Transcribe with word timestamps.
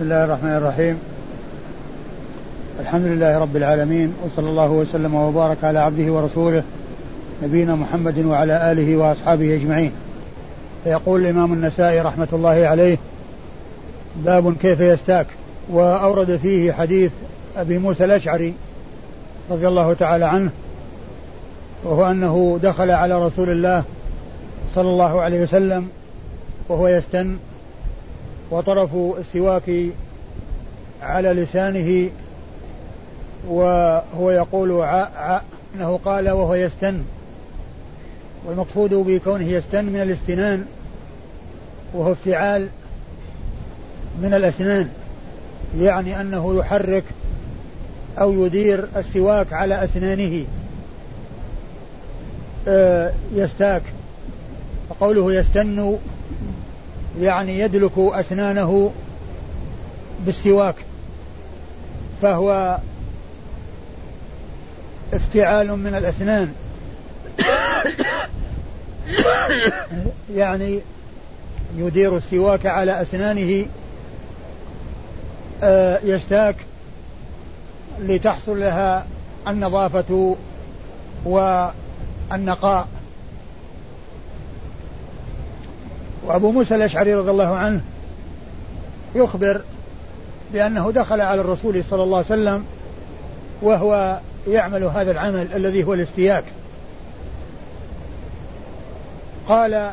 بسم 0.00 0.12
الله 0.12 0.24
الرحمن 0.24 0.56
الرحيم. 0.56 0.98
الحمد 2.80 3.02
لله 3.02 3.38
رب 3.38 3.56
العالمين 3.56 4.14
وصلى 4.24 4.48
الله 4.48 4.70
وسلم 4.70 5.14
وبارك 5.14 5.64
على 5.64 5.78
عبده 5.78 6.12
ورسوله 6.12 6.62
نبينا 7.42 7.74
محمد 7.74 8.18
وعلى 8.18 8.72
آله 8.72 8.96
وأصحابه 8.96 9.54
أجمعين. 9.54 9.92
فيقول 10.84 11.20
الإمام 11.20 11.52
النسائي 11.52 12.00
رحمة 12.00 12.28
الله 12.32 12.66
عليه 12.66 12.98
باب 14.16 14.54
كيف 14.62 14.80
يستاك؟ 14.80 15.26
وأورد 15.70 16.36
فيه 16.36 16.72
حديث 16.72 17.12
أبي 17.56 17.78
موسى 17.78 18.04
الأشعري 18.04 18.54
رضي 19.50 19.68
الله 19.68 19.94
تعالى 19.94 20.24
عنه 20.24 20.50
وهو 21.84 22.10
أنه 22.10 22.58
دخل 22.62 22.90
على 22.90 23.26
رسول 23.26 23.50
الله 23.50 23.82
صلى 24.74 24.88
الله 24.88 25.20
عليه 25.20 25.42
وسلم 25.42 25.88
وهو 26.68 26.88
يستن 26.88 27.36
وطرف 28.50 28.90
السواك 29.18 29.70
على 31.02 31.28
لسانه 31.28 32.10
وهو 33.48 34.30
يقول 34.30 34.82
ع 34.82 35.08
ع 35.16 35.40
أنه 35.74 36.00
قال 36.04 36.30
وهو 36.30 36.54
يستن. 36.54 37.02
والمقصود 38.46 38.94
بكونه 38.94 39.44
يستن 39.44 39.84
من 39.84 40.02
الاستنان 40.02 40.64
وهو 41.94 42.12
افتعال 42.12 42.68
من 44.22 44.34
الأسنان 44.34 44.88
يعني 45.78 46.20
أنه 46.20 46.58
يحرك 46.58 47.04
أو 48.20 48.46
يدير 48.46 48.84
السواك 48.96 49.52
على 49.52 49.84
أسنانه. 49.84 50.44
آه، 52.68 53.12
يستاك. 53.34 53.82
وقوله 54.90 55.34
يستن 55.34 55.98
يعني 57.18 57.58
يدلك 57.58 57.92
أسنانه 57.98 58.92
بالسواك 60.26 60.74
فهو 62.22 62.78
افتعال 65.12 65.76
من 65.76 65.94
الأسنان. 65.94 66.52
يعني 70.34 70.80
يدير 71.76 72.16
السواك 72.16 72.66
على 72.66 73.02
أسنانه 73.02 73.66
آه، 75.62 76.00
يستاك 76.04 76.56
لتحصل 78.00 78.60
لها 78.60 79.06
النظافة 79.48 80.36
والنقاء. 81.24 82.88
وأبو 86.24 86.50
موسى 86.50 86.74
الأشعري 86.74 87.14
رضي 87.14 87.30
الله 87.30 87.54
عنه 87.54 87.80
يخبر 89.14 89.60
بأنه 90.52 90.90
دخل 90.90 91.20
على 91.20 91.40
الرسول 91.40 91.84
صلى 91.90 92.02
الله 92.02 92.16
عليه 92.16 92.26
وسلم 92.26 92.64
وهو 93.62 94.18
يعمل 94.48 94.84
هذا 94.84 95.10
العمل 95.10 95.46
الذي 95.54 95.84
هو 95.84 95.94
الاستياك. 95.94 96.44
قال 99.48 99.90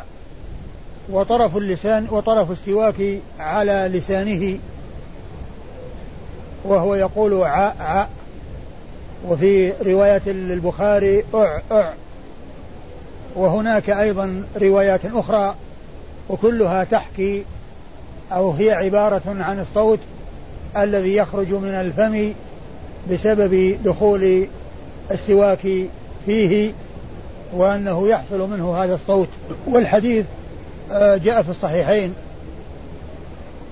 وطرف 1.09 1.57
اللسان 1.57 2.07
وطرف 2.11 2.51
السواك 2.51 3.19
على 3.39 3.89
لسانه 3.93 4.59
وهو 6.63 6.95
يقول 6.95 7.43
ع 7.43 7.73
ع 7.79 8.07
وفي 9.27 9.73
رواية 9.81 10.21
للبخاري 10.25 11.23
أع 11.33 11.61
أع 11.71 11.93
وهناك 13.35 13.89
أيضا 13.89 14.43
روايات 14.61 15.05
أخرى 15.05 15.55
وكلها 16.29 16.83
تحكي 16.83 17.43
أو 18.31 18.51
هي 18.51 18.71
عبارة 18.71 19.21
عن 19.25 19.59
الصوت 19.59 19.99
الذي 20.77 21.15
يخرج 21.15 21.53
من 21.53 21.69
الفم 21.69 22.33
بسبب 23.11 23.77
دخول 23.85 24.47
السواك 25.11 25.67
فيه 26.25 26.71
وأنه 27.53 28.07
يحصل 28.07 28.49
منه 28.49 28.83
هذا 28.83 28.95
الصوت. 28.95 29.27
والحديث 29.67 30.25
آه، 30.91 31.17
جاء 31.17 31.41
في 31.41 31.49
الصحيحين 31.49 32.13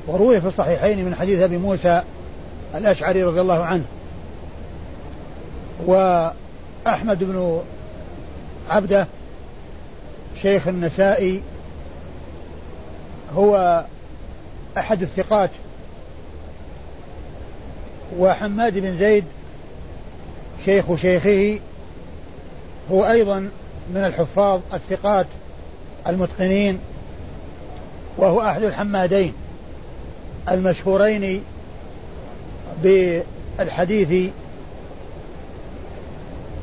وروي 0.07 0.41
في 0.41 0.47
الصحيحين 0.47 1.05
من 1.05 1.15
حديث 1.15 1.39
أبي 1.39 1.57
موسى 1.57 2.01
الأشعري 2.75 3.23
رضي 3.23 3.41
الله 3.41 3.63
عنه. 3.63 3.83
وأحمد 5.85 7.23
بن 7.23 7.61
عبدة 8.69 9.07
شيخ 10.41 10.67
النسائي 10.67 11.41
هو 13.35 13.83
أحد 14.77 15.01
الثقات 15.01 15.49
وحماد 18.19 18.79
بن 18.79 18.97
زيد 18.97 19.23
شيخ 20.65 20.95
شيخه 20.95 21.59
هو 22.91 23.05
أيضا 23.05 23.39
من 23.93 24.05
الحفاظ 24.05 24.61
الثقات 24.73 25.25
المتقنين 26.07 26.79
وهو 28.17 28.41
أحد 28.41 28.63
الحمادين 28.63 29.33
المشهورين 30.49 31.43
بالحديث 32.83 34.31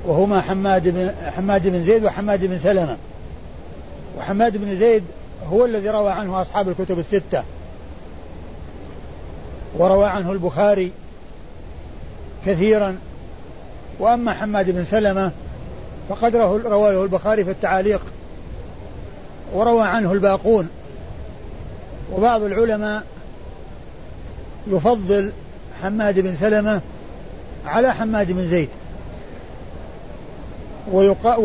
وهما 0.07 0.41
حماد 0.41 0.89
بن 0.89 1.11
حماد 1.37 1.69
بن 1.69 1.85
زيد 1.85 2.05
وحماد 2.05 2.47
بن 2.47 2.59
سلمة. 2.59 2.97
وحماد 4.19 4.57
بن 4.57 4.77
زيد 4.77 5.05
هو 5.51 5.65
الذي 5.65 5.91
روى 5.91 6.11
عنه 6.11 6.43
أصحاب 6.43 6.69
الكتب 6.69 6.99
الستة. 6.99 7.43
وروى 9.77 10.07
عنه 10.07 10.33
البخاري 10.33 10.93
كثيرا. 12.47 12.99
وأما 13.99 14.33
حماد 14.33 14.71
بن 14.71 14.85
سلمة 14.85 15.31
فقد 16.09 16.37
رواه 16.37 17.05
البخاري 17.05 17.45
في 17.45 17.51
التعاليق. 17.51 18.01
وروى 19.55 19.83
عنه 19.83 20.13
الباقون. 20.13 20.69
وبعض 22.13 22.43
العلماء 22.43 23.03
يفضل 24.67 25.33
حماد 25.83 26.21
بن 26.21 26.37
سلمة 26.37 26.81
على 27.67 27.95
حماد 27.95 28.33
بن 28.33 28.49
زيد. 28.49 28.69
ويقا 30.93 31.37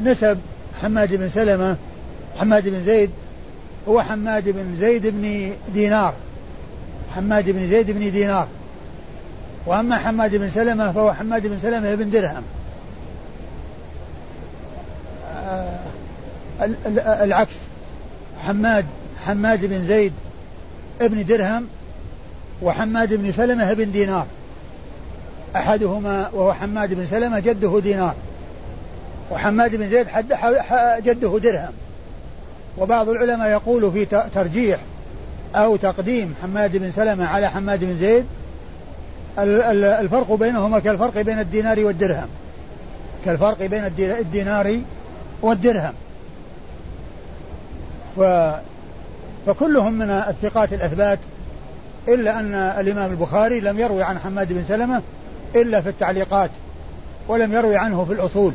ونسب 0.00 0.38
حماد 0.82 1.14
بن 1.14 1.28
سلمة 1.28 1.76
حماد 2.36 2.68
بن 2.68 2.84
زيد 2.84 3.10
هو 3.88 4.02
حماد 4.02 4.48
بن 4.48 4.76
زيد 4.80 5.06
بن 5.06 5.52
دينار. 5.74 6.14
حماد 7.16 7.50
بن 7.50 7.70
زيد 7.70 7.90
بن 7.90 8.10
دينار. 8.10 8.48
وأما 9.66 9.96
حماد 9.96 10.36
بن 10.36 10.50
سلمة 10.50 10.92
فهو 10.92 11.12
حماد 11.12 11.46
بن 11.46 11.58
سلمة 11.62 11.94
بن 11.94 12.10
درهم. 12.10 12.42
آه، 15.34 15.78
العكس. 17.24 17.54
حماد 18.46 18.84
حماد 19.26 19.64
بن 19.64 19.86
زيد 19.86 20.12
ابن 21.00 21.26
درهم 21.26 21.66
وحماد 22.62 23.14
بن 23.14 23.32
سلمة 23.32 23.72
بن 23.72 23.92
دينار. 23.92 24.26
أحدهما 25.56 26.28
وهو 26.32 26.52
حماد 26.52 26.94
بن 26.94 27.06
سلمة 27.06 27.38
جده 27.38 27.80
دينار. 27.80 28.14
وحماد 29.30 29.76
بن 29.76 29.88
زيد 29.88 30.08
حد 30.08 30.34
جده 31.04 31.38
درهم. 31.38 31.72
وبعض 32.78 33.08
العلماء 33.08 33.50
يقول 33.50 33.92
في 33.92 34.04
ترجيح 34.34 34.80
أو 35.54 35.76
تقديم 35.76 36.34
حماد 36.42 36.76
بن 36.76 36.90
سلمة 36.90 37.26
على 37.26 37.50
حماد 37.50 37.84
بن 37.84 37.98
زيد 37.98 38.24
الفرق 39.38 40.32
بينهما 40.32 40.78
كالفرق 40.78 41.20
بين 41.20 41.38
الدينار 41.38 41.84
والدرهم. 41.84 42.28
كالفرق 43.24 43.62
بين 43.62 43.84
الدينار 44.00 44.80
والدرهم. 45.42 45.92
ف 48.16 48.20
فكلهم 49.46 49.92
من 49.92 50.10
الثقات 50.10 50.72
الأثبات 50.72 51.18
إلا 52.08 52.40
أن 52.40 52.54
الإمام 52.54 53.10
البخاري 53.10 53.60
لم 53.60 53.78
يروي 53.78 54.02
عن 54.02 54.18
حماد 54.18 54.52
بن 54.52 54.64
سلمة 54.68 55.02
إلا 55.54 55.80
في 55.80 55.88
التعليقات 55.88 56.50
ولم 57.28 57.52
يروي 57.52 57.76
عنه 57.76 58.04
في 58.04 58.12
الأصول. 58.12 58.52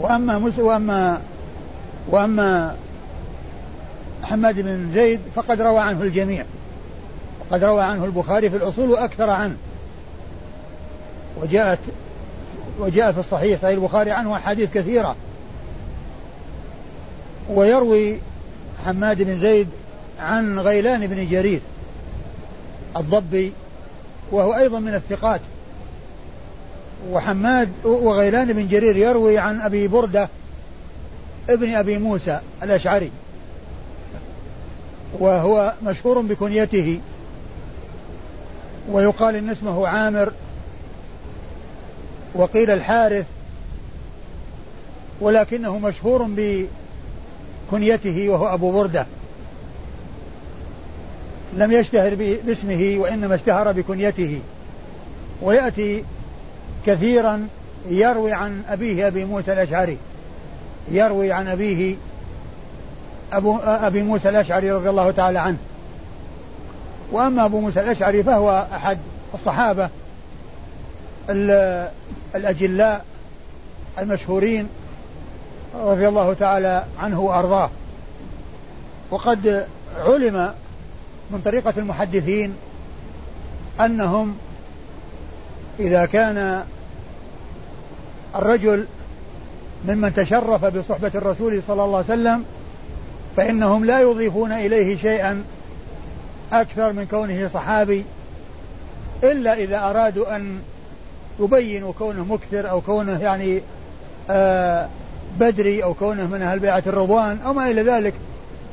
وأما 0.00 0.38
مس 0.38 0.58
وأما 0.58 1.20
وأما 2.08 2.76
حماد 4.22 4.60
بن 4.60 4.92
زيد 4.94 5.20
فقد 5.34 5.60
روى 5.60 5.78
عنه 5.78 6.02
الجميع. 6.02 6.44
وقد 7.40 7.64
روى 7.64 7.82
عنه 7.82 8.04
البخاري 8.04 8.50
في 8.50 8.56
الأصول 8.56 8.90
وأكثر 8.90 9.30
عنه. 9.30 9.56
وجاءت 11.42 11.78
وجاء 12.78 13.12
في 13.12 13.20
الصحيح 13.20 13.60
صحيح 13.60 13.76
البخاري 13.76 14.10
عنه 14.10 14.36
أحاديث 14.36 14.72
كثيرة. 14.72 15.16
ويروي 17.48 18.18
حماد 18.84 19.22
بن 19.22 19.38
زيد 19.38 19.68
عن 20.20 20.58
غيلان 20.58 21.06
بن 21.06 21.28
جرير 21.28 21.60
الضبي 22.96 23.52
وهو 24.32 24.54
أيضا 24.54 24.78
من 24.78 24.94
الثقات. 24.94 25.40
وحماد 27.08 27.68
وغيلان 27.84 28.52
بن 28.52 28.68
جرير 28.68 28.96
يروي 28.96 29.38
عن 29.38 29.60
أبي 29.60 29.88
بردة 29.88 30.28
ابن 31.48 31.74
أبي 31.74 31.98
موسى 31.98 32.40
الأشعري. 32.62 33.10
وهو 35.18 35.72
مشهور 35.82 36.20
بكنيته. 36.20 37.00
ويقال 38.90 39.34
إن 39.34 39.50
اسمه 39.50 39.88
عامر. 39.88 40.32
وقيل 42.34 42.70
الحارث. 42.70 43.26
ولكنه 45.20 45.78
مشهور 45.78 46.26
بكنيته 47.72 48.28
وهو 48.28 48.54
أبو 48.54 48.72
بردة. 48.72 49.06
لم 51.56 51.72
يشتهر 51.72 52.14
باسمه 52.14 52.94
وإنما 52.98 53.34
اشتهر 53.34 53.72
بكنيته. 53.72 54.40
ويأتي 55.42 56.04
كثيرا 56.86 57.48
يروي 57.88 58.32
عن 58.32 58.62
أبيه 58.68 59.06
أبي 59.06 59.24
موسى 59.24 59.52
الأشعري. 59.52 59.98
يروي 60.90 61.32
عن 61.32 61.48
أبيه 61.48 61.96
أبو 63.32 63.56
أبي 63.58 64.02
موسى 64.02 64.28
الأشعري 64.28 64.70
رضي 64.70 64.90
الله 64.90 65.10
تعالى 65.10 65.38
عنه. 65.38 65.56
وأما 67.12 67.44
أبو 67.44 67.60
موسى 67.60 67.80
الأشعري 67.80 68.22
فهو 68.22 68.66
أحد 68.72 68.98
الصحابة 69.34 69.88
الأجلاء 72.34 73.04
المشهورين 73.98 74.68
رضي 75.74 76.08
الله 76.08 76.34
تعالى 76.34 76.84
عنه 77.02 77.20
وأرضاه. 77.20 77.70
وقد 79.10 79.66
علم 79.98 80.54
من 81.30 81.40
طريقة 81.44 81.74
المحدثين 81.76 82.54
أنهم 83.80 84.36
إذا 85.80 86.06
كان 86.06 86.64
الرجل 88.34 88.86
ممن 89.88 90.14
تشرف 90.14 90.64
بصحبة 90.64 91.10
الرسول 91.14 91.62
صلى 91.68 91.84
الله 91.84 91.96
عليه 91.96 92.06
وسلم 92.06 92.44
فإنهم 93.36 93.84
لا 93.84 94.00
يضيفون 94.00 94.52
إليه 94.52 94.96
شيئا 94.96 95.44
أكثر 96.52 96.92
من 96.92 97.06
كونه 97.10 97.48
صحابي 97.48 98.04
إلا 99.24 99.54
إذا 99.54 99.78
أرادوا 99.78 100.36
أن 100.36 100.58
يبينوا 101.40 101.92
كونه 101.92 102.24
مكثر 102.24 102.70
أو 102.70 102.80
كونه 102.80 103.22
يعني 103.22 103.60
آه 104.30 104.88
بدري 105.40 105.84
أو 105.84 105.94
كونه 105.94 106.26
من 106.26 106.42
أهل 106.42 106.58
بيعة 106.58 106.82
الرضوان 106.86 107.38
أو 107.46 107.52
ما 107.52 107.70
إلى 107.70 107.82
ذلك 107.82 108.14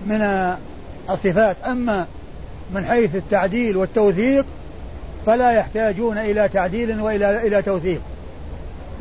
من 0.08 0.22
الصفات. 1.10 1.58
أما 1.66 2.06
من 2.74 2.86
حيث 2.86 3.16
التعديل 3.16 3.78
والتوثيق 3.78 4.46
فلا 5.28 5.52
يحتاجون 5.52 6.18
إلى 6.18 6.50
تعديل 6.54 7.02
وإلى 7.02 7.48
إلى 7.48 7.62
توثيق 7.62 8.02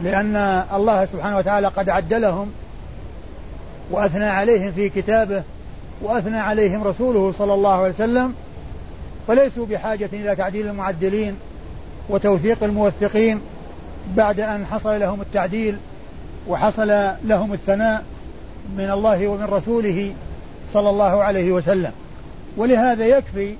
لأن 0.02 0.64
الله 0.74 1.04
سبحانه 1.04 1.38
وتعالى 1.38 1.68
قد 1.68 1.88
عدلهم 1.88 2.52
وأثنى 3.90 4.24
عليهم 4.24 4.72
في 4.72 4.88
كتابه 4.88 5.42
وأثنى 6.02 6.38
عليهم 6.38 6.84
رسوله 6.84 7.34
صلى 7.38 7.54
الله 7.54 7.72
عليه 7.72 7.94
وسلم 7.94 8.34
فليسوا 9.28 9.66
بحاجة 9.66 10.08
إلى 10.12 10.36
تعديل 10.36 10.66
المعدلين 10.66 11.36
وتوثيق 12.08 12.64
الموثقين 12.64 13.40
بعد 14.16 14.40
أن 14.40 14.66
حصل 14.66 15.00
لهم 15.00 15.20
التعديل 15.20 15.76
وحصل 16.48 16.88
لهم 17.24 17.52
الثناء 17.52 18.04
من 18.78 18.90
الله 18.90 19.28
ومن 19.28 19.44
رسوله 19.44 20.12
صلى 20.74 20.90
الله 20.90 21.22
عليه 21.22 21.52
وسلم. 21.52 21.92
ولهذا 22.56 23.06
يكفي 23.06 23.54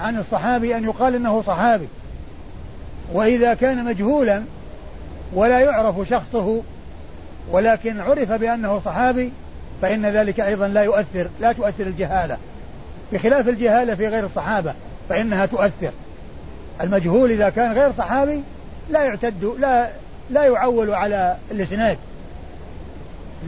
عن 0.00 0.18
الصحابي 0.18 0.76
أن 0.76 0.84
يقال 0.84 1.14
أنه 1.14 1.42
صحابي. 1.42 1.88
وإذا 3.12 3.54
كان 3.54 3.84
مجهولا 3.84 4.42
ولا 5.34 5.60
يعرف 5.60 6.08
شخصه 6.08 6.62
ولكن 7.50 8.00
عرف 8.00 8.32
بأنه 8.32 8.80
صحابي 8.84 9.32
فإن 9.82 10.06
ذلك 10.06 10.40
أيضا 10.40 10.68
لا 10.68 10.82
يؤثر 10.82 11.28
لا 11.40 11.52
تؤثر 11.52 11.86
الجهالة. 11.86 12.36
بخلاف 13.12 13.48
الجهالة 13.48 13.94
في 13.94 14.08
غير 14.08 14.24
الصحابة 14.24 14.74
فإنها 15.08 15.46
تؤثر. 15.46 15.90
المجهول 16.80 17.30
إذا 17.30 17.48
كان 17.48 17.72
غير 17.72 17.92
صحابي 17.92 18.42
لا 18.90 19.02
يعتد 19.02 19.44
لا 19.58 19.88
لا 20.30 20.44
يعول 20.44 20.90
على 20.90 21.36
الإسناد. 21.50 21.98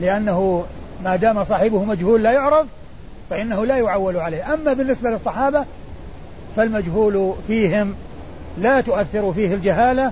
لأنه 0.01 0.65
ما 1.03 1.15
دام 1.15 1.43
صاحبه 1.43 1.83
مجهول 1.83 2.23
لا 2.23 2.31
يعرف 2.31 2.67
فإنه 3.29 3.65
لا 3.65 3.77
يعول 3.77 4.17
عليه. 4.17 4.53
أما 4.53 4.73
بالنسبة 4.73 5.09
للصحابة 5.09 5.65
فالمجهول 6.55 7.33
فيهم 7.47 7.95
لا 8.57 8.81
تؤثر 8.81 9.33
فيه 9.33 9.53
الجهالة 9.53 10.11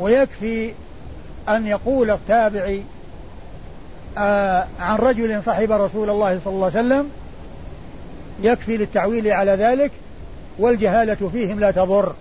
ويكفي 0.00 0.72
أن 1.48 1.66
يقول 1.66 2.10
التابعي 2.10 2.82
آه 4.18 4.66
عن 4.80 4.96
رجل 4.96 5.42
صحب 5.42 5.72
رسول 5.72 6.10
الله 6.10 6.40
صلى 6.44 6.54
الله 6.54 6.66
عليه 6.66 6.78
وسلم 6.78 7.10
يكفي 8.42 8.76
للتعويل 8.76 9.28
على 9.28 9.52
ذلك 9.52 9.90
والجهالة 10.58 11.28
فيهم 11.32 11.60
لا 11.60 11.70
تضر. 11.70 12.14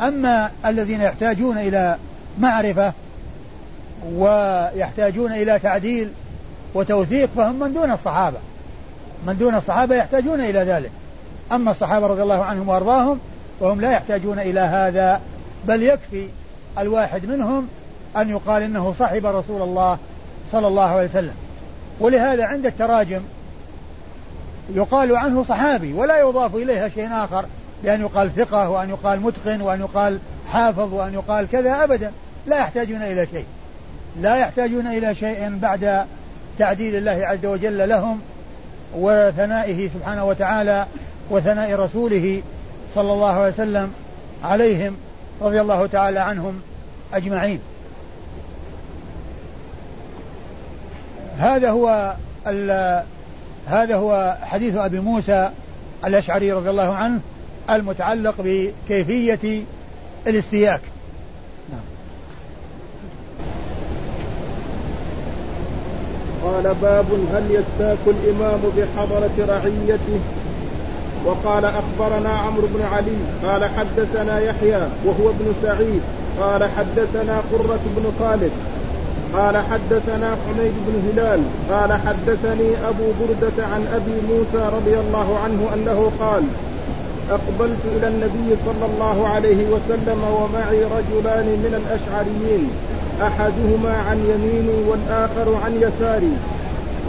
أما 0.00 0.50
الذين 0.66 1.00
يحتاجون 1.00 1.58
إلى 1.58 1.96
معرفة 2.38 2.92
ويحتاجون 4.14 5.32
إلى 5.32 5.58
تعديل 5.58 6.10
وتوثيق 6.74 7.28
فهم 7.36 7.60
من 7.60 7.74
دون 7.74 7.90
الصحابة. 7.90 8.38
من 9.26 9.38
دون 9.38 9.54
الصحابة 9.54 9.94
يحتاجون 9.94 10.40
إلى 10.40 10.58
ذلك. 10.58 10.90
أما 11.52 11.70
الصحابة 11.70 12.06
رضي 12.06 12.22
الله 12.22 12.44
عنهم 12.44 12.68
وأرضاهم 12.68 13.18
فهم 13.60 13.80
لا 13.80 13.92
يحتاجون 13.92 14.38
إلى 14.38 14.60
هذا 14.60 15.20
بل 15.68 15.82
يكفي 15.82 16.28
الواحد 16.78 17.26
منهم 17.26 17.68
أن 18.16 18.30
يقال 18.30 18.62
إنه 18.62 18.94
صحب 18.98 19.26
رسول 19.26 19.62
الله 19.62 19.98
صلى 20.52 20.66
الله 20.66 20.82
عليه 20.82 21.08
وسلم. 21.08 21.34
ولهذا 22.00 22.44
عند 22.44 22.66
التراجم 22.66 23.20
يقال 24.74 25.16
عنه 25.16 25.44
صحابي 25.44 25.92
ولا 25.92 26.20
يضاف 26.20 26.54
إليها 26.54 26.88
شيء 26.88 27.08
آخر 27.12 27.44
بأن 27.84 28.00
يقال 28.00 28.34
ثقة 28.34 28.70
وأن 28.70 28.88
يقال 28.88 29.20
متقن 29.20 29.60
وأن 29.60 29.80
يقال 29.80 30.18
حافظ 30.48 30.94
وأن 30.94 31.14
يقال 31.14 31.48
كذا 31.52 31.84
أبدا. 31.84 32.12
لا 32.46 32.58
يحتاجون 32.58 33.02
إلى 33.02 33.26
شيء. 33.26 33.44
لا 34.20 34.36
يحتاجون 34.36 34.86
إلى 34.86 35.14
شيء 35.14 35.58
بعد 35.58 36.06
تعديل 36.58 36.96
الله 36.96 37.26
عز 37.26 37.46
وجل 37.46 37.88
لهم 37.88 38.20
وثنائه 38.94 39.88
سبحانه 39.94 40.24
وتعالى 40.24 40.86
وثناء 41.32 41.74
رسوله 41.74 42.42
صلى 42.94 43.12
الله 43.12 43.32
عليه 43.32 43.52
وسلم 43.52 43.92
عليهم 44.44 44.96
رضي 45.42 45.60
الله 45.60 45.86
تعالى 45.86 46.18
عنهم 46.18 46.60
أجمعين. 47.14 47.60
هذا 51.38 51.70
هو 51.70 52.14
هذا 53.66 53.96
هو 53.96 54.36
حديث 54.42 54.76
أبي 54.76 55.00
موسى 55.00 55.50
الأشعري 56.04 56.52
رضي 56.52 56.70
الله 56.70 56.94
عنه 56.94 57.20
المتعلق 57.70 58.34
بكيفية 58.38 59.62
الاستياك. 60.26 60.80
نعم. 61.70 61.80
قال 66.44 66.74
باب 66.82 67.06
هل 67.34 67.44
يستاك 67.50 67.98
الإمام 68.06 68.60
بحضرة 68.76 69.46
رعيته؟ 69.48 70.20
وقال 71.26 71.64
أخبرنا 71.64 72.28
عمرو 72.28 72.66
بن 72.74 72.82
علي 72.94 73.18
قال 73.46 73.64
حدثنا 73.64 74.40
يحيى 74.40 74.82
وهو 75.04 75.30
ابن 75.30 75.54
سعيد 75.62 76.02
قال 76.40 76.64
حدثنا 76.64 77.42
قرة 77.52 77.80
بن 77.96 78.04
خالد 78.18 78.50
قال 79.34 79.56
حدثنا 79.56 80.36
حميد 80.46 80.72
بن 80.86 80.94
هلال 81.08 81.40
قال 81.70 81.92
حدثني 81.92 82.70
أبو 82.88 83.06
بردة 83.20 83.66
عن 83.66 83.86
أبي 83.94 84.16
موسى 84.28 84.76
رضي 84.76 84.98
الله 85.00 85.38
عنه 85.44 85.70
أنه 85.74 86.10
قال 86.20 86.42
أقبلت 87.30 87.80
إلى 87.96 88.08
النبي 88.08 88.56
صلى 88.66 88.86
الله 88.92 89.28
عليه 89.28 89.66
وسلم 89.66 90.20
ومعي 90.24 90.84
رجلان 90.84 91.46
من 91.46 91.72
الأشعريين 91.82 92.70
أحدهما 93.22 93.94
عن 94.10 94.18
يميني 94.18 94.88
والآخر 94.88 95.54
عن 95.64 95.74
يساري 95.76 96.32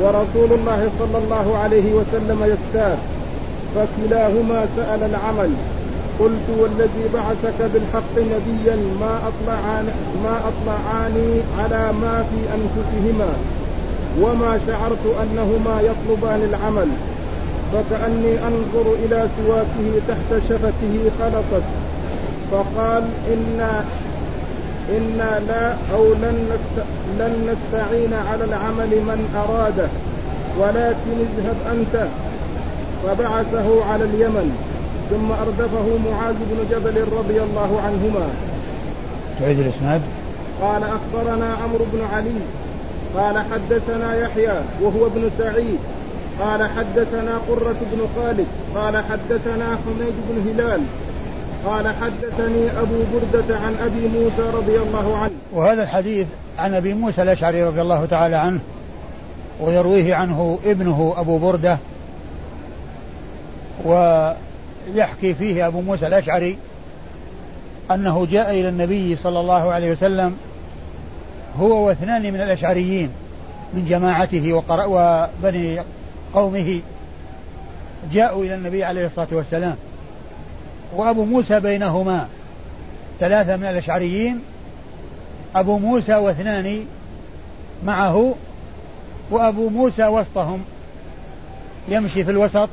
ورسول 0.02 0.60
الله 0.60 0.90
صلى 1.00 1.18
الله 1.18 1.58
عليه 1.58 1.94
وسلم 1.94 2.40
يستاك 2.44 2.98
فكلاهما 3.76 4.68
سأل 4.76 5.04
العمل. 5.04 5.50
قلت 6.20 6.48
والذي 6.60 7.06
بعثك 7.14 7.60
بالحق 7.74 8.16
نبيا 8.18 8.76
ما 8.76 9.20
أطلعان 9.30 9.86
ما 10.24 10.36
أطلعاني 10.50 11.42
على 11.60 11.94
ما 11.94 12.26
في 12.30 12.40
أنفسهما 12.58 13.34
وما 14.22 14.60
شعرت 14.68 15.06
أنهما 15.24 15.82
يطلبان 15.82 16.42
العمل. 16.50 16.88
فكأني 17.74 18.34
أنظر 18.48 18.94
إلى 19.06 19.28
سواكه 19.38 19.88
تحت 20.08 20.42
شفته 20.50 21.12
خلصت. 21.20 21.66
فقال 22.52 23.04
إنا 23.34 23.84
إنا 24.98 25.40
لا 25.48 25.76
أو 25.96 26.04
لن 26.14 26.58
لن 27.20 27.34
نستعين 27.50 28.14
على 28.14 28.44
العمل 28.44 28.90
من 28.90 29.20
أراده. 29.36 29.88
ولكن 30.60 31.16
اذهب 31.20 31.56
أنت. 31.72 32.08
فبعثه 33.04 33.86
على 33.86 34.04
اليمن 34.04 34.58
ثم 35.10 35.32
أردفه 35.32 36.12
معاذ 36.12 36.36
بن 36.36 36.60
جبل 36.72 37.18
رضي 37.18 37.42
الله 37.42 37.82
عنهما. 37.86 38.28
تعيد 39.40 39.60
الإسناد؟ 39.60 40.02
قال 40.62 40.84
أخبرنا 40.84 41.54
عمرو 41.54 41.86
بن 41.94 42.02
علي 42.14 42.40
قال 43.18 43.38
حدثنا 43.38 44.16
يحيى 44.16 44.62
وهو 44.82 45.06
ابن 45.06 45.30
سعيد 45.38 45.80
قال 46.40 46.70
حدثنا 46.70 47.38
قرة 47.50 47.76
بن 47.92 48.08
خالد 48.16 48.48
قال 48.76 48.98
حدثنا 48.98 49.66
حميد 49.86 50.14
بن 50.30 50.50
هلال 50.50 50.82
قال 51.66 51.88
حدثني 51.88 52.82
أبو 52.82 52.96
بردة 53.14 53.58
عن 53.58 53.76
أبي 53.86 54.08
موسى 54.08 54.58
رضي 54.58 54.78
الله 54.78 55.18
عنه. 55.18 55.32
وهذا 55.54 55.84
الحديث 55.84 56.28
عن 56.58 56.74
أبي 56.74 56.94
موسى 56.94 57.22
الأشعري 57.22 57.64
رضي 57.64 57.82
الله 57.82 58.06
تعالى 58.06 58.36
عنه 58.36 58.60
ويرويه 59.62 60.16
عنه 60.16 60.60
ابنه 60.66 61.14
أبو 61.18 61.38
بردة 61.38 61.78
ويحكي 63.86 65.34
فيه 65.34 65.68
أبو 65.68 65.82
موسى 65.82 66.08
الأشعري 66.08 66.58
أنه 67.92 68.28
جاء 68.32 68.52
إلى 68.52 68.70
النبي 68.70 69.16
صلى 69.16 69.40
الله 69.40 69.72
عليه 69.72 69.92
وسلم 69.92 70.38
هو 71.60 71.88
واثنان 71.88 72.22
من 72.22 72.42
الأشعريين 72.42 73.10
من 73.74 73.86
جماعته 73.86 74.54
وبني 74.54 75.80
قومه 76.34 76.80
جاءوا 78.14 78.46
إلى 78.46 78.56
النبي 78.56 78.84
عليه 78.84 79.06
الصلاة 79.06 79.28
والسلام. 79.32 79.76
وأبو 80.96 81.26
موسى 81.26 81.60
بينهما 81.60 82.28
ثلاثة 83.20 83.56
من 83.56 83.66
الأشعريين 83.66 84.40
أبو 85.56 85.78
موسى 85.78 86.16
واثنان 86.16 86.86
معه 87.86 88.36
وأبو 89.32 89.70
موسى 89.70 90.08
وسطهم 90.08 90.64
يمشي 91.88 92.24
في 92.24 92.32
الوسط 92.32 92.70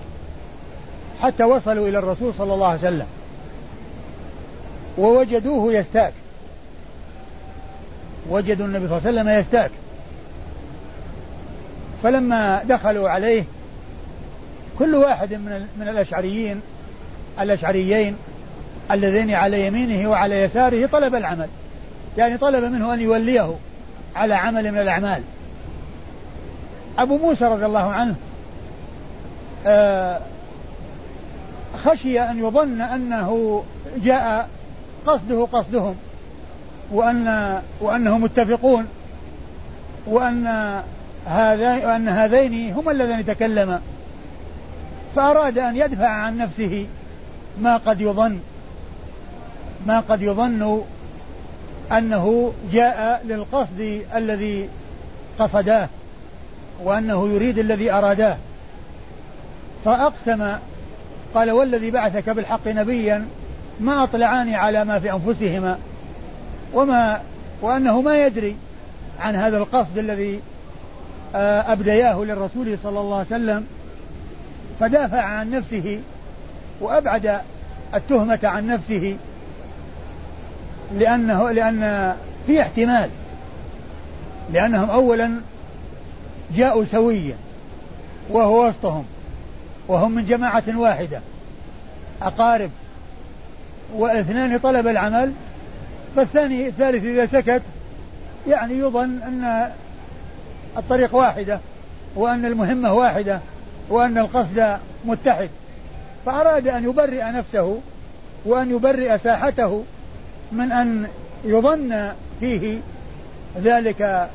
حتى 1.22 1.44
وصلوا 1.44 1.88
إلى 1.88 1.98
الرسول 1.98 2.34
صلى 2.38 2.54
الله 2.54 2.66
عليه 2.66 2.78
وسلم. 2.78 3.06
ووجدوه 4.98 5.72
يستأك. 5.72 6.12
وجدوا 8.30 8.66
النبي 8.66 8.88
صلى 8.88 8.98
الله 8.98 9.08
عليه 9.08 9.20
وسلم 9.20 9.40
يستأك. 9.40 9.70
فلما 12.02 12.62
دخلوا 12.64 13.08
عليه 13.08 13.44
كل 14.78 14.94
واحد 14.94 15.34
من 15.34 15.66
من 15.76 15.88
الأشعريين 15.88 16.60
الأشعريين 17.40 18.16
اللذين 18.90 19.30
على 19.30 19.66
يمينه 19.66 20.10
وعلى 20.10 20.42
يساره 20.42 20.86
طلب 20.86 21.14
العمل. 21.14 21.48
يعني 22.18 22.38
طلب 22.38 22.64
منه 22.64 22.94
أن 22.94 23.00
يوليه 23.00 23.54
على 24.16 24.34
عمل 24.34 24.72
من 24.72 24.78
الأعمال. 24.78 25.22
أبو 26.98 27.18
موسى 27.18 27.44
رضي 27.44 27.66
الله 27.66 27.92
عنه 27.92 28.14
آه، 29.66 30.20
خشي 31.84 32.20
أن 32.20 32.38
يظن 32.38 32.80
أنه 32.80 33.62
جاء 34.04 34.48
قصده 35.06 35.48
قصدهم 35.52 35.94
وأن 36.92 37.60
وأنهم 37.80 38.22
متفقون 38.22 38.86
وأن 40.06 40.46
هذا 41.26 41.86
وأن 41.86 42.08
هذين 42.08 42.72
هما 42.72 42.92
اللذين 42.92 43.26
تكلما 43.26 43.80
فأراد 45.16 45.58
أن 45.58 45.76
يدفع 45.76 46.08
عن 46.08 46.38
نفسه 46.38 46.86
ما 47.60 47.76
قد 47.76 48.00
يظن 48.00 48.38
ما 49.86 50.00
قد 50.00 50.22
يظن 50.22 50.82
أنه 51.92 52.52
جاء 52.72 53.22
للقصد 53.26 54.02
الذي 54.14 54.68
قصداه 55.38 55.88
وأنه 56.84 57.28
يريد 57.28 57.58
الذي 57.58 57.92
أراداه. 57.92 58.36
فأقسم 59.84 60.56
قال 61.34 61.50
والذي 61.50 61.90
بعثك 61.90 62.30
بالحق 62.30 62.68
نبيا 62.68 63.26
ما 63.80 64.04
أطلعاني 64.04 64.56
على 64.56 64.84
ما 64.84 64.98
في 64.98 65.12
أنفسهما 65.12 65.78
وما 66.74 67.20
وأنه 67.62 68.00
ما 68.00 68.26
يدري 68.26 68.56
عن 69.20 69.34
هذا 69.34 69.58
القصد 69.58 69.98
الذي 69.98 70.40
آه، 71.34 71.72
أبدياه 71.72 72.24
للرسول 72.24 72.78
صلى 72.82 73.00
الله 73.00 73.16
عليه 73.16 73.26
وسلم 73.26 73.66
فدافع 74.80 75.22
عن 75.22 75.50
نفسه 75.50 76.00
وأبعد 76.80 77.40
التهمة 77.94 78.38
عن 78.42 78.66
نفسه 78.66 79.16
لأنه 80.98 81.50
لأن 81.50 82.14
في 82.46 82.60
احتمال 82.60 83.10
لأنهم 84.52 84.90
أولا 84.90 85.40
جاءوا 86.56 86.84
سويا 86.84 87.36
وهو 88.30 88.68
وسطهم. 88.68 89.04
وهم 89.90 90.12
من 90.12 90.24
جماعة 90.24 90.62
واحدة 90.76 91.20
أقارب. 92.22 92.70
واثنان 93.94 94.58
طلب 94.58 94.86
العمل 94.86 95.32
فالثاني 96.16 96.66
الثالث 96.66 97.04
إذا 97.04 97.26
سكت 97.26 97.62
يعني 98.48 98.74
يظن 98.74 99.22
أن 99.22 99.70
الطريق 100.76 101.14
واحدة 101.14 101.58
وأن 102.16 102.44
المهمة 102.44 102.92
واحدة 102.92 103.40
وأن 103.88 104.18
القصد 104.18 104.78
متحد. 105.04 105.48
فأراد 106.26 106.68
أن 106.68 106.84
يبرئ 106.84 107.24
نفسه 107.24 107.78
وأن 108.44 108.70
يبرئ 108.70 109.18
ساحته 109.18 109.84
من 110.52 110.72
أن 110.72 111.06
يظن 111.44 112.12
فيه 112.40 112.78
ذلك 113.62 114.30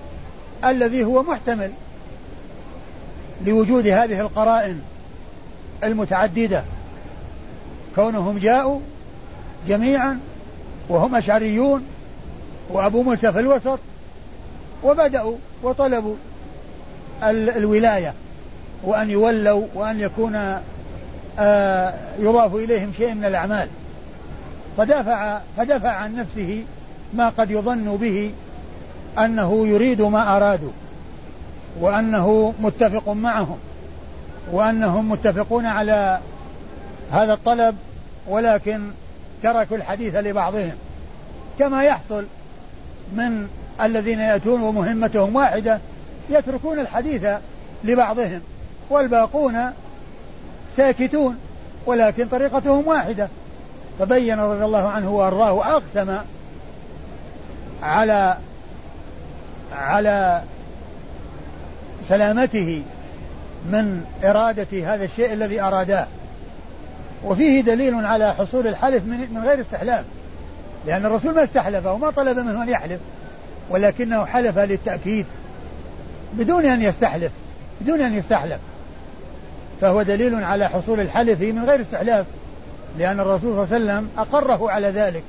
الذي 0.66 1.04
هو 1.04 1.24
محتمل 1.24 1.72
لوجود 3.46 3.88
هذه 3.88 4.20
القرائن. 4.20 4.82
المتعددة. 5.84 6.64
كونهم 7.96 8.38
جاءوا 8.38 8.80
جميعا 9.68 10.20
وهم 10.90 11.16
أشعريون 11.16 11.86
وأبو 12.70 13.04
موسى 13.04 13.32
في 13.32 13.40
الوسط 13.40 13.80
وبدأوا 14.84 15.36
وطلبوا 15.64 16.16
الولاية 17.24 18.14
وأن 18.84 19.10
يولوا 19.10 19.66
وأن 19.74 20.00
يكون 20.00 20.60
آه، 21.40 21.94
يضاف 22.20 22.56
إليهم 22.56 22.92
شيء 22.98 23.14
من 23.14 23.26
الأعمال. 23.26 23.68
فدافع 24.78 25.40
فدفع 25.58 25.90
عن 25.90 26.16
نفسه 26.16 26.64
ما 27.14 27.30
قد 27.30 27.52
يظن 27.52 27.98
به 28.02 28.32
أنه 29.20 29.68
يريد 29.68 30.02
ما 30.02 30.38
أرادوا 30.38 30.72
وأنه 31.80 32.54
متفق 32.60 33.10
معهم. 33.10 33.58
وأنهم 34.52 35.12
متفقون 35.12 35.66
على 35.66 36.20
هذا 37.12 37.34
الطلب 37.34 37.76
ولكن 38.28 38.90
تركوا 39.44 39.78
الحديث 39.78 40.16
لبعضهم. 40.16 40.74
كما 41.60 41.84
يحصل 41.84 42.26
من 43.14 43.48
الذين 43.82 44.20
يأتون 44.20 44.62
ومهمتهم 44.62 45.36
واحدة 45.36 45.80
يتركون 46.30 46.80
الحديث 46.80 47.28
لبعضهم 47.84 48.42
والباقون 48.90 49.72
ساكتون 50.78 51.38
ولكن 51.86 52.28
طريقتهم 52.28 52.88
واحدة. 52.88 53.28
فبين 54.00 54.40
رضي 54.40 54.66
الله 54.66 54.88
عنه 54.88 55.16
وأرضاه 55.16 55.54
وأقسم 55.54 56.18
على 57.84 58.38
على 59.76 60.42
سلامته 62.10 62.84
من 63.72 64.06
إرادة 64.24 64.94
هذا 64.94 65.04
الشيء 65.04 65.34
الذي 65.34 65.62
أراداه 65.62 66.08
وفيه 67.24 67.62
دليل 67.62 68.06
على 68.06 68.34
حصول 68.34 68.68
الحلف 68.68 69.04
من 69.06 69.44
غير 69.46 69.62
استحلاف 69.62 70.06
لأن 70.86 71.06
الرسول 71.06 71.36
ما 71.36 71.44
استحلف 71.44 71.86
وما 71.86 72.10
طلب 72.10 72.38
منه 72.38 72.64
أن 72.64 72.70
يحلف 72.70 73.00
ولكنه 73.70 74.26
حلف 74.26 74.58
للتأكيد 74.58 75.26
بدون 76.34 76.66
أن 76.66 76.82
يستحلف 76.82 77.32
بدون 77.82 78.02
أن 78.02 78.14
يستحلف. 78.14 78.60
فهو 79.82 80.02
دليل 80.02 80.44
على 80.44 80.70
حصول 80.70 81.00
الحلف 81.00 81.42
من 81.42 81.66
غير 81.66 81.82
استحلاف 81.82 82.26
لأن 82.98 83.20
الرسول 83.20 83.68
صلى 83.68 83.78
الله 83.78 83.92
عليه 83.94 84.02
وسلم 84.02 84.10
أقره 84.18 84.72
على 84.72 84.88
ذلك. 84.88 85.24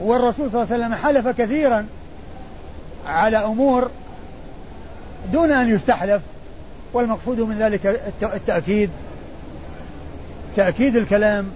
والرسول 0.00 0.50
صلى 0.50 0.62
الله 0.62 0.74
عليه 0.74 0.84
وسلم 0.84 0.94
حلف 0.94 1.28
كثيرا 1.28 1.86
على 3.06 3.36
أمور 3.36 3.90
دون 5.32 5.52
أن 5.52 5.74
يستحلف. 5.74 6.22
والمقصود 6.96 7.40
من 7.40 7.58
ذلك 7.58 8.00
التأكيد 8.22 8.90
تأكيد 10.56 10.96
الكلام 10.96 11.46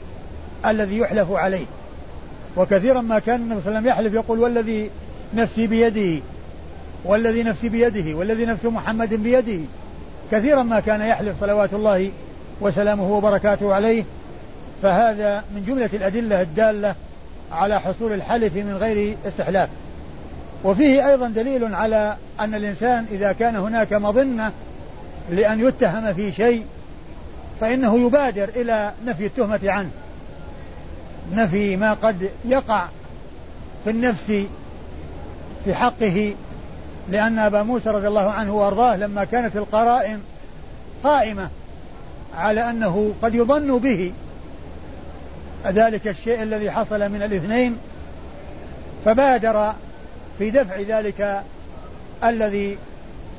الذي 0.67 0.99
يحلف 0.99 1.33
عليه. 1.33 1.67
وكثيرا 2.57 3.01
ما 3.01 3.19
كان 3.19 3.41
النبي 3.41 3.61
صلى 3.61 3.79
الله 3.79 3.79
عليه 3.79 3.81
وسلم 3.81 3.87
يحلف 3.87 4.15
يقول 4.15 4.39
والذي 4.39 4.91
نفسي 5.35 5.67
بيده 5.67 6.23
والذي 7.05 7.43
نفسي 7.43 7.69
بيده 7.69 8.17
والذي 8.17 8.47
نفس 8.47 8.65
محمد 8.65 9.15
بيده. 9.15 9.61
كثيرا 10.31 10.63
ما 10.63 10.81
كان 10.81 11.01
يحلف 11.01 11.41
صلوات 11.41 11.75
الله 11.75 12.11
وسلامه 12.61 13.13
وبركاته 13.13 13.75
عليه. 13.75 14.05
فهذا 14.83 15.45
من 15.55 15.65
جملة 15.67 15.91
الأدلة 15.93 16.43
الدالة 16.43 16.95
على 17.53 17.81
حصول 17.81 18.13
الحلف 18.13 18.57
من 18.57 18.77
غير 18.81 19.17
استحلاف. 19.27 19.69
وفيه 20.65 21.09
أيضا 21.09 21.29
دليل 21.29 21.75
على 21.75 22.17
أن 22.41 22.55
الإنسان 22.55 23.07
إذا 23.13 23.33
كان 23.33 23.57
هناك 23.57 23.93
مظنة 23.93 24.53
لأن 25.31 25.69
يتهم 25.69 26.15
في 26.15 26.33
شيء 26.33 26.65
فإنه 27.61 28.07
يبادر 28.07 28.49
إلى 28.49 28.93
نفي 29.07 29.27
التهمة 29.27 29.61
عنه. 29.65 29.91
نفي 31.33 31.77
ما 31.77 31.95
قد 31.95 32.31
يقع 32.45 32.87
في 33.85 33.91
النفس 33.91 34.33
في 35.65 35.75
حقه 35.75 36.35
لأن 37.11 37.39
أبا 37.39 37.63
موسى 37.63 37.91
رضي 37.91 38.09
الله 38.09 38.31
عنه 38.31 38.55
وأرضاه 38.55 38.97
لما 38.97 39.25
كانت 39.25 39.57
القرائن 39.57 40.21
قائمة 41.05 41.49
على 42.37 42.71
أنه 42.71 43.15
قد 43.23 43.35
يظن 43.35 43.79
به. 43.79 44.13
ذلك 45.67 46.09
الشيء 46.09 46.43
الذي 46.43 46.71
حصل 46.71 47.09
من 47.09 47.23
الاثنين 47.23 47.77
فبادر 49.05 49.73
في 50.39 50.51
دفع 50.51 50.81
ذلك 50.81 51.43
الذي 52.25 52.79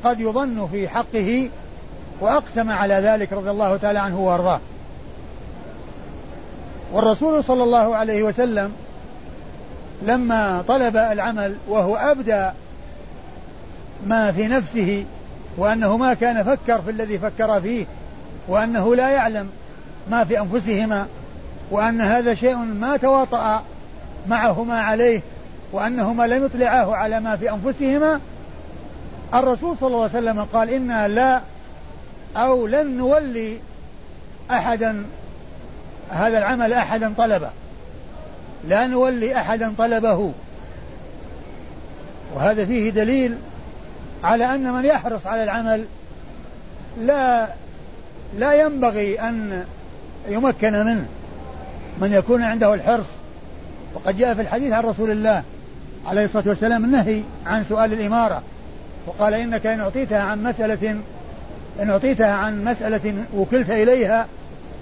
قد 0.03 0.19
يظن 0.19 0.67
في 0.71 0.89
حقه 0.89 1.49
وأقسم 2.21 2.71
على 2.71 2.93
ذلك 2.93 3.33
رضي 3.33 3.51
الله 3.51 3.77
تعالى 3.77 3.99
عنه 3.99 4.19
وأرضاه. 4.19 4.59
والرسول 6.93 7.43
صلى 7.43 7.63
الله 7.63 7.95
عليه 7.95 8.23
وسلم 8.23 8.71
لما 10.01 10.63
طلب 10.67 10.97
العمل 10.97 11.55
وهو 11.67 11.95
أبدى 11.95 12.49
ما 14.07 14.31
في 14.31 14.47
نفسه 14.47 15.05
وأنه 15.57 15.97
ما 15.97 16.13
كان 16.13 16.43
فكر 16.43 16.81
في 16.81 16.91
الذي 16.91 17.19
فكر 17.19 17.61
فيه 17.61 17.85
وأنه 18.47 18.95
لا 18.95 19.09
يعلم 19.09 19.49
ما 20.11 20.23
في 20.23 20.39
أنفسهما 20.39 21.07
وأن 21.71 22.01
هذا 22.01 22.33
شيء 22.33 22.55
ما 22.55 22.97
تواطأ 22.97 23.63
معهما 24.27 24.81
عليه 24.81 25.21
وأنهما 25.71 26.27
لم 26.27 26.45
يطلعاه 26.45 26.95
على 26.95 27.19
ما 27.19 27.35
في 27.35 27.51
أنفسهما 27.51 28.19
الرسول 29.33 29.77
صلى 29.77 29.87
الله 29.87 30.01
عليه 30.01 30.17
وسلم 30.17 30.47
قال 30.53 30.69
إنا 30.69 31.07
لا 31.07 31.41
أو 32.37 32.67
لن 32.67 32.97
نولي 32.97 33.57
أحدا 34.51 35.05
هذا 36.09 36.37
العمل 36.37 36.73
أحدا 36.73 37.13
طلبه. 37.17 37.49
لا 38.67 38.87
نولي 38.87 39.37
أحدا 39.37 39.73
طلبه. 39.77 40.33
وهذا 42.35 42.65
فيه 42.65 42.89
دليل 42.89 43.37
على 44.23 44.55
أن 44.55 44.73
من 44.73 44.85
يحرص 44.85 45.27
على 45.27 45.43
العمل 45.43 45.85
لا 47.01 47.47
لا 48.37 48.53
ينبغي 48.53 49.19
أن 49.19 49.65
يمكن 50.27 50.73
منه. 50.85 51.05
من 52.01 52.13
يكون 52.13 52.43
عنده 52.43 52.73
الحرص 52.73 53.05
وقد 53.93 54.17
جاء 54.17 54.35
في 54.35 54.41
الحديث 54.41 54.73
عن 54.73 54.83
رسول 54.83 55.11
الله 55.11 55.43
عليه 56.07 56.25
الصلاة 56.25 56.47
والسلام 56.47 56.85
النهي 56.85 57.21
عن 57.45 57.63
سؤال 57.63 57.93
الإمارة 57.93 58.41
وقال 59.07 59.33
إنك 59.33 59.65
إن 59.65 59.79
أعطيتها 59.79 60.19
عن 60.19 60.43
مسألة 60.43 60.95
إن 61.79 61.89
أعطيتها 61.89 62.31
عن 62.31 62.63
مسألة 62.63 63.13
وكلت 63.35 63.69
إليها 63.69 64.27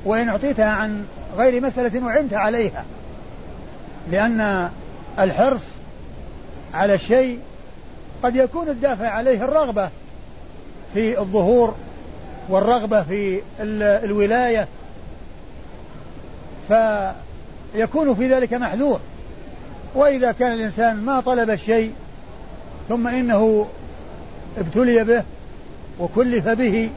وإن 0.05 0.29
أعطيتها 0.29 0.69
عن 0.69 1.05
غير 1.37 1.61
مسألة 1.61 2.09
أعنت 2.09 2.33
عليها. 2.33 2.85
لأن 4.11 4.69
الحرص 5.19 5.61
على 6.73 6.93
الشيء 6.93 7.39
قد 8.23 8.35
يكون 8.35 8.69
الدافع 8.69 9.07
عليه 9.07 9.43
الرغبة 9.43 9.89
في 10.93 11.19
الظهور 11.19 11.75
والرغبة 12.49 13.03
في 13.03 13.41
الولاية. 14.03 14.67
فيكون 16.67 18.15
في 18.15 18.33
ذلك 18.33 18.53
محذور. 18.53 18.99
وإذا 19.95 20.31
كان 20.31 20.51
الإنسان 20.51 20.95
ما 20.97 21.21
طلب 21.21 21.49
الشيء 21.49 21.91
ثم 22.89 23.07
إنه 23.07 23.67
ابتلي 24.57 25.03
به 25.03 25.23
وكلف 25.99 26.47
به 26.47 26.89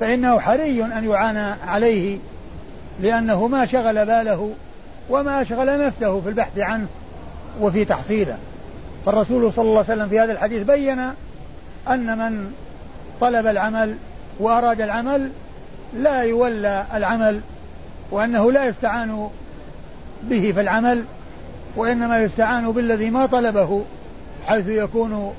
فإنه 0.00 0.40
حري 0.40 0.84
أن 0.84 1.10
يعانى 1.10 1.54
عليه 1.66 2.18
لأنه 3.00 3.46
ما 3.46 3.66
شغل 3.66 4.06
باله 4.06 4.52
وما 5.10 5.42
أشغل 5.42 5.86
نفسه 5.86 6.20
في 6.20 6.28
البحث 6.28 6.58
عنه 6.58 6.86
وفي 7.60 7.84
تحصيله. 7.84 8.36
فالرسول 9.06 9.52
صلى 9.52 9.64
الله 9.64 9.84
عليه 9.88 9.92
وسلم 9.92 10.08
في 10.08 10.20
هذا 10.20 10.32
الحديث 10.32 10.62
بين 10.62 10.98
أن 11.88 12.18
من 12.18 12.52
طلب 13.20 13.46
العمل 13.46 13.94
وأراد 14.40 14.80
العمل 14.80 15.30
لا 15.96 16.22
يولى 16.22 16.84
العمل 16.94 17.40
وأنه 18.10 18.52
لا 18.52 18.64
يستعان 18.64 19.28
به 20.22 20.52
في 20.52 20.60
العمل 20.60 21.04
وإنما 21.76 22.18
يستعان 22.18 22.72
بالذي 22.72 23.10
ما 23.10 23.26
طلبه 23.26 23.84
حيث 24.46 24.68
يكون 24.68 25.34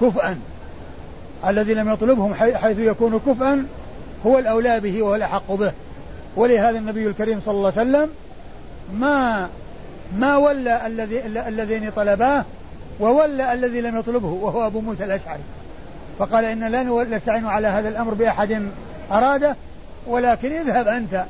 كفءا 0.00 0.38
الذي 1.48 1.74
لم 1.74 1.92
يطلبهم 1.92 2.34
حيث 2.34 2.78
يكون 2.78 3.20
كفءا 3.26 3.66
هو 4.26 4.38
الأولى 4.38 4.80
به 4.80 5.02
وهو 5.02 5.14
الأحق 5.14 5.52
به. 5.52 5.72
ولهذا 6.36 6.78
النبي 6.78 7.06
الكريم 7.06 7.40
صلى 7.44 7.54
الله 7.54 7.72
عليه 7.76 7.90
وسلم 7.90 8.08
ما 9.00 9.48
ما 10.18 10.36
ولى 10.36 10.86
الذي 10.86 11.26
اللذين 11.26 11.90
طلباه 11.90 12.44
وولى 13.00 13.52
الذي 13.52 13.80
لم 13.80 13.98
يطلبه 13.98 14.28
وهو 14.28 14.66
أبو 14.66 14.80
موسى 14.80 15.04
الأشعري. 15.04 15.42
فقال 16.18 16.44
إن 16.44 16.68
لا 16.68 16.82
نستعين 17.04 17.46
على 17.46 17.68
هذا 17.68 17.88
الأمر 17.88 18.14
بأحد 18.14 18.62
أراده 19.12 19.56
ولكن 20.06 20.52
اذهب 20.52 20.88
أنت 20.88 21.24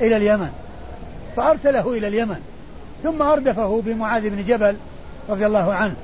إلى 0.00 0.16
اليمن. 0.16 0.48
فأرسله 1.36 1.92
إلى 1.92 2.08
اليمن 2.08 2.40
ثم 3.02 3.22
أردفه 3.22 3.82
بمعاذ 3.86 4.30
بن 4.30 4.44
جبل 4.44 4.76
رضي 5.28 5.46
الله 5.46 5.74
عنه. 5.74 5.94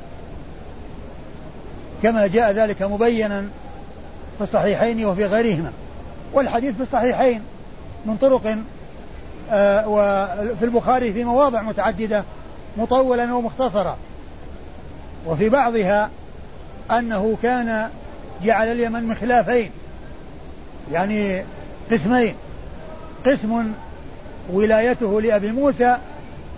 كما 2.05 2.27
جاء 2.27 2.53
ذلك 2.53 2.83
مبينا 2.83 3.41
في 4.39 4.45
الصحيحين 4.45 5.05
وفي 5.05 5.25
غيرهما. 5.25 5.73
والحديث 6.33 6.77
في 6.77 6.83
الصحيحين 6.83 7.43
من 8.07 8.17
طرق 8.17 8.57
آه 9.51 9.89
وفي 9.89 10.65
البخاري 10.65 11.13
في 11.13 11.25
مواضع 11.25 11.63
متعددة 11.63 12.25
مطولا 12.77 13.35
ومختصرا 13.35 13.97
وفي 15.27 15.49
بعضها 15.49 16.11
أنه 16.91 17.37
كان 17.43 17.89
جعل 18.43 18.69
اليمن 18.69 19.05
مخلافين 19.05 19.71
يعني 20.93 21.45
قسمين. 21.93 22.35
قسم 23.27 23.73
ولايته 24.53 25.21
لأبي 25.21 25.53
موسى 25.53 25.97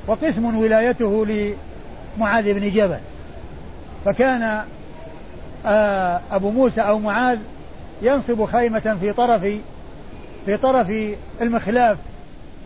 وقسم 0.06 0.56
ولايته 0.56 1.26
لمعاذ 1.26 2.54
بن 2.54 2.70
جبل. 2.70 2.98
فكان 4.04 4.62
أبو 6.33 6.50
موسى 6.50 6.81
أو 6.81 6.98
معاذ 6.98 7.38
ينصب 8.02 8.44
خيمة 8.44 8.96
في 9.00 9.12
طرف 9.12 9.42
في 10.46 10.57
طرف 10.57 10.92
المخلاف 11.40 11.98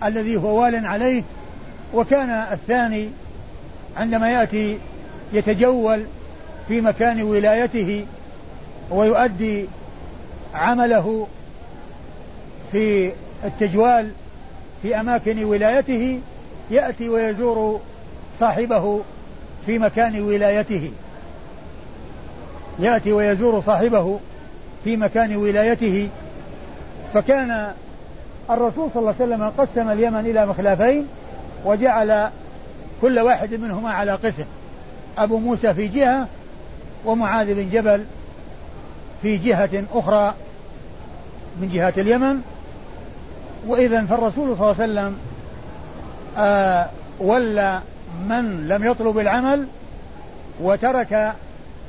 الذي 0.04 0.36
هو 0.36 0.62
وال 0.62 0.86
عليه 0.86 1.22
وكان 1.94 2.30
الثاني 2.30 3.08
عندما 3.96 4.30
يأتي 4.30 4.78
يتجول 5.32 6.04
في 6.68 6.80
مكان 6.80 7.22
ولايته 7.22 8.06
ويؤدي 8.90 9.64
عمله 10.54 11.26
في 12.72 13.12
التجوال 13.44 14.10
في 14.82 15.00
أماكن 15.00 15.44
ولايته 15.44 16.20
يأتي 16.70 17.08
ويزور 17.08 17.80
صاحبه 18.40 19.00
في 19.66 19.78
مكان 19.78 20.20
ولايته. 20.20 20.92
يأتي 22.78 23.12
ويزور 23.12 23.60
صاحبه 23.60 24.20
في 24.84 24.96
مكان 24.96 25.36
ولايته 25.36 26.08
فكان 27.14 27.72
الرسول 28.50 28.88
صلى 28.94 29.00
الله 29.00 29.14
عليه 29.20 29.34
وسلم 29.34 29.52
قسم 29.58 29.90
اليمن 29.90 30.20
إلى 30.20 30.46
مخلافين 30.46 31.06
وجعل 31.64 32.30
كل 33.02 33.18
واحد 33.18 33.54
منهما 33.54 33.90
على 33.90 34.12
قسم. 34.12 34.44
أبو 35.18 35.38
موسى 35.38 35.74
في 35.74 35.88
جهة 35.88 36.26
ومعاذ 37.04 37.54
بن 37.54 37.70
جبل 37.70 38.04
في 39.22 39.36
جهة 39.36 39.84
أخرى 39.94 40.34
من 41.60 41.68
جهات 41.68 41.98
اليمن. 41.98 42.40
وإذا 43.66 44.04
فالرسول 44.04 44.56
صلى 44.56 44.70
الله 44.70 44.82
عليه 44.82 44.92
وسلم 44.92 45.16
آه 46.38 46.86
ولى 47.20 47.80
من 48.28 48.68
لم 48.68 48.84
يطلب 48.84 49.18
العمل 49.18 49.66
وترك 50.60 51.32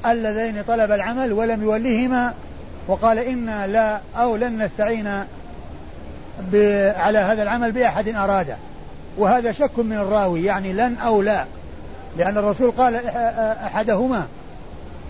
اللذين 0.05 0.63
طلب 0.67 0.91
العمل 0.91 1.33
ولم 1.33 1.63
يوليهما 1.63 2.33
وقال 2.87 3.19
إنا 3.19 3.67
لا 3.67 3.99
أو 4.17 4.35
لن 4.35 4.63
نستعين 4.63 5.07
على 6.97 7.19
هذا 7.19 7.43
العمل 7.43 7.71
بأحد 7.71 8.07
أراده 8.07 8.57
وهذا 9.17 9.51
شك 9.51 9.79
من 9.79 9.93
الراوي 9.93 10.43
يعني 10.43 10.73
لن 10.73 10.97
أو 10.97 11.21
لا. 11.21 11.45
لأن 12.17 12.37
الرسول 12.37 12.71
قال 12.71 12.95
أحدهما 13.65 14.27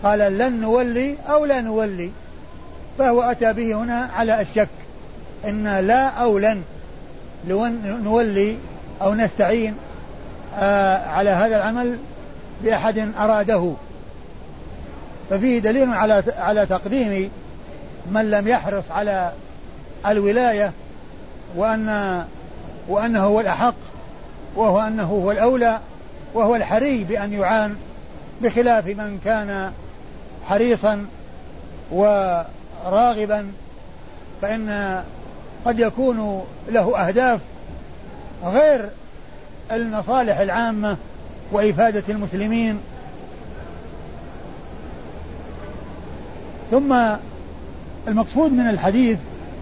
قال 0.03 0.19
لن 0.19 0.61
نولي 0.61 1.15
أو 1.29 1.45
لا 1.45 1.61
نولي. 1.61 2.11
فهو 2.97 3.21
أتى 3.21 3.53
به 3.53 3.73
هنا 3.73 4.09
على 4.15 4.41
الشك. 4.41 4.67
إن 5.45 5.79
لا 5.79 6.07
أو 6.07 6.37
لن 6.37 6.61
نولي 8.03 8.57
أو 9.01 9.13
نستعين 9.13 9.75
آه، 10.59 11.07
على 11.07 11.29
هذا 11.29 11.57
العمل 11.57 11.97
بأحد 12.63 13.11
أراده. 13.19 13.73
ففيه 15.31 15.59
دليل 15.59 15.89
على 15.89 16.23
على 16.37 16.65
تقديم 16.65 17.31
من 18.11 18.31
لم 18.31 18.47
يحرص 18.47 18.91
على 18.91 19.31
الولاية 20.07 20.71
وأن 21.55 22.21
وأنه 22.87 23.23
هو 23.23 23.39
الأحق 23.39 23.75
وهو 24.55 24.79
أنه 24.79 25.03
هو 25.03 25.31
الأولى 25.31 25.79
وهو 26.33 26.55
الحري 26.55 27.03
بأن 27.03 27.33
يعان 27.33 27.75
بخلاف 28.41 28.85
من 28.85 29.19
كان 29.25 29.71
حريصا 30.45 31.05
وراغبا. 31.91 33.51
فإن 34.41 35.01
قد 35.65 35.79
يكون 35.79 36.43
له 36.69 37.07
أهداف 37.07 37.39
غير 38.43 38.89
المصالح 39.71 40.37
العامة 40.37 40.97
وإفادة 41.51 42.03
المسلمين 42.09 42.79
ثم 46.71 47.15
المقصود 48.07 48.51
من 48.51 48.69
الحديث 48.69 49.17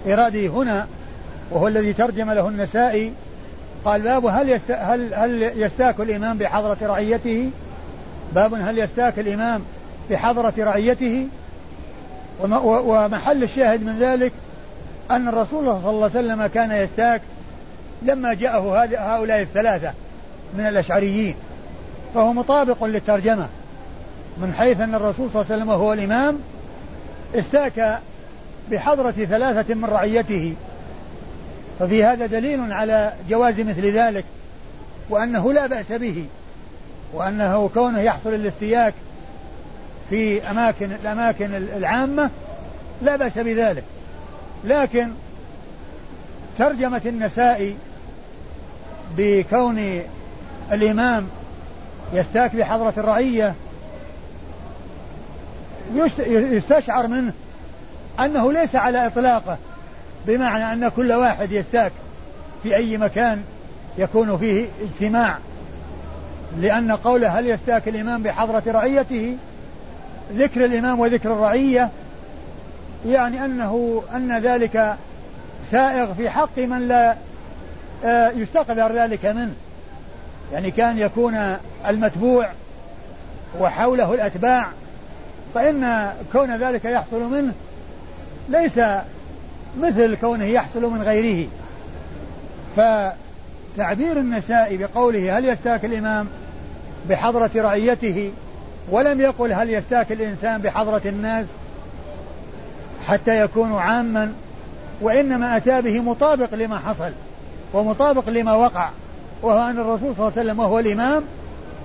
إرادي 0.08 0.48
هنا 0.48 0.88
وهو 1.52 1.68
الذي 1.68 1.94
ترجم 1.94 2.32
له 2.32 2.48
النسائي 2.48 3.14
قال 3.86 4.02
باب 4.02 4.26
هل. 4.26 4.60
هل 4.70 5.14
هل 5.14 5.44
يستاك 5.56 6.00
الإمام 6.00 6.38
بحضرة 6.38 6.78
رعيته 6.82 7.50
باب 8.36 8.54
هل 8.54 8.80
يستاك 8.80 9.20
الإمام 9.20 9.62
بحضرة 10.10 10.54
رعيته 10.58 11.28
ومحل 12.64 13.44
الشاهد 13.44 13.84
من 13.84 14.00
ذلك 14.00 14.32
أن 15.12 15.28
الرسول 15.28 15.66
صلى 15.66 15.90
الله 15.90 16.10
عليه 16.16 16.20
وسلم 16.20 16.48
كان 16.48 16.72
يستاك 16.72 17.22
لما 18.02 18.34
جاءه 18.34 18.86
هؤلاء 18.98 19.42
الثلاثة 19.42 19.94
من 20.54 20.68
الأشعريين 20.68 21.36
فهو 22.14 22.34
مطابق 22.34 22.84
للترجمة 22.84 23.48
من 24.38 24.54
حيث 24.58 24.82
أن 24.82 24.96
الرسول 24.96 25.30
صلى 25.34 25.42
الله 25.42 25.54
عليه 25.54 25.56
وسلم 25.56 25.70
وهو 25.70 25.94
الإمام 25.94 26.40
استاك 27.36 28.00
بحضرة 28.72 29.12
ثلاثة 29.12 29.74
من 29.74 29.86
رعيته. 29.86 30.54
ففي 31.80 32.04
هذا 32.04 32.26
دليل 32.26 32.74
على 32.74 33.14
جواز 33.30 33.60
مثل 33.60 33.86
ذلك 33.86 34.26
وأنه 35.10 35.54
لا 35.54 35.68
بأس 35.68 35.92
به 35.92 36.26
وأنه 37.14 37.70
كونه 37.74 38.00
يحصل 38.00 38.34
الاستياك 38.34 38.94
في 40.10 40.50
أماكن 40.50 40.92
الأماكن 40.92 41.56
العامة 41.56 42.30
لا 43.02 43.16
بأس 43.16 43.38
بذلك. 43.38 43.84
لكن 44.64 45.10
ترجمة 46.58 47.02
النسائي 47.06 47.76
بكون 49.18 50.02
الإمام 50.72 51.28
يستاك 52.14 52.56
بحضرة 52.56 52.94
الرعية 52.98 53.56
يستشعر 56.28 57.08
منه 57.08 57.34
أنه 58.20 58.54
ليس 58.54 58.76
على 58.76 59.08
إطلاقه 59.08 59.58
بمعنى 60.28 60.74
أن 60.74 60.90
كل 60.90 61.14
واحد 61.14 61.52
يستاك 61.52 61.92
في 62.64 62.76
أي 62.76 62.98
مكان 62.98 63.44
يكون 63.98 64.38
فيه 64.38 64.68
اجتماع. 64.82 65.38
لأن 66.58 66.92
قوله 66.92 67.40
هل 67.40 67.48
يستاك 67.48 67.88
الإمام 67.88 68.24
بحضرة 68.24 68.64
رعيته 68.68 69.38
ذكر 70.34 70.66
الإمام 70.66 71.00
وذكر 71.00 71.34
الرعية 71.34 71.90
يعني 73.08 73.46
أنه 73.46 74.04
أن 74.16 74.38
ذلك 74.40 74.96
سائغ 75.72 76.14
في 76.14 76.30
حق 76.30 76.58
من 76.58 76.88
لا 76.88 77.16
آه، 78.06 78.30
يستقدر 78.30 78.92
ذلك 78.92 79.26
منه. 79.26 79.54
يعني 80.54 80.72
كان 80.72 80.98
يكون 80.98 81.58
المتبوع 81.88 82.50
وحوله 83.60 84.14
الأتباع 84.14 84.68
فإن 85.54 86.12
كون 86.32 86.56
ذلك 86.56 86.86
يحصل 86.86 87.24
منه 87.24 87.54
ليس 88.50 88.80
مثل 89.82 90.16
كونه 90.16 90.46
يحصل 90.46 90.82
من 90.82 91.02
غيره. 91.02 91.48
فتعبير 92.76 94.20
النساء 94.20 94.76
بقوله 94.76 95.38
هل 95.38 95.46
يستاك 95.46 95.86
الإمام 95.86 96.28
بحضرة 97.10 97.52
رعيته 97.56 98.32
ولم 98.92 99.22
يقل 99.22 99.54
هل 99.54 99.70
يستاك 99.70 100.12
الإنسان 100.12 100.62
بحضرة 100.62 101.02
الناس 101.06 101.46
حتى 103.08 103.42
يكون 103.42 103.74
عاما 103.76 104.34
وإنما 105.02 105.58
أتى 105.58 105.82
به 105.82 106.00
مطابق 106.00 106.54
لما 106.54 106.80
حصل 106.80 107.12
ومطابق 107.74 108.30
لما 108.30 108.54
وقع 108.54 108.90
وهو 109.42 109.70
أن 109.70 109.80
الرسول 109.80 110.16
صلى 110.16 110.28
الله 110.28 110.32
عليه 110.38 110.42
وسلم 110.42 110.60
وهو 110.60 110.80
الإمام 110.80 111.24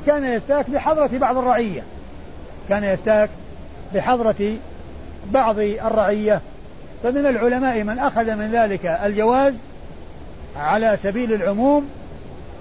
كان 0.06 0.24
يستاك 0.24 0.70
بحضرة 0.70 1.10
بعض 1.18 1.36
الرعية. 1.36 1.82
كان 2.68 2.84
يستاك 2.84 3.30
بحضرة 3.94 4.56
بعض 5.32 5.58
الرعية 5.58 6.40
فمن 7.02 7.26
العلماء 7.26 7.82
من 7.82 7.98
أخذ 7.98 8.34
من 8.34 8.50
ذلك 8.52 8.86
الجواز 8.86 9.54
على 10.56 10.98
سبيل 11.02 11.32
العموم 11.32 11.88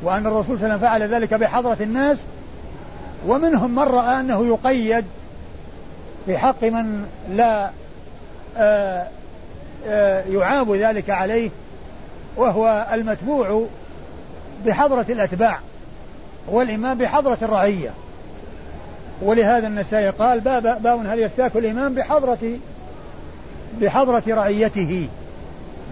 وأن 0.01 0.27
الرسول 0.27 0.57
صلى 0.59 0.75
الله 0.75 0.87
عليه 0.87 1.05
وسلم 1.05 1.09
فعل 1.09 1.21
ذلك 1.21 1.33
بحضرة 1.33 1.77
الناس 1.81 2.17
ومنهم 3.27 3.71
من 3.71 3.83
رأى 3.83 4.19
أنه 4.19 4.47
يقيد 4.47 5.05
في 6.25 6.37
حق 6.37 6.63
من 6.63 7.05
لا 7.29 7.69
آآ 8.57 9.07
آآ 9.87 10.23
يعاب 10.29 10.71
ذلك 10.71 11.09
عليه 11.09 11.49
وهو 12.37 12.87
المتبوع 12.93 13.65
بحضرة 14.65 15.05
الأتباع 15.09 15.59
والإمام 16.47 16.97
بحضرة 16.97 17.37
الرعية. 17.41 17.89
ولهذا 19.21 19.67
النسائي 19.67 20.09
قال 20.09 20.39
باب, 20.39 20.63
باب 20.83 21.05
هل 21.05 21.19
يستاك 21.19 21.55
الإمام 21.55 21.93
بحضرة 21.93 22.57
بحضرة 23.81 24.23
رعيته. 24.27 25.07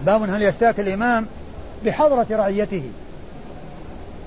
باب 0.06 0.22
هل 0.22 0.42
يستاك 0.42 0.80
الإمام 0.80 1.26
بحضرة 1.84 2.26
رعيته. 2.30 2.82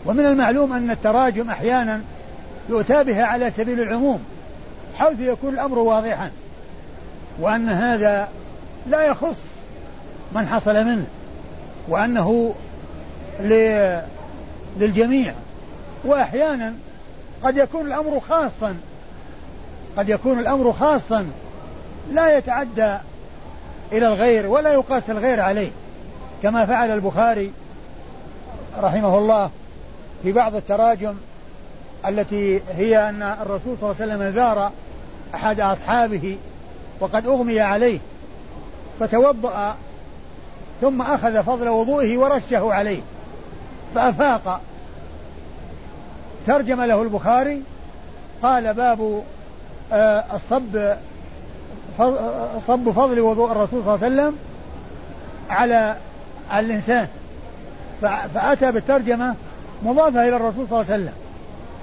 ومن 0.05 0.25
المعلوم 0.25 0.73
أن 0.73 0.91
التراجم 0.91 1.49
أحيانا 1.49 2.01
يؤتى 2.69 3.03
بها 3.03 3.23
على 3.25 3.51
سبيل 3.51 3.81
العموم 3.81 4.19
حيث 4.97 5.19
يكون 5.19 5.53
الأمر 5.53 5.79
واضحا 5.79 6.31
وأن 7.39 7.69
هذا 7.69 8.29
لا 8.89 9.01
يخص 9.01 9.37
من 10.35 10.47
حصل 10.47 10.85
منه 10.85 11.05
وأنه 11.87 12.55
للجميع. 14.79 15.33
وأحيانا 16.05 16.73
قد 17.45 17.57
يكون 17.57 17.87
الأمر 17.87 18.19
خاصا. 18.29 18.75
قد 19.97 20.09
يكون 20.09 20.39
الأمر 20.39 20.73
خاصا. 20.73 21.27
لا 22.11 22.37
يتعدى 22.37 22.97
إلى 23.91 24.07
الغير 24.07 24.47
ولا 24.47 24.73
يقاس 24.73 25.09
الغير 25.09 25.39
عليه. 25.39 25.71
كما 26.43 26.65
فعل 26.65 26.91
البخاري 26.91 27.51
رحمه 28.81 29.17
الله 29.17 29.49
في 30.23 30.31
بعض 30.31 30.55
التراجم 30.55 31.13
التي 32.07 32.61
هي 32.77 33.09
أن 33.09 33.21
الرسول 33.21 33.77
صلى 33.81 33.91
الله 33.91 33.95
عليه 34.01 34.13
وسلم 34.13 34.31
زار 34.31 34.71
أحد 35.35 35.59
أصحابه 35.59 36.37
وقد 36.99 37.27
أغمي 37.27 37.59
عليه 37.59 37.99
فتوضأ 38.99 39.75
ثم 40.81 41.01
أخذ 41.01 41.43
فضل 41.43 41.69
وضوئه 41.69 42.17
ورشه 42.17 42.73
عليه 42.73 43.01
فأفاق. 43.95 44.61
ترجم 46.47 46.81
له 46.81 47.01
البخاري 47.01 47.61
قال 48.43 48.73
باب 48.73 49.23
آه، 49.93 50.23
الصب 50.33 50.95
صب 52.67 52.91
فضل 52.91 53.19
وضوء 53.19 53.51
الرسول 53.51 53.83
صلى 53.83 53.95
الله 53.95 54.05
عليه 54.05 54.15
وسلم 54.15 54.35
على 55.49 55.95
الإنسان. 56.53 57.07
فأتى 58.33 58.71
بالترجمة 58.71 59.35
مضافة 59.83 60.27
إلى 60.27 60.35
الرسول 60.35 60.67
صلى 60.69 60.81
الله 60.81 60.91
عليه 60.91 61.03
وسلم 61.03 61.13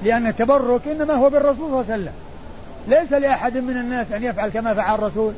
لأن 0.03 0.27
التبرك 0.27 0.88
إنما 0.88 1.14
هو 1.14 1.31
بالرسول 1.31 1.57
صلى 1.57 1.66
الله 1.66 1.92
عليه 1.92 1.94
وسلم. 1.94 2.12
ليس 2.88 3.12
لأحد 3.12 3.57
من 3.57 3.77
الناس 3.77 4.12
أن 4.12 4.22
يفعل 4.22 4.48
كما 4.48 4.75
فعل 4.75 4.94
الرسول. 4.94 5.33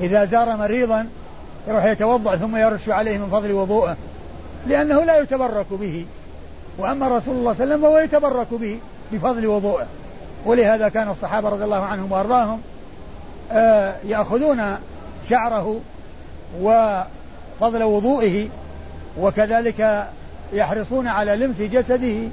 إذا 0.00 0.24
زار 0.24 0.56
مريضا 0.56 1.08
يروح 1.68 1.84
يتوضأ 1.84 2.36
ثم 2.36 2.56
يرش 2.56 2.88
عليه 2.88 3.18
من 3.18 3.28
فضل 3.30 3.52
وضوءه 3.52 3.96
لأنه 4.66 5.04
لا 5.04 5.18
يتبرك 5.18 5.66
به. 5.70 6.06
وأما 6.78 7.06
الرسول 7.06 7.24
صلى 7.24 7.38
الله 7.38 7.54
عليه 7.60 7.64
وسلم 7.64 7.82
فهو 7.82 7.98
يتبرك 7.98 8.46
به 8.50 8.78
بفضل 9.12 9.46
وضوءه 9.46 9.86
ولهذا 10.46 10.88
كان 10.88 11.08
الصحابة 11.08 11.48
رضي 11.48 11.64
الله 11.64 11.82
عنهم 11.82 12.12
وأرضاهم 12.12 12.60
آه 13.52 13.94
يأخذون 14.04 14.76
شعره 15.28 15.80
وفضل 16.60 17.82
وضوئه 17.82 18.48
وكذلك 19.20 20.08
يحرصون 20.52 21.06
على 21.06 21.36
لمس 21.36 21.60
جسده 21.60 22.28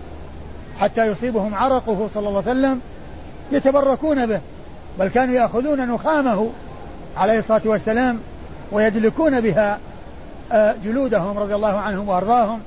حتى 0.80 1.08
يصيبهم 1.08 1.56
عرقه 1.56 2.10
صلى 2.14 2.28
الله 2.30 2.44
عليه 2.48 2.52
وسلم 2.52 2.82
يتبركون 3.52 4.26
به. 4.26 4.42
بل 5.00 5.08
كانوا 5.08 5.36
يأخذون 5.36 5.88
نخامه 5.88 6.50
عليه 7.18 7.40
الصلاة 7.40 7.62
والسلام 7.66 8.20
ويدلكون 8.72 9.42
بها 9.42 9.80
آه، 10.52 10.76
جلودهم 10.84 11.38
رضي 11.38 11.56
الله 11.56 11.80
عنهم 11.80 12.10
وأرضاهم 12.10 12.60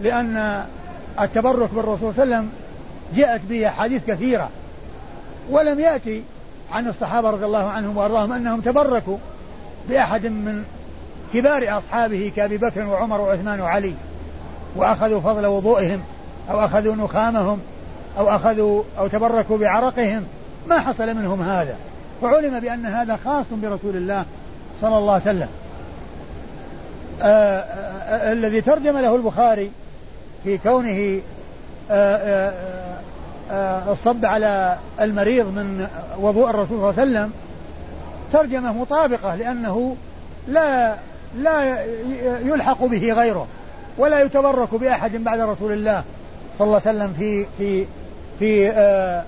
لأن 0.00 0.64
التبرك 1.20 1.74
بالرسول 1.74 2.14
صلى 2.14 2.24
الله 2.24 2.36
عليه 2.36 2.46
وسلم 2.46 2.50
جاءت 3.14 3.40
به 3.48 3.68
أحاديث 3.68 4.02
كثيرة 4.06 4.48
ولم 5.50 5.80
يأتي 5.80 6.22
عن 6.72 6.88
الصحابة 6.88 7.30
رضي 7.30 7.44
الله 7.44 7.68
عنهم 7.70 7.96
وأرضاهم 7.96 8.32
أنهم 8.32 8.60
تبركوا 8.60 9.16
بأحد 9.88 10.26
من 10.26 10.64
كبار 11.34 11.78
أصحابه 11.78 12.32
كأبي 12.36 12.58
بكر 12.58 12.86
وعمر 12.86 13.20
وعثمان 13.20 13.60
وعلي 13.60 13.94
وأخذوا 14.76 15.20
فضل 15.20 15.46
وضوئهم 15.46 16.02
أو 16.50 16.64
أخذوا 16.64 16.94
نخامهم 16.94 17.58
أو 18.18 18.28
أخذوا 18.28 18.82
أو 18.98 19.06
تبركوا 19.06 19.58
بعرقهم. 19.58 20.24
ما 20.68 20.80
حصل 20.80 21.14
منهم 21.14 21.42
هذا 21.42 21.76
وعلم 22.22 22.60
بأن 22.60 22.86
هذا 22.86 23.18
خاص 23.24 23.46
برسول 23.62 23.96
الله 23.96 24.24
صلى 24.80 24.98
الله 24.98 25.12
عليه 25.12 25.22
وسلم. 25.22 25.48
آآ 27.22 27.64
آآ 28.08 28.32
الذي 28.32 28.60
ترجم 28.60 28.98
له 28.98 29.16
البخاري 29.16 29.70
في 30.44 30.58
كونه 30.58 31.20
آآ 31.90 32.52
الصب 33.92 34.24
على 34.24 34.76
المريض 35.00 35.46
من 35.46 35.86
وضوء 36.18 36.50
الرسول 36.50 36.78
صلى 36.78 36.90
الله 36.90 37.00
عليه 37.00 37.02
وسلم 37.02 37.32
ترجمة 38.32 38.72
مطابقة 38.72 39.34
لأنه 39.34 39.96
لا 40.48 40.94
لا 41.38 41.84
يلحق 42.44 42.84
به 42.84 43.12
غيره 43.12 43.46
ولا 43.98 44.20
يتبرك 44.20 44.74
بأحد 44.74 45.16
بعد 45.16 45.40
رسول 45.40 45.72
الله 45.72 46.04
صلى 46.58 46.66
الله 46.66 46.80
عليه 46.86 46.98
وسلم 46.98 47.14
في 47.18 47.46
في 47.58 47.86
في 48.38 48.70
آآ 48.70 49.24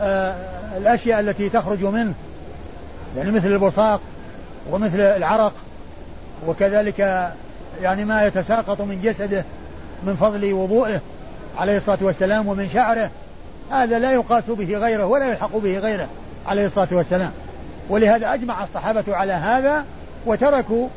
آآ 0.00 0.34
الأشياء 0.76 1.20
التي 1.20 1.48
تخرج 1.48 1.84
منه 1.84 2.14
يعني 3.16 3.30
مثل 3.30 3.48
البصاق 3.48 4.00
ومثل 4.70 5.00
العرق 5.00 5.52
وكذلك 6.46 7.30
يعني 7.82 8.04
ما 8.04 8.24
يتساقط 8.24 8.80
من 8.80 9.00
جسده. 9.02 9.44
من 10.06 10.16
فضل 10.20 10.52
وضوئه 10.52 11.00
عليه 11.58 11.76
الصلاة 11.76 11.98
والسلام 12.00 12.48
ومن 12.48 12.68
شعره. 12.68 13.10
هذا 13.70 13.98
لا 13.98 14.12
يقاس 14.12 14.44
به 14.48 14.76
غيره 14.78 15.06
ولا 15.06 15.28
يلحق 15.28 15.56
به 15.56 15.78
غيره 15.78 16.08
عليه 16.46 16.66
الصلاة 16.66 16.88
والسلام. 16.90 17.30
ولهذا 17.88 18.34
أجمع 18.34 18.64
الصحابة 18.64 19.04
على 19.08 19.32
هذا 19.32 19.84
وتركوا 20.26 20.88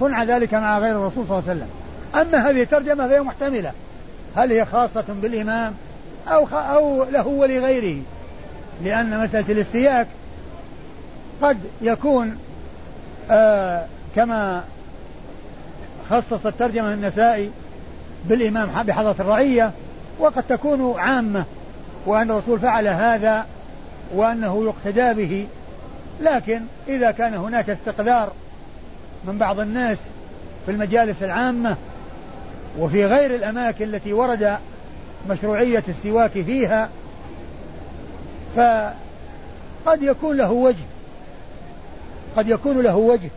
صنع 0.00 0.22
ذلك 0.22 0.54
مع 0.54 0.78
غير 0.78 0.96
الرسول 0.96 1.26
صلى 1.28 1.38
الله 1.38 1.50
عليه 1.50 1.60
وسلم. 1.60 1.68
أما 2.14 2.50
هذه 2.50 2.62
الترجمة 2.62 3.08
فهي 3.08 3.20
محتملة. 3.20 3.72
هل 4.36 4.52
هي 4.52 4.64
خاصة 4.64 5.04
بالإمام 5.08 5.74
أو 6.28 6.46
أو 6.52 7.04
له 7.04 7.26
ولغيره 7.26 8.02
لأن 8.84 9.24
مسألة 9.24 9.52
الاستياك 9.52 10.06
قد 11.42 11.58
يكون 11.82 12.38
آه 13.30 13.86
كما 14.16 14.64
خصص 16.10 16.46
الترجمة 16.46 16.92
النسائي 16.92 17.50
بالإمام 18.28 18.82
بحضرة 18.82 19.16
الرعية 19.20 19.72
وقد 20.18 20.42
تكون 20.48 21.00
عامة 21.00 21.44
وأن 22.06 22.30
الرسول 22.30 22.60
فعل 22.60 22.88
هذا 22.88 23.46
وأنه 24.14 24.64
يقتدى 24.64 25.14
به. 25.14 25.46
لكن 26.20 26.60
إذا 26.88 27.10
كان 27.10 27.34
هناك 27.34 27.70
استقذار 27.70 28.32
من 29.24 29.38
بعض 29.38 29.60
الناس 29.60 29.98
في 30.66 30.72
المجالس 30.72 31.22
العامة 31.22 31.76
وفي 32.78 33.04
غير 33.06 33.34
الأماكن 33.34 33.84
التي 33.84 34.12
ورد 34.12 34.56
مشروعية 35.30 35.82
السواك 35.88 36.30
فيها 36.30 36.88
فقد 38.56 40.02
يكون 40.02 40.36
له 40.36 40.52
وجه. 40.52 40.84
قد 42.36 42.48
يكون 42.48 42.82
له 42.82 42.96
وجه. 42.96 43.30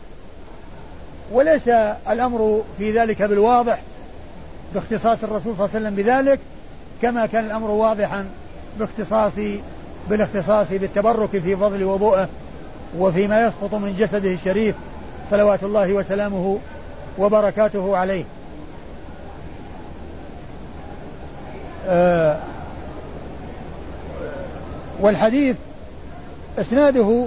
وليس 1.32 1.68
الأمر 2.10 2.64
في 2.78 3.00
ذلك 3.00 3.22
بالواضح. 3.22 3.80
باختصاص 4.74 5.24
الرسول 5.24 5.56
صلى 5.56 5.66
الله 5.66 5.76
عليه 5.76 5.88
وسلم 5.88 5.96
بذلك 5.96 6.40
كما 7.02 7.26
كان 7.26 7.46
الأمر 7.46 7.70
واضحا 7.70 8.26
باختصاص 8.80 9.34
بالاختصاص 10.10 10.68
بالتبرك 10.72 11.30
في 11.30 11.56
فضل 11.56 11.84
وضوءه 11.84 12.30
وفيما 12.98 13.48
يسقط 13.48 13.74
من 13.74 13.96
جسده 14.00 14.32
الشريف 14.32 14.76
صلوات 15.32 15.64
الله 15.64 15.94
وسلامه 15.94 16.60
وبركاته 17.18 17.98
عليه. 17.98 18.24
آه 21.88 22.40
والحديث 25.00 25.56
إسناده 26.60 27.26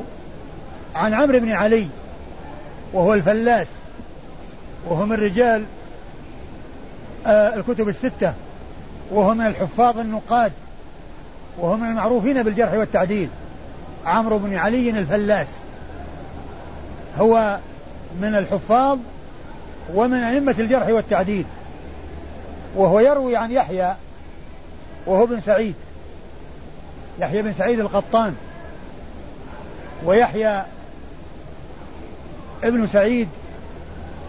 عن 0.94 1.14
عمرو 1.14 1.40
بن 1.40 1.52
علي 1.52 1.88
وهو 2.92 3.14
الفلاس 3.14 3.66
وهو 4.88 5.06
من 5.06 5.16
رجال 5.16 5.64
الكتب 7.26 7.88
الستة. 7.88 8.32
وهو 9.10 9.34
من 9.34 9.46
الحفاظ 9.46 9.98
النقاد. 9.98 10.52
وهو 11.58 11.76
من 11.76 11.88
المعروفين 11.88 12.42
بالجرح 12.42 12.72
والتعديل. 12.72 13.28
عمرو 14.06 14.38
بن 14.38 14.56
علي 14.56 14.90
الفلاس. 14.90 15.46
هو 17.18 17.58
من 18.20 18.34
الحفاظ 18.34 18.98
ومن 19.94 20.18
أئمة 20.18 20.54
الجرح 20.58 20.88
والتعديل. 20.88 21.44
وهو 22.76 23.00
يروي 23.00 23.36
عن 23.36 23.52
يحيى 23.52 23.94
وهو 25.06 25.26
بن 25.26 25.40
سعيد. 25.40 25.74
يحيى 27.20 27.42
بن 27.42 27.52
سعيد 27.52 27.80
القطان. 27.80 28.34
ويحيى 30.04 30.62
ابن 32.64 32.86
سعيد. 32.86 33.28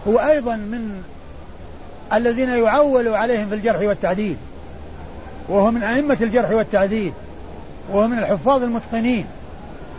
هو 0.08 0.18
أيضا 0.18 0.56
من 0.56 1.02
الذين 2.16 2.48
يعول 2.48 3.08
عليهم 3.08 3.48
في 3.48 3.54
الجرح 3.54 3.80
والتعديل 3.80 4.36
وهو 5.48 5.70
من 5.70 5.82
أئمة 5.82 6.16
الجرح 6.20 6.50
والتعديل 6.50 7.12
وهو 7.90 8.08
من 8.08 8.18
الحفاظ 8.18 8.62
المتقنين 8.62 9.26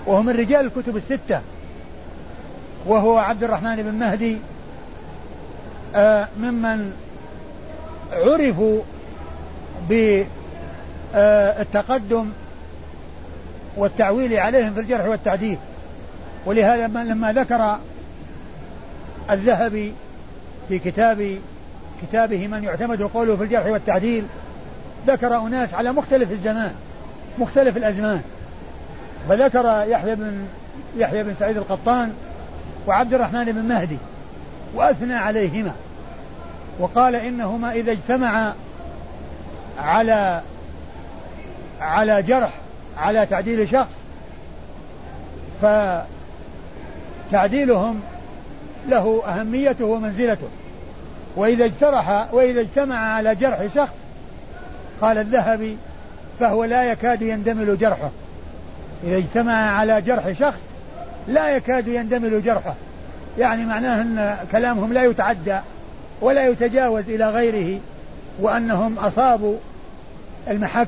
وهو 0.06 0.21
من 0.21 0.34
رجال 0.34 0.65
الكتب 0.65 0.97
الستة 0.97 1.41
وهو 2.86 3.17
عبد 3.17 3.43
الرحمن 3.43 3.75
بن 3.75 3.93
مهدي 3.93 4.38
آه 5.95 6.28
ممن 6.39 6.93
عرفوا 8.12 8.82
بالتقدم 11.13 12.30
والتعويل 13.78 14.34
عليهم 14.34 14.73
في 14.73 14.80
الجرح 14.80 15.06
والتعديل. 15.06 15.58
ولهذا 16.45 16.88
لما 16.88 17.34
ذكر 17.34 17.78
الذهبي 19.32 19.93
في 20.67 20.80
كتاب 20.80 21.38
كتابه 22.01 22.47
من 22.47 22.63
يعتمد 22.63 23.01
قوله 23.01 23.36
في 23.36 23.43
الجرح 23.43 23.65
والتعديل. 23.65 24.25
ذكر 25.08 25.38
أناس 25.38 25.73
على 25.73 25.91
مختلف 25.91 26.31
الزمان 26.31 26.73
مختلف 27.38 27.77
الأزمان. 27.77 28.21
فذكر 29.29 29.86
يحيى 29.88 30.15
بن 30.15 30.45
يحيى 30.97 31.23
بن 31.23 31.36
سعيد 31.39 31.58
القطان 31.58 32.13
وعبد 32.88 33.13
الرحمن 33.13 33.45
بن 33.45 33.62
مهدي 33.62 33.97
وأثنى 34.75 35.15
عليهما. 35.15 35.73
وقال 36.79 37.15
إنهما 37.15 37.71
إذا 37.71 37.91
اجتمعا 37.91 38.53
على 39.79 40.41
على 41.81 42.21
جرح 42.21 42.49
على 42.97 43.25
تعديل 43.25 43.69
شخص 43.69 43.93
فتعديلهم 47.31 48.01
له 48.89 49.23
أهميته 49.27 49.86
ومنزلته. 49.86 50.47
وإذا 51.35 51.65
اجترح 51.65 52.33
وإذا 52.33 52.61
اجتمع 52.61 52.97
على 52.97 53.35
جرح 53.35 53.67
شخص 53.75 53.93
قال 55.01 55.17
الذهبي 55.17 55.77
فهو 56.39 56.63
لا 56.63 56.83
يكاد 56.83 57.21
يندمل 57.21 57.77
جرحه. 57.77 58.09
إذا 59.03 59.17
اجتمع 59.17 59.77
على 59.77 60.01
جرح 60.01 60.31
شخص 60.31 60.59
لا 61.27 61.49
يكاد 61.49 61.87
يندمل 61.87 62.43
جرحه. 62.43 62.73
يعني 63.39 63.65
معناه 63.65 64.01
أن 64.01 64.37
كلامهم 64.51 64.93
لا 64.93 65.03
يتعدى 65.03 65.59
ولا 66.21 66.47
يتجاوز 66.47 67.09
إلى 67.09 67.29
غيره 67.29 67.79
وأنهم 68.39 68.97
أصابوا 68.99 69.57
المحك 70.47 70.87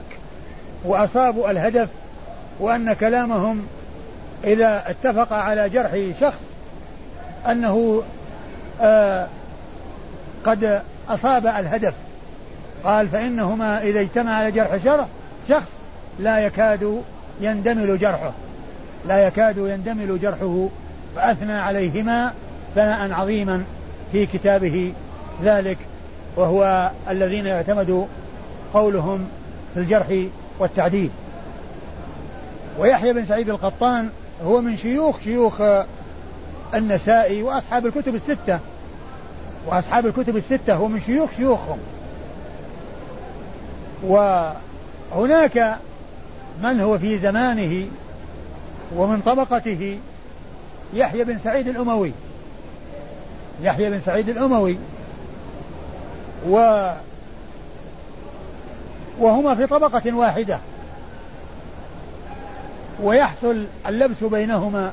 وأصابوا 0.86 1.52
الهدف 1.52 1.90
وأن 2.60 2.94
كلامهم 2.94 3.68
إذا 4.44 4.84
اتفق 4.88 5.34
على 5.34 5.70
جرح 5.70 5.98
شخص 6.20 6.42
أنه 7.48 8.04
آه 8.82 9.28
قد 10.48 10.82
أصاب 11.10 11.48
الهدف. 11.48 11.94
قال 12.84 13.10
فإنهما 13.10 13.82
إذا 13.82 14.00
اجتمع 14.00 14.32
على 14.36 14.52
جرح 14.52 14.78
شخص 15.50 15.70
لا 16.20 16.40
يكاد 16.40 17.02
يندمل 17.42 18.00
جرحه. 18.00 18.32
لا 19.08 19.28
يكاد 19.28 19.58
يندمل 19.58 20.20
جرحه 20.22 20.68
فأثنى 21.16 21.54
عليهما 21.54 22.34
ثناء 22.76 23.12
عظيما 23.12 23.64
في 24.12 24.26
كتابه 24.26 24.94
ذلك. 25.44 25.78
وهو 26.36 26.92
الذين 27.10 27.46
يعتمد 27.46 28.08
قولهم 28.74 29.28
في 29.74 29.80
الجرح 29.80 30.08
والتعديل. 30.60 31.10
ويحيى 32.80 33.14
بن 33.14 33.26
سعيد 33.26 33.50
القطان 33.50 34.10
هو 34.46 34.62
من 34.62 34.78
شيوخ 34.78 35.20
شيوخ 35.24 35.62
النسائي 36.74 37.44
وأصحاب 37.44 37.86
الكتب 37.86 38.16
الستة. 38.16 38.60
وأصحاب 39.68 40.06
الكتب 40.06 40.38
الستة 40.38 40.74
هو 40.74 40.88
من 40.88 41.02
شيوخ 41.02 41.30
شيوخهم. 41.38 41.78
وهناك 44.04 45.78
من 46.64 46.82
هو 46.82 46.98
في 46.98 47.18
زمانه 47.18 47.86
ومن 48.96 49.22
طبقته 49.22 50.00
يحيى 50.94 51.24
بن 51.24 51.40
سعيد 51.44 51.68
الأموي. 51.68 52.12
يحيى 53.62 53.90
بن 53.90 54.00
سعيد 54.00 54.30
الأموي. 54.30 54.78
و 56.50 56.88
وهما 59.20 59.56
في 59.56 59.68
طبقة 59.68 60.14
واحدة. 60.14 60.60
ويحصل 63.04 63.66
اللبس 63.88 64.24
بينهما 64.24 64.92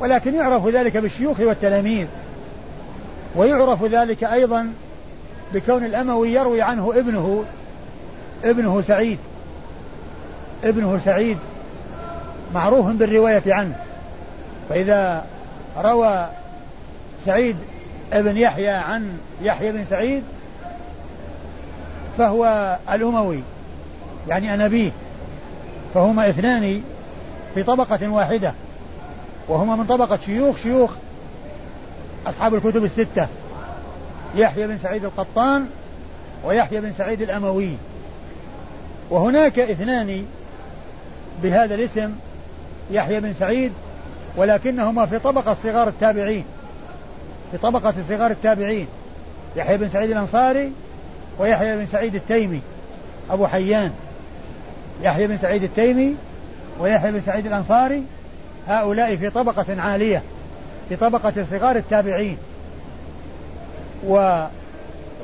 ولكن 0.00 0.34
يعرف 0.34 0.66
ذلك 0.66 0.96
بالشيوخ 0.96 1.40
والتلاميذ. 1.40 2.06
ويعرف 3.36 3.84
ذلك 3.84 4.24
أيضا 4.24 4.72
بكون 5.54 5.84
الأموي 5.84 6.32
يروي 6.32 6.62
عنه 6.62 6.92
ابنه 6.96 7.44
ابنه 8.44 8.82
سعيد 8.82 9.18
ابنه 10.64 11.00
سعيد 11.04 11.38
معروف 12.54 12.86
بالرواية 12.86 13.42
عنه. 13.46 13.76
فإذا 14.68 15.26
روى 15.78 16.28
سعيد 17.26 17.56
ابن 18.12 18.36
يحيى 18.36 18.68
عن 18.68 19.18
يحيى 19.42 19.72
بن 19.72 19.84
سعيد 19.90 20.22
فهو 22.18 22.76
الأموي 22.92 23.40
يعني 24.28 24.54
أنا 24.54 24.66
أبيه 24.66 24.90
فهما 25.94 26.30
اثنان 26.30 26.82
في 27.54 27.62
طبقة 27.62 28.08
واحدة 28.08 28.52
وهما 29.48 29.76
من 29.76 29.84
طبقة 29.84 30.18
شيوخ 30.26 30.56
شيوخ 30.56 30.90
أصحاب 32.26 32.54
الكتب 32.54 32.84
الستة. 32.84 33.28
يحيى 34.34 34.66
بن 34.66 34.78
سعيد 34.78 35.04
القطان 35.04 35.66
ويحيى 36.44 36.80
بن 36.80 36.92
سعيد 36.92 37.22
الأموي. 37.22 37.70
وهناك 39.10 39.58
اثنان 39.58 40.26
بهذا 41.42 41.74
الاسم 41.74 42.12
يحيى 42.90 43.20
بن 43.20 43.34
سعيد 43.34 43.72
ولكنهما 44.36 45.06
في 45.06 45.18
طبقة 45.18 45.56
صغار 45.62 45.88
التابعين. 45.88 46.44
في 47.52 47.58
طبقة 47.58 47.94
صغار 48.08 48.30
التابعين. 48.30 48.86
يحيى 49.56 49.76
بن 49.76 49.88
سعيد 49.88 50.10
الأنصاري 50.10 50.72
ويحيى 51.38 51.76
بن 51.76 51.86
سعيد 51.86 52.14
التيمي. 52.14 52.60
أبو 53.30 53.46
حيان. 53.46 53.92
يحيى 55.02 55.26
بن 55.26 55.38
سعيد 55.38 55.62
التيمي 55.62 56.14
ويحيى 56.80 57.12
بن 57.12 57.20
سعيد 57.20 57.46
الأنصاري. 57.46 58.02
هؤلاء 58.68 59.16
في 59.16 59.30
طبقة 59.30 59.82
عالية. 59.82 60.22
في 60.88 60.96
طبقة 60.96 61.46
صغار 61.50 61.76
التابعين. 61.76 62.36
و 64.06 64.44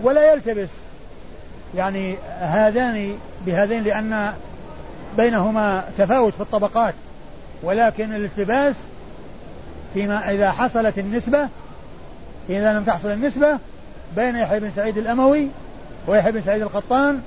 ولا 0.03 0.33
يلتبس. 0.33 0.69
يعني 1.77 2.15
هذان 2.41 3.15
بهذين 3.47 3.83
لأن 3.83 4.33
بينهما 5.17 5.85
تفاوت 5.99 6.35
في 6.35 6.41
الطبقات. 6.41 6.95
ولكن 7.63 8.15
الالتباس 8.15 8.75
فيما 9.95 10.31
إذا 10.31 10.53
حصلت 10.53 10.99
النسبة 10.99 11.49
إذا 12.49 12.73
لم 12.73 12.85
تحصل 12.85 13.11
النسبة 13.11 13.59
بين 14.17 14.37
يحيى 14.37 14.61
بن 14.61 14.71
سعيد 14.77 14.99
الأموي 14.99 15.49
ويحيى 16.07 16.33
بن 16.33 16.43
سعيد 16.43 16.63
القطان 16.63 17.21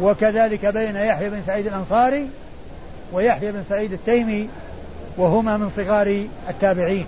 وكذلك 0.00 0.66
بين 0.66 0.96
يحيى 0.96 1.30
بن 1.30 1.42
سعيد 1.46 1.66
الأنصاري 1.66 2.28
ويحيى 3.12 3.52
بن 3.52 3.64
سعيد 3.68 3.92
التيمي 3.92 4.48
وهما 5.16 5.56
من 5.56 5.70
صغار 5.70 6.24
التابعين. 6.48 7.06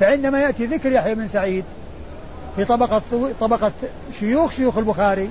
فعندما 0.00 0.40
يأتي 0.40 0.66
ذكر 0.66 0.92
يحيى 0.92 1.14
بن 1.14 1.28
سعيد 1.28 1.64
في 2.56 2.64
طبقة 2.64 3.02
طبقة 3.40 3.72
شيوخ 4.18 4.52
شيوخ 4.52 4.78
البخاري 4.78 5.30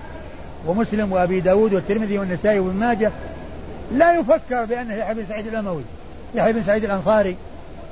ومسلم 0.68 1.12
وأبي 1.12 1.40
داود 1.40 1.74
والترمذي 1.74 2.20
والنسائي 2.20 2.60
وابن 2.60 2.76
ماجه 2.76 3.12
لا 3.92 4.14
يفكر 4.14 4.66
بأنه 4.66 4.94
يحيى 4.94 5.14
بن 5.14 5.26
سعيد 5.26 5.48
الأموي 5.48 5.84
يحيى 6.36 6.54
بن 6.54 6.64
سعيد 6.64 6.84
الأنصاري 6.84 7.36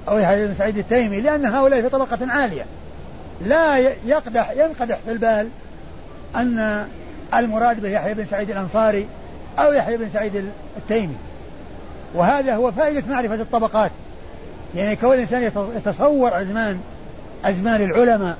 أو 0.09 0.17
يحيى 0.17 0.47
بن 0.47 0.55
سعيد 0.55 0.77
التيمي 0.77 1.21
لأن 1.21 1.45
هؤلاء 1.45 1.81
في 1.81 1.89
طبقة 1.89 2.31
عالية. 2.31 2.65
لا 3.45 3.77
يقدح 4.05 4.51
ينقدح 4.51 4.97
في 5.05 5.11
البال 5.11 5.47
أن 6.35 6.87
المراد 7.33 7.81
به 7.81 7.89
يحيى 7.89 8.13
بن 8.13 8.25
سعيد 8.25 8.49
الأنصاري 8.49 9.07
أو 9.59 9.73
يحيى 9.73 9.97
بن 9.97 10.09
سعيد 10.13 10.45
التيمي. 10.77 11.15
وهذا 12.13 12.55
هو 12.55 12.71
فائدة 12.71 13.03
معرفة 13.09 13.35
الطبقات. 13.35 13.91
يعني 14.75 14.95
كون 14.95 15.13
الإنسان 15.13 15.51
يتصور 15.75 16.41
أزمان 16.41 16.79
أزمان 17.45 17.81
العلماء 17.81 18.37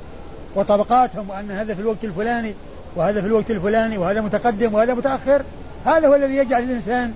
وطبقاتهم 0.56 1.30
وأن 1.30 1.52
هذا 1.52 1.74
في 1.74 1.82
الوقت 1.82 2.04
الفلاني 2.04 2.54
وهذا 2.96 3.22
في 3.22 3.28
الوقت 3.28 3.52
الفلاني 3.52 3.98
وهذا 3.98 4.22
متقدم 4.22 4.74
وهذا 4.74 4.94
متأخر 4.94 5.42
هذا 5.86 6.08
هو 6.08 6.16
الذي 6.16 6.36
يجعل 6.36 6.64
الإنسان 6.64 7.14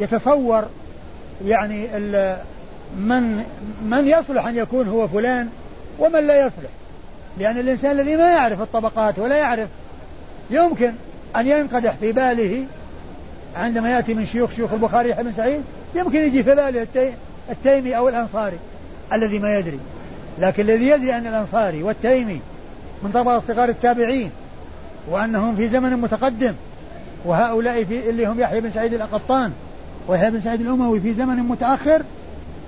يتصور 0.00 0.64
يعني 1.44 1.86
من 2.98 3.44
من 3.84 4.08
يصلح 4.08 4.46
أن 4.46 4.56
يكون 4.56 4.88
هو 4.88 5.08
فلان 5.08 5.48
ومن 5.98 6.26
لا 6.26 6.40
يصلح. 6.40 6.70
لأن 7.38 7.58
الإنسان 7.58 7.90
الذي 7.90 8.16
ما 8.16 8.30
يعرف 8.30 8.60
الطبقات 8.60 9.18
ولا 9.18 9.36
يعرف 9.36 9.68
يمكن 10.50 10.92
أن 11.36 11.46
ينقدح 11.46 11.94
في 11.94 12.12
باله 12.12 12.64
عندما 13.56 13.90
يأتي 13.90 14.14
من 14.14 14.26
شيوخ 14.26 14.50
شيوخ 14.50 14.72
البخاري 14.72 15.10
يحيى 15.10 15.24
بن 15.24 15.32
سعيد 15.32 15.62
يمكن 15.94 16.18
يجي 16.18 16.42
في 16.42 16.54
باله 16.54 16.86
التيمي 17.50 17.96
أو 17.96 18.08
الأنصاري 18.08 18.58
الذي 19.12 19.38
ما 19.38 19.58
يدري. 19.58 19.78
لكن 20.38 20.62
الذي 20.62 20.88
يدري 20.88 21.16
أن 21.16 21.26
الأنصاري 21.26 21.82
والتيمي 21.82 22.40
من 23.02 23.10
طبقة 23.14 23.38
صغار 23.38 23.68
التابعين 23.68 24.30
وأنهم 25.08 25.56
في 25.56 25.68
زمن 25.68 25.96
متقدم 25.96 26.54
وهؤلاء 27.24 27.84
في 27.84 28.10
اللي 28.10 28.26
هم 28.26 28.40
يحيى 28.40 28.60
بن 28.60 28.70
سعيد 28.70 28.94
القطان 28.94 29.52
ويحيى 30.08 30.30
بن 30.30 30.40
سعيد 30.40 30.60
الأموي 30.60 31.00
في 31.00 31.14
زمن 31.14 31.36
متأخر 31.36 32.02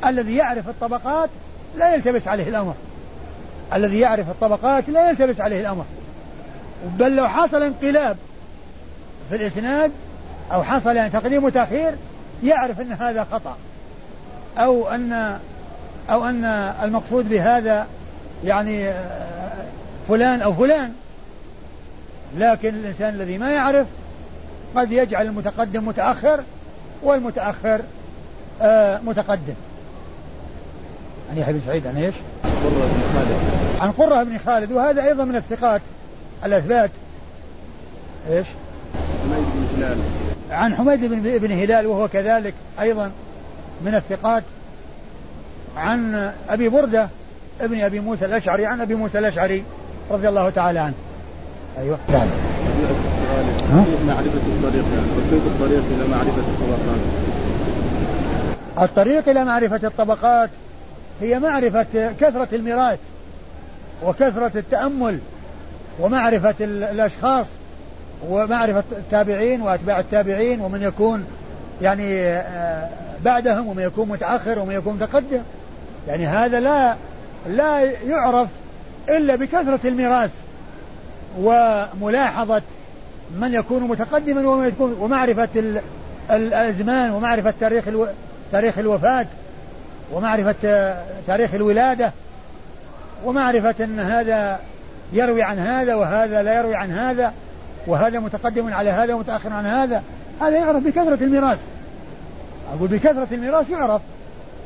الذي 0.06 0.36
يعرف 0.36 0.68
الطبقات 0.68 1.30
لا 1.78 1.94
يلتبس 1.94 2.28
عليه 2.28 2.48
الأمر. 2.48 2.74
الذي 3.74 3.98
يعرف 3.98 4.30
الطبقات 4.30 4.88
لا 4.88 5.10
يلتبس 5.10 5.40
عليه 5.40 5.60
الأمر. 5.60 5.84
بل 6.98 7.16
لو 7.16 7.28
حصل 7.28 7.62
انقلاب 7.62 8.16
في 9.30 9.36
الإسناد 9.36 9.90
أو 10.52 10.62
حصل 10.62 10.96
يعني 10.96 11.10
تقديم 11.10 11.44
وتأخير 11.44 11.94
يعرف 12.44 12.80
أن 12.80 12.92
هذا 12.92 13.24
خطأ. 13.32 13.56
أو 14.58 14.88
أن 14.88 15.38
أو 16.10 16.28
أن 16.28 16.44
المقصود 16.82 17.28
بهذا 17.28 17.86
يعني 18.44 18.92
فلان 20.08 20.40
أو 20.42 20.54
فلان. 20.54 20.92
لكن 22.38 22.68
الإنسان 22.68 23.14
الذي 23.14 23.38
ما 23.38 23.50
يعرف 23.50 23.86
قد 24.76 24.92
يجعل 24.92 25.26
المتقدم 25.26 25.88
متأخر 25.88 26.40
والمتأخر 27.02 27.80
آه 28.62 29.00
متقدم. 29.06 29.54
عن 31.30 31.38
يحيى 31.38 31.54
بن 31.54 31.60
سعيد 31.66 31.86
عن 31.86 31.96
إيش؟ 31.96 32.14
قرة 32.42 32.86
بن 32.86 33.02
خالد 33.14 33.36
عن 33.80 33.92
قرة 33.92 34.22
بن 34.22 34.38
خالد. 34.38 34.72
وهذا 34.72 35.04
أيضا 35.04 35.24
من 35.24 35.36
الثقات 35.36 35.80
الأثبات. 36.44 36.90
إيش؟ 38.30 38.46
حميد 39.22 39.44
بن 39.54 39.84
هلال. 39.84 39.98
عن 40.50 40.76
حميد 40.76 41.00
بن 41.04 41.38
بن 41.38 41.52
هلال 41.52 41.86
وهو 41.86 42.08
كذلك 42.08 42.54
أيضا 42.80 43.10
من 43.84 43.94
الثقات 43.94 44.42
عن 45.76 46.32
أبي 46.48 46.68
بردة 46.68 47.08
ابن 47.60 47.80
أبي 47.80 48.00
موسى 48.00 48.24
الأشعري 48.24 48.66
عن 48.66 48.80
أبي 48.80 48.94
موسى 48.94 49.18
الأشعري 49.18 49.64
رضي 50.10 50.28
الله 50.28 50.50
تعالى 50.50 50.78
عنه. 50.78 50.94
أيوه. 51.78 51.98
نعم. 52.08 52.26
معرفة 54.06 54.40
الطريق 54.46 54.84
يعني 54.94 55.46
الطريق 55.46 55.84
إلى 55.90 56.08
معرفة 56.08 56.42
الطبقات 56.48 57.00
الطريق 58.78 59.28
إلى 59.28 59.44
معرفة 59.44 59.86
الطبقات 59.88 60.50
هي 61.20 61.38
معرفة 61.38 62.12
كثرة 62.20 62.48
الميراث 62.52 62.98
وكثرة 64.04 64.50
التأمل 64.54 65.18
ومعرفة 66.00 66.54
الأشخاص 66.60 67.46
ومعرفة 68.28 68.84
التابعين 68.92 69.62
وأتباع 69.62 70.00
التابعين 70.00 70.60
ومن 70.60 70.82
يكون 70.82 71.24
يعني 71.82 72.22
آه، 72.22 72.88
بعدهم 73.24 73.66
ومن 73.66 73.82
يكون 73.82 74.08
متأخر 74.08 74.58
ومن 74.58 74.74
يكون 74.74 74.94
متقدم. 74.94 75.42
يعني 76.08 76.26
هذا 76.26 76.60
لا 76.60 76.94
لا 77.48 77.80
يعرف 77.80 78.48
إلا 79.08 79.36
بكثرة 79.36 79.80
الميراث 79.84 80.30
وملاحظة 81.38 82.62
من 83.40 83.54
يكون 83.54 83.82
متقدما 83.82 84.48
ومن 84.48 84.68
يكون 84.68 84.96
ومعرفة 85.00 85.48
الأزمان 86.30 87.10
ومعرفة 87.10 87.54
تاريخ 87.60 87.88
ألو... 87.88 88.06
تاريخ 88.52 88.78
الوفاة 88.78 89.26
ومعرفة 90.12 90.94
تاريخ 91.26 91.54
الولادة 91.54 92.12
ومعرفة 93.24 93.84
أن 93.84 94.00
هذا 94.00 94.60
يروي 95.12 95.42
عن 95.42 95.58
هذا 95.58 95.94
وهذا 95.94 96.42
لا 96.42 96.58
يروي 96.58 96.74
عن 96.74 96.90
هذا 96.90 97.32
وهذا 97.86 98.18
متقدم 98.18 98.74
على 98.74 98.90
هذا 98.90 99.14
ومتأخر 99.14 99.52
عن 99.52 99.66
هذا. 99.66 100.02
هذا 100.40 100.56
يعرف 100.56 100.82
بكثرة 100.82 101.18
الميراث. 101.20 101.58
أقول 102.74 102.88
بكثرة 102.88 103.28
الميراث 103.32 103.70
يعرف. 103.70 104.02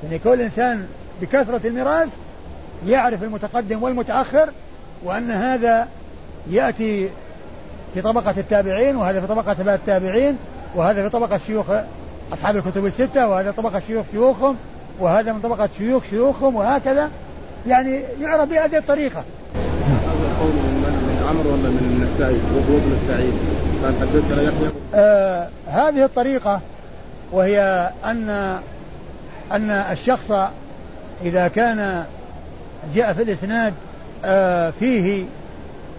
يعني 0.04 0.18
كل 0.18 0.40
إنسان 0.40 0.86
بكثرة 1.22 1.60
الميراث 1.64 2.08
يعرف 2.86 3.22
المتقدم 3.22 3.82
والمتأخر 3.82 4.48
وأن 5.04 5.30
هذا 5.30 5.88
يأتي 6.50 7.08
في 7.94 8.02
طبقة 8.02 8.34
التابعين 8.36 8.96
وهذا 8.96 9.20
في 9.20 9.26
طبقة 9.26 9.52
تبع 9.52 9.74
التابعين 9.74 10.36
وهذا 10.74 11.02
في 11.02 11.08
طبقة 11.08 11.38
شيوخ 11.38 11.66
أصحاب 12.32 12.56
الكتب 12.56 12.86
الستة 12.86 13.28
وهذا 13.28 13.50
طبقة 13.50 13.82
شيوخ 13.86 14.06
شيوخهم 14.12 14.56
وهذا 15.00 15.32
من 15.32 15.40
طبقة 15.40 15.68
شيوخ 15.78 16.02
شيوخهم 16.10 16.54
وهكذا. 16.54 17.10
يعني 17.66 18.00
يعرف 18.20 18.48
بهذه 18.48 18.76
الطريقة. 18.78 19.24
هذا 19.86 20.36
قول 20.40 20.52
من 20.52 20.80
من 20.82 21.26
عمرو 21.28 21.50
ولا 21.50 21.68
من 21.68 22.08
النسائي؟ 22.08 22.40
وهو 22.54 22.78
ابن 22.78 22.92
السعيد؟ 23.02 23.34
قال 23.84 23.94
حدثنا 24.00 24.42
يحيى. 24.42 24.70
آه 24.94 25.48
هذه 25.66 26.04
الطريقة 26.04 26.60
وهي 27.32 27.90
أن 28.04 28.30
أن 29.52 29.70
الشخص 29.70 30.32
إذا 31.24 31.48
كان 31.48 32.04
جاء 32.94 33.12
في 33.12 33.22
الإسناد 33.22 33.74
آه 34.24 34.70
فيه 34.70 35.24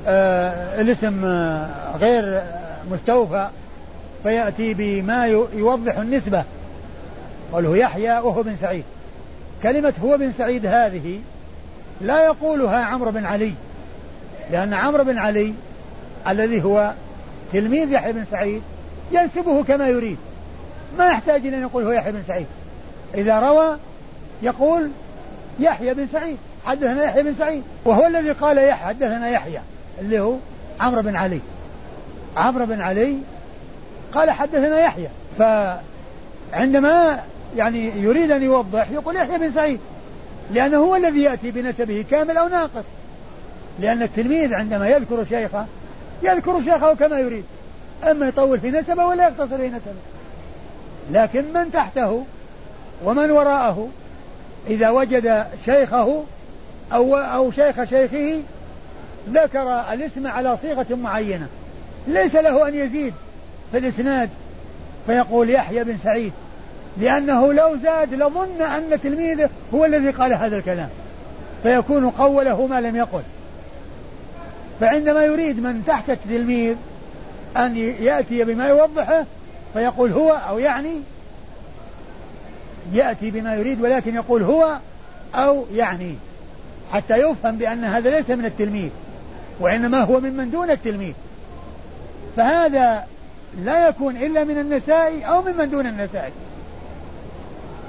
آه 0.07 0.81
الاسم 0.81 1.25
غير 1.95 2.41
مستوفى 2.91 3.47
فيأتي 4.23 4.73
بما 4.73 5.25
يوضح 5.53 5.97
النسبة. 5.97 6.43
قوله 7.53 7.77
يحيى 7.77 8.11
وهو 8.11 8.43
بن 8.43 8.55
سعيد. 8.61 8.83
كلمة 9.63 9.93
هو 10.03 10.17
بن 10.17 10.31
سعيد 10.31 10.65
هذه 10.65 11.19
لا 12.01 12.25
يقولها 12.25 12.85
عمرو 12.85 13.11
بن 13.11 13.25
علي 13.25 13.53
لأن 14.51 14.73
عمرو 14.73 15.03
بن 15.03 15.17
علي 15.17 15.53
الذي 16.27 16.63
هو 16.63 16.91
تلميذ 17.53 17.91
يحيى 17.91 18.13
بن 18.13 18.25
سعيد 18.31 18.61
ينسبه 19.11 19.63
كما 19.63 19.87
يريد. 19.87 20.17
ما 20.97 21.07
يحتاج 21.07 21.47
إلى 21.47 21.57
أن 21.57 21.61
يقول 21.61 21.83
هو 21.83 21.91
يحيى 21.91 22.11
بن 22.11 22.23
سعيد. 22.27 22.47
إذا 23.15 23.39
روى 23.39 23.77
يقول 24.41 24.89
يحيى 25.59 25.93
بن 25.93 26.07
سعيد. 26.07 26.37
حدثنا 26.65 27.03
يحيى 27.03 27.23
بن 27.23 27.33
سعيد. 27.33 27.63
وهو 27.85 28.07
الذي 28.07 28.31
قال 28.31 28.57
يحيى. 28.57 28.87
حدثنا 28.87 29.29
يحيى. 29.29 29.59
اللي 30.01 30.19
هو 30.19 30.35
عمرو 30.79 31.01
بن 31.01 31.15
علي. 31.15 31.39
عمرو 32.37 32.65
بن 32.65 32.81
علي 32.81 33.17
قال 34.13 34.31
حدثنا 34.31 34.79
يحيى. 34.79 35.07
فعندما 35.39 37.19
يعني 37.55 37.91
يريد 38.01 38.31
أن 38.31 38.43
يوضح 38.43 38.89
يقول 38.91 39.15
يحيى 39.15 39.37
بن 39.37 39.51
سعيد. 39.51 39.79
لأنه 40.51 40.77
هو 40.77 40.95
الذي 40.95 41.21
يأتي 41.21 41.51
بنسبه 41.51 42.05
كامل 42.11 42.37
أو 42.37 42.47
ناقص. 42.47 42.85
لأن 43.79 44.01
التلميذ 44.01 44.53
عندما 44.53 44.87
يذكر 44.87 45.25
شيخه 45.29 45.65
يذكر 46.23 46.63
شيخه 46.63 46.93
كما 46.93 47.19
يريد. 47.19 47.45
أما 48.03 48.27
يطول 48.27 48.59
في 48.59 48.71
نسبه 48.71 49.05
ولا 49.05 49.27
يقتصر 49.27 49.57
في 49.57 49.67
نسبه. 49.67 49.93
لكن 51.11 51.53
من 51.53 51.71
تحته 51.71 52.23
ومن 53.03 53.31
وراءه 53.31 53.89
إذا 54.67 54.89
وجد 54.89 55.45
شيخه 55.65 56.23
أو 56.93 57.17
أو 57.17 57.51
شيخ 57.51 57.83
شيخه 57.83 58.39
ذكر 59.29 59.93
الاسم 59.93 60.27
على 60.27 60.57
صيغة 60.61 60.87
معينة. 61.03 61.47
ليس 62.07 62.35
له 62.35 62.67
أن 62.67 62.75
يزيد 62.75 63.13
في 63.71 63.77
الإسناد 63.77 64.29
فيقول 65.05 65.49
يحيى 65.49 65.83
بن 65.83 65.97
سعيد 66.03 66.31
لأنه 66.97 67.53
لو 67.53 67.77
زاد 67.83 68.13
لظن 68.13 68.61
أن 68.61 68.99
تلميذه 69.03 69.49
هو 69.73 69.85
الذي 69.85 70.09
قال 70.09 70.33
هذا 70.33 70.57
الكلام. 70.57 70.89
فيكون 71.63 72.09
قوله 72.09 72.67
ما 72.67 72.81
لم 72.81 72.95
يقل. 72.95 73.21
فعندما 74.79 75.23
يريد 75.23 75.59
من 75.59 75.83
تحت 75.87 76.09
التلميذ 76.09 76.75
أن 77.57 77.77
يأتي 77.77 78.43
بما 78.43 78.67
يوضحه 78.67 79.25
فيقول 79.73 80.11
هو 80.11 80.31
أو 80.31 80.59
يعني 80.59 81.01
يأتي 82.93 83.31
بما 83.31 83.55
يريد 83.55 83.81
ولكن 83.81 84.15
يقول 84.15 84.43
هو 84.43 84.77
أو 85.35 85.65
يعني 85.73 86.15
حتى 86.93 87.13
يفهم 87.13 87.57
بأن 87.57 87.83
هذا 87.83 88.09
ليس 88.09 88.29
من 88.29 88.45
التلميذ 88.45 88.89
وإنما 89.59 90.03
هو 90.03 90.19
ممن 90.19 90.51
دون 90.51 90.71
التلميذ. 90.71 91.13
فهذا 92.37 93.03
لا 93.63 93.87
يكون 93.87 94.17
إلا 94.17 94.43
من 94.43 94.57
النسائي 94.57 95.25
أو 95.25 95.41
ممن 95.41 95.69
دون 95.69 95.87
النسائي 95.87 96.31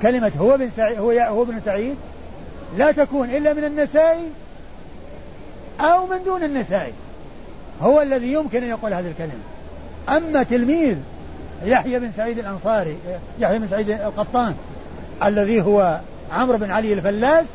كلمة 0.02 0.32
هو 0.38 0.56
بن 0.56 0.70
سعيد 0.76 0.98
هو 0.98 1.10
هو 1.10 1.42
ابن 1.42 1.60
سعيد 1.64 1.96
لا 2.76 2.92
تكون 2.92 3.30
إلا 3.30 3.52
من 3.52 3.64
النسائي 3.64 4.28
أو 5.80 6.06
من 6.06 6.24
دون 6.24 6.42
النسائي 6.42 6.92
هو 7.82 8.02
الذي 8.02 8.32
يمكن 8.32 8.62
أن 8.62 8.68
يقول 8.68 8.92
هذه 8.94 9.06
الكلمة. 9.06 9.42
أما 10.08 10.42
تلميذ 10.42 10.96
يحيى 11.64 11.98
بن 11.98 12.12
سعيد 12.16 12.38
الأنصاري 12.38 12.96
يحيى 13.38 13.58
بن 13.58 13.68
سعيد 13.68 13.90
القطان 13.90 14.54
الذي 15.24 15.62
هو 15.62 16.00
عمرو 16.32 16.58
بن 16.58 16.70
علي 16.70 16.92
الفلاس 16.92 17.46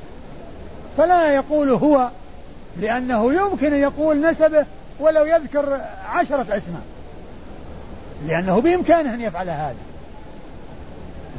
فلا 0.97 1.34
يقول 1.34 1.70
هو 1.70 2.10
لأنه 2.80 3.34
يمكن 3.34 3.74
أن 3.74 3.80
يقول 3.80 4.30
نسبه 4.30 4.66
ولو 4.99 5.26
يذكر 5.26 5.80
عشرة 6.10 6.41
أسماء 6.41 6.82
لأنه 8.28 8.62
بإمكانه 8.62 9.14
أن 9.14 9.22
يفعل 9.22 9.49
هذا. 9.49 9.76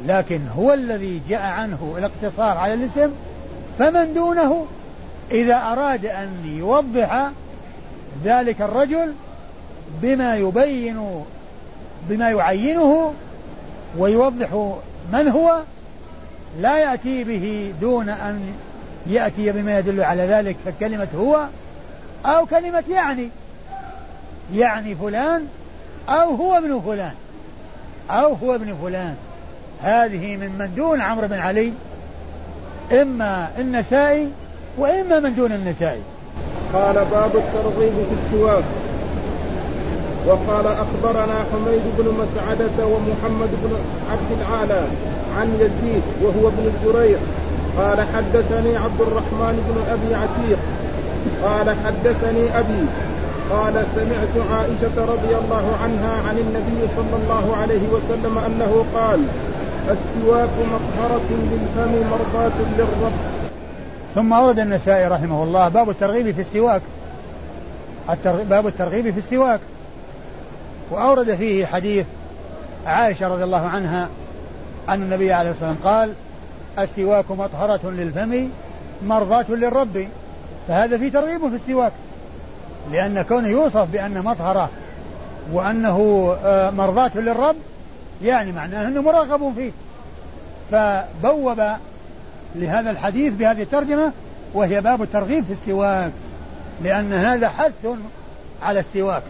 لكن 0.05 0.39
هو 0.57 0.73
الذي 0.73 1.21
جاء 1.29 1.41
عنه 1.41 1.95
الاقتصار 1.97 2.57
على 2.57 2.73
الاسم 2.73 3.11
فمن 3.79 4.13
دونه؟ 4.13 4.65
إذا 5.31 5.55
أراد 5.55 6.05
أن 6.05 6.29
يوضح 6.57 7.29
ذلك 8.23 8.61
الرجل 8.61 9.13
بما 10.01 10.35
يبين 10.35 11.23
بما 12.09 12.29
يعينه 12.29 13.13
ويوضح 13.97 14.73
من 15.13 15.27
هو 15.27 15.61
لا 16.61 16.77
يأتي 16.77 17.23
به 17.23 17.73
دون 17.81 18.09
أن 18.09 18.53
يأتي 19.07 19.51
بما 19.51 19.79
يدل 19.79 20.03
على 20.03 20.21
ذلك 20.21 20.55
ككلمة 20.65 21.07
هو 21.15 21.47
أو 22.25 22.45
كلمة 22.45 22.83
يعني. 22.89 23.29
يعني 24.53 24.95
فلان 24.95 25.45
أو 26.09 26.35
هو 26.35 26.57
ابن 26.57 26.81
فلان 26.85 27.13
أو 28.09 28.33
هو 28.33 28.55
ابن 28.55 28.75
فلان. 28.83 29.15
هذه 29.81 30.37
من 30.37 30.55
من 30.59 30.73
دون 30.75 31.01
عمرو 31.01 31.27
بن 31.27 31.39
علي 31.39 31.73
إما 32.91 33.49
النسائي 33.59 34.29
وإما 34.77 35.19
من 35.19 35.35
دون 35.35 35.51
النسائي. 35.51 36.01
قال 36.73 36.95
باب 36.95 37.35
الترغيب 37.35 37.93
في 37.93 38.15
السواك. 38.25 38.63
وقال 40.27 40.67
أخبرنا 40.67 41.37
حميد 41.51 41.85
بن 41.97 42.07
مسعدة 42.21 42.87
ومحمد 42.87 43.49
بن 43.63 43.71
عبد 44.11 44.31
العالى 44.39 44.87
عن 45.37 45.47
يزيد 45.53 46.03
وهو 46.23 46.47
ابن 46.47 46.71
الزريع 46.73 47.17
قال 47.77 47.99
حدثني 48.01 48.77
عبد 48.77 49.01
الرحمن 49.01 49.55
بن 49.67 49.77
أبي 49.93 50.15
عتيق. 50.15 50.59
قال 51.43 51.67
حدثني 51.85 52.59
أبي. 52.59 52.85
قال 53.49 53.85
سمعت 53.95 54.47
عائشة 54.51 55.05
رضي 55.13 55.35
الله 55.41 55.77
عنها 55.83 56.13
عن 56.29 56.37
النبي 56.37 56.87
صلى 56.95 57.15
الله 57.23 57.57
عليه 57.61 57.83
وسلم 57.93 58.37
أنه 58.37 58.85
قال 58.95 59.19
السواك 59.89 60.49
مطهرة 60.73 61.29
للفم 61.29 62.09
مرضاة 62.11 62.57
للرب. 62.77 63.11
ثم 64.15 64.31
ورد 64.31 64.59
النسائي 64.59 65.07
رحمه 65.07 65.43
الله 65.43 65.69
باب 65.69 65.89
الترغيب 65.89 66.35
في 66.35 66.41
السواك. 66.41 66.81
باب 68.25 68.67
الترغيب 68.67 69.11
في 69.13 69.17
السواك. 69.17 69.59
وأورد 70.91 71.35
فيه 71.35 71.65
حديث 71.65 72.05
عائشة 72.85 73.27
رضي 73.27 73.43
الله 73.43 73.67
عنها 73.67 74.09
أن 74.89 75.01
النبي 75.01 75.33
عليه 75.33 75.51
الصلاة 75.51 75.69
والسلام 75.69 75.93
قال 75.93 76.13
السواك 76.79 77.31
مطهرة 77.31 77.89
للفم 77.89 78.49
مرضاة 79.07 79.45
للرب. 79.49 80.07
فهذا 80.67 80.97
في 80.97 81.09
ترغيب 81.09 81.49
في 81.49 81.55
السواك 81.55 81.91
لأن 82.91 83.21
كونه 83.21 83.47
يوصف 83.47 83.91
بأن 83.91 84.21
مطهرة 84.23 84.69
وأنه 85.51 86.37
آه، 86.43 86.69
مرضاة 86.69 87.11
للرب 87.15 87.55
يعني 88.23 88.51
معناه 88.51 88.87
أنه 88.87 89.01
مرغب 89.01 89.53
فيه. 89.55 89.71
فبوب 90.71 91.61
لهذا 92.55 92.91
الحديث 92.91 93.33
بهذه 93.33 93.61
الترجمة 93.61 94.11
وهي 94.53 94.81
باب 94.81 95.01
الترغيب 95.01 95.45
في 95.45 95.53
السواك 95.53 96.11
لأن 96.83 97.13
هذا 97.13 97.49
حث 97.49 97.87
على 98.61 98.79
السواك. 98.79 99.23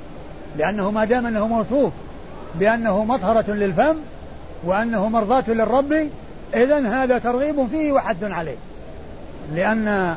لأنه 0.58 0.92
ما 0.92 1.06
دام 1.06 1.26
أنه 1.26 1.48
موصوف 1.48 1.94
بأنه 2.56 3.04
مطهرة 3.04 3.52
للفم 3.52 3.96
وأنه 4.64 5.10
مرضاة 5.10 5.44
للرب 5.48 6.08
إذا 6.54 7.04
هذا 7.04 7.18
ترغيب 7.18 7.68
فيه 7.72 7.92
وحد 7.92 8.24
عليه. 8.24 8.56
لأن 9.56 10.16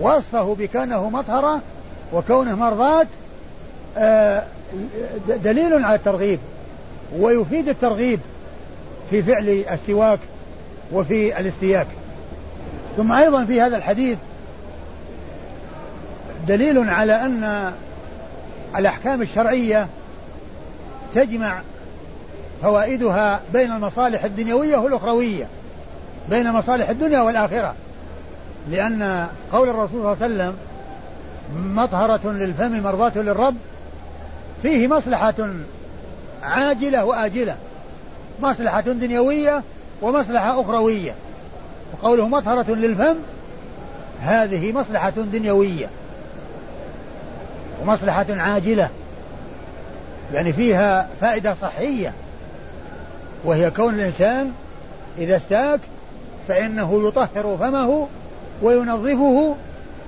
وصفه 0.00 0.54
بكونه 0.58 1.10
مطهرة 1.10 1.60
وكونه 2.12 2.54
مرضاة 2.54 3.06
آه، 3.98 4.42
دليل 5.28 5.84
على 5.84 5.94
الترغيب 5.94 6.38
ويفيد 7.18 7.68
الترغيب 7.68 8.20
في 9.10 9.22
فعل 9.22 9.64
السواك 9.72 10.18
وفي 10.92 11.40
الاستياك. 11.40 11.86
ثم 12.96 13.12
أيضا 13.12 13.44
في 13.44 13.60
هذا 13.60 13.76
الحديث 13.76 14.18
دليل 16.48 16.90
على 16.90 17.12
أن 17.12 17.72
الأحكام 18.76 19.22
الشرعية 19.22 19.88
تجمع 21.14 21.60
فوائدها 22.62 23.40
بين 23.52 23.72
المصالح 23.72 24.24
الدنيوية 24.24 24.76
والأخروية 24.76 25.46
بين 26.28 26.52
مصالح 26.52 26.88
الدنيا 26.88 27.20
والآخرة. 27.20 27.74
لأن 28.70 29.26
قول 29.52 29.68
الرسول 29.68 29.88
صلى 29.88 30.12
الله 30.12 30.16
عليه 30.22 30.34
وسلم 30.34 30.56
مطهرة 31.74 32.30
للفم 32.30 32.82
مرضاة 32.82 33.12
للرب 33.16 33.56
فيه 34.62 34.88
مصلحة 34.88 35.34
عاجلة 36.42 37.04
وآجلة. 37.04 37.56
مصلحة 38.42 38.80
دنيوية 38.80 39.62
ومصلحة 40.02 40.60
أخروية. 40.60 41.14
وقوله 41.92 42.28
مطهرة 42.28 42.70
للفم 42.70 43.16
هذه 44.22 44.72
مصلحة 44.72 45.10
دنيوية. 45.10 45.90
ومصلحة 47.82 48.26
عاجلة. 48.28 48.88
يعني 50.32 50.52
فيها 50.52 51.08
فائدة 51.20 51.54
صحية. 51.54 52.12
وهي 53.44 53.70
كون 53.70 53.94
الإنسان 53.94 54.52
إذا 55.18 55.36
استاك 55.36 55.80
فإنه 56.48 57.08
يطهر 57.08 57.56
فمه 57.60 58.08
وينظفه 58.62 59.56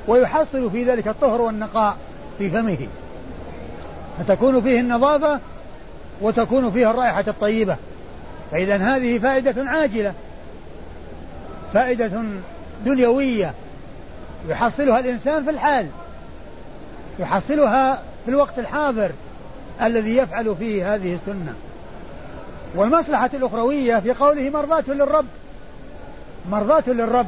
ويحصل 0.09 0.71
في 0.71 0.85
ذلك 0.85 1.09
الطهر 1.09 1.41
والنقاء 1.41 1.97
في 2.39 2.51
فمه. 2.51 2.79
فتكون 4.19 4.63
فيه 4.63 4.81
النظافة 4.81 5.41
وتكون 6.21 6.71
فيه 6.71 6.91
الرائحة 6.91 7.25
الطيبة. 7.29 7.77
فإذا 8.51 8.77
هذه 8.77 9.19
فائدة 9.19 9.71
عاجلة. 9.71 10.13
فائدة 11.75 12.11
دنيوية 12.85 13.55
يحصلها 14.49 14.99
الإنسان 14.99 15.45
في 15.45 15.51
الحال. 15.51 15.87
يحصلها 17.19 18.03
في 18.25 18.31
الوقت 18.31 18.59
الحاضر 18.59 19.11
الذي 19.83 20.17
يفعل 20.17 20.57
فيه 20.59 20.95
هذه 20.95 21.15
السنة. 21.15 21.55
والمصلحة 22.75 23.31
الأخروية 23.35 24.01
في 24.01 24.13
قوله 24.13 24.51
مرضاة 24.51 24.85
للرب. 24.89 25.27
مرضاة 26.51 26.83
للرب. 26.87 27.27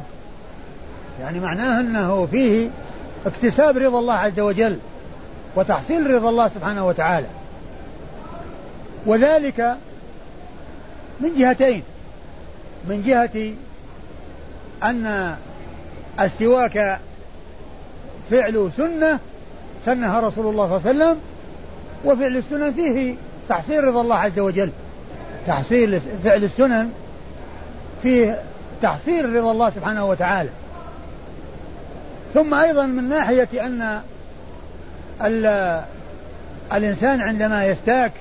يعني 1.21 1.39
معناه 1.39 1.79
أنه 1.79 2.25
فيه 2.25 2.69
اكتساب 3.25 3.77
رضا 3.77 3.99
الله 3.99 4.13
عز 4.13 4.39
وجل 4.39 4.79
وتحصيل 5.55 6.13
رضا 6.13 6.29
الله 6.29 6.47
سبحانه 6.47 6.87
وتعالى. 6.87 7.27
وذلك 9.05 9.75
من 11.19 11.33
جهتين. 11.37 11.83
من 12.87 13.03
جهة 13.05 13.53
أن 14.83 15.35
السواك 16.19 16.99
فعل 18.31 18.71
سنة 18.77 19.19
سنها 19.85 20.19
رسول 20.19 20.47
الله 20.47 20.79
صلى 20.79 20.91
الله 20.91 21.05
عليه 21.05 21.13
وسلم 21.13 21.17
وفعل 22.05 22.37
السنن 22.37 22.73
فيه 22.73 23.15
تحصيل 23.49 23.83
رضا 23.83 24.01
الله 24.01 24.15
عز 24.15 24.39
وجل. 24.39 24.69
تحصيل 25.47 26.01
فعل 26.23 26.43
السنن 26.43 26.91
فيه 28.03 28.39
تحصيل 28.81 29.35
رضا 29.35 29.51
الله 29.51 29.69
سبحانه 29.69 30.05
وتعالى. 30.05 30.49
ثم 32.33 32.53
أيضا 32.53 32.85
من 32.85 33.09
ناحية 33.09 33.47
أن 33.65 34.01
الإنسان 36.73 37.21
عندما 37.21 37.65
يستاك 37.65 38.11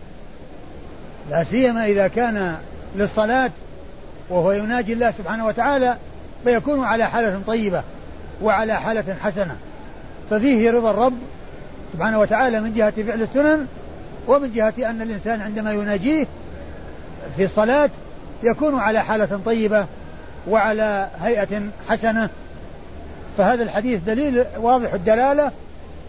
لا 1.30 1.44
سيما 1.44 1.86
إذا 1.86 2.09
كان 2.09 2.56
للصلاة 2.96 3.50
وهو 4.28 4.52
يناجي 4.52 4.92
الله 4.92 5.11
سبحانه 5.11 5.46
وتعالى 5.46 5.96
فيكون 6.44 6.84
على 6.84 7.04
حالة 7.11 7.40
طيبة 7.46 7.82
وعلى 8.42 8.74
حالة 8.80 9.16
حسنة. 9.22 9.56
ففيه 10.30 10.70
رضا 10.70 10.90
الرب 10.90 11.18
سبحانه 11.93 12.20
وتعالى 12.20 12.61
من 12.61 12.72
جهة 12.74 12.91
فعل 12.91 13.22
السنن 13.22 13.66
ومن 14.26 14.53
جهة 14.53 14.74
أن 14.78 15.03
الإنسان 15.03 15.41
عندما 15.41 15.72
يناجيه 15.72 16.26
في 17.36 17.45
الصلاة 17.45 17.91
يكون 18.43 18.78
على 18.78 19.05
حالة 19.05 19.41
طيبة 19.45 19.86
وعلى 20.49 21.09
هيئة 21.20 21.62
حسنة. 21.89 22.28
فهذا 23.39 23.62
الحديث 23.62 24.03
دليل 24.03 24.45
واضح 24.57 24.93
الدلالة 24.93 25.51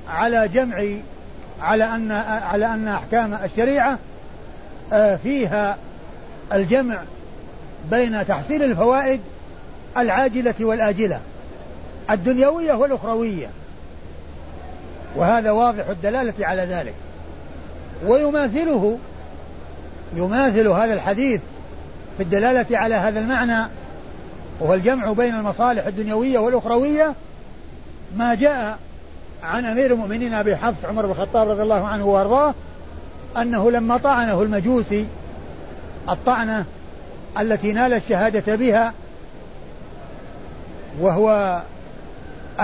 على 0.09 0.47
جمع 0.47 0.83
على 1.61 1.83
أن 1.83 2.11
على 2.51 2.65
أن 2.65 2.87
أحكام 2.87 3.39
الشريعة 3.43 3.97
آه، 4.93 5.15
فيها 5.15 5.77
الجمع 6.53 6.97
بين 7.91 8.27
تحصيل 8.27 8.63
الفوائد 8.63 9.19
العاجلة 9.97 10.55
والآجلة 10.59 11.19
الدنيوية 12.09 12.73
والأخروية. 12.73 13.47
وهذا 15.15 15.51
واضح 15.51 15.87
الدلالة 15.89 16.33
على 16.39 16.61
ذلك. 16.61 16.93
ويماثله 18.05 18.97
يماثل 20.15 20.67
هذا 20.67 20.93
الحديث 20.93 21.41
في 22.17 22.23
الدلالة 22.23 22.77
على 22.77 22.95
هذا 22.95 23.19
المعنى 23.19 23.67
وهو 24.59 24.73
الجمع 24.73 25.11
بين 25.11 25.35
المصالح 25.35 25.85
الدنيوية 25.85 26.39
والأخروية 26.39 27.13
ما 28.17 28.35
جاء 28.35 28.79
عن 29.43 29.65
أمير 29.65 29.93
المؤمنين 29.93 30.33
أبي 30.33 30.55
حفص 30.55 30.85
عمر 30.85 31.05
بن 31.05 31.11
الخطاب 31.11 31.49
رضي 31.49 31.61
الله 31.61 31.87
عنه 31.87 32.05
وأرضاه 32.05 32.53
أنه 33.37 33.71
لما 33.71 33.97
طعنه 33.97 34.41
المجوسي 34.41 35.05
الطعنة 36.09 36.65
التي 37.39 37.71
نال 37.71 37.93
الشهادة 37.93 38.55
بها 38.55 38.93
وهو 40.99 41.59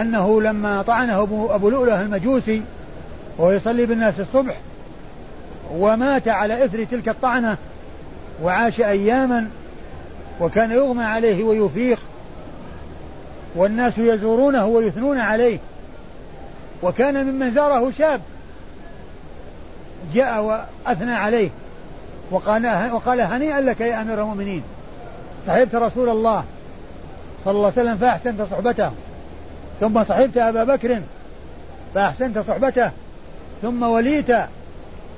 أنه 0.01 0.41
لما 0.41 0.81
طعنه 0.81 1.23
أبو 1.49 1.69
لؤلؤة 1.69 2.01
المجوسي 2.01 2.61
وهو 3.37 3.51
يصلي 3.51 3.85
بالناس 3.85 4.19
الصبح 4.19 4.55
ومات 5.71 6.27
على 6.27 6.65
إثر 6.65 6.83
تلك 6.83 7.09
الطعنة 7.09 7.57
وعاش 8.43 8.81
أياما 8.81 9.49
وكان 10.41 10.71
يغمى 10.71 11.03
عليه 11.03 11.43
ويفيق 11.43 11.99
والناس 13.55 13.97
يزورونه 13.97 14.65
ويثنون 14.65 15.17
عليه 15.17 15.59
وكان 16.83 17.25
ممن 17.25 17.51
زاره 17.51 17.91
شاب 17.97 18.21
جاء 20.13 20.41
وأثنى 20.41 21.13
عليه 21.13 21.49
وقال, 22.31 22.91
وقال 22.91 23.21
هنيئا 23.21 23.61
لك 23.61 23.81
يا 23.81 24.01
أمير 24.01 24.21
المؤمنين 24.21 24.63
صحبت 25.47 25.75
رسول 25.75 26.09
الله 26.09 26.43
صلى 27.45 27.51
الله 27.51 27.71
عليه 27.77 27.81
وسلم 27.81 27.97
فأحسنت 27.97 28.41
صحبته. 28.41 28.91
ثم 29.79 30.03
صحبت 30.03 30.37
أبا 30.37 30.63
بكر 30.63 31.01
فأحسنت 31.95 32.39
صحبته 32.39 32.91
ثم 33.61 33.83
وليت 33.83 34.31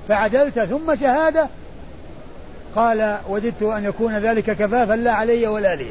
فعدلت 0.08 0.60
ثم 0.60 0.96
شهادة. 0.96 1.48
قال 2.76 3.18
وددت 3.30 3.64
أن 3.64 3.84
يكون 3.86 4.18
ذلك 4.18 4.44
كفافا 4.44 4.94
لا 4.94 5.12
علي 5.12 5.48
ولا 5.48 5.76
لي. 5.76 5.90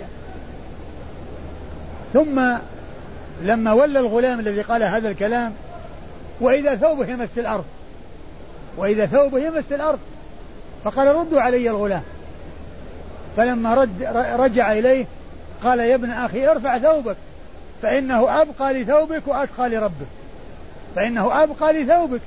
ثم 2.13 2.57
لما 3.43 3.73
ولى 3.73 3.99
الغلام 3.99 4.41
الذي 4.41 4.63
قال 4.63 4.83
هذا 4.83 5.09
الكلام 5.09 5.53
وإذا 6.41 6.77
ثوبه 6.77 7.07
يمس 7.07 7.29
الأرض 7.37 7.65
وإذا 8.77 9.07
ثوبه 9.07 9.39
يمس 9.39 9.65
الأرض 9.71 9.99
فقال 10.85 11.09
ردوا 11.09 11.41
علي 11.41 11.71
الغلام. 11.71 12.03
فلما 13.37 13.75
رد 13.75 14.03
رجع 14.39 14.73
إليه 14.73 15.05
قال 15.65 15.79
يا 15.79 15.95
ابن 15.95 16.11
أخي 16.11 16.49
ارفع 16.49 16.79
ثوبك. 16.79 17.17
فإنه 17.87 18.43
أبقى 18.43 18.75
لثوبك 18.75 19.23
وأتقى 19.27 19.69
لربك. 19.69 20.07
فإنه 20.97 21.43
أبقى 21.43 21.73
لثوبك 21.73 22.21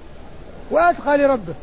وأتقى 0.72 1.18
لربك. 1.18 1.56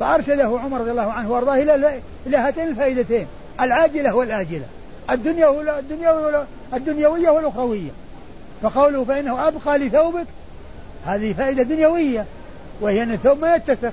فأرشده 0.00 0.44
عمر 0.44 0.80
رضي 0.80 0.90
الله 0.90 1.12
عنه 1.12 1.30
وأرضاه 1.30 1.54
إلى 1.54 2.00
إلى 2.26 2.36
هاتين 2.36 2.68
الفائدتين 2.68 3.26
العاجلة 3.60 4.14
والآجلة. 4.14 4.64
الدنيا 5.10 5.78
الدنيا 5.78 6.46
الدنيوية 6.74 7.30
والأخروية. 7.30 7.90
فقوله 8.62 9.04
فإنه 9.04 9.48
أبقى 9.48 9.78
لثوبك 9.78 10.26
هذه 11.06 11.32
فائدة 11.32 11.62
دنيوية 11.62 12.24
وهي 12.80 13.02
أن 13.02 13.12
الثوب 13.12 13.38
ما 13.38 13.56
يتسخ. 13.56 13.92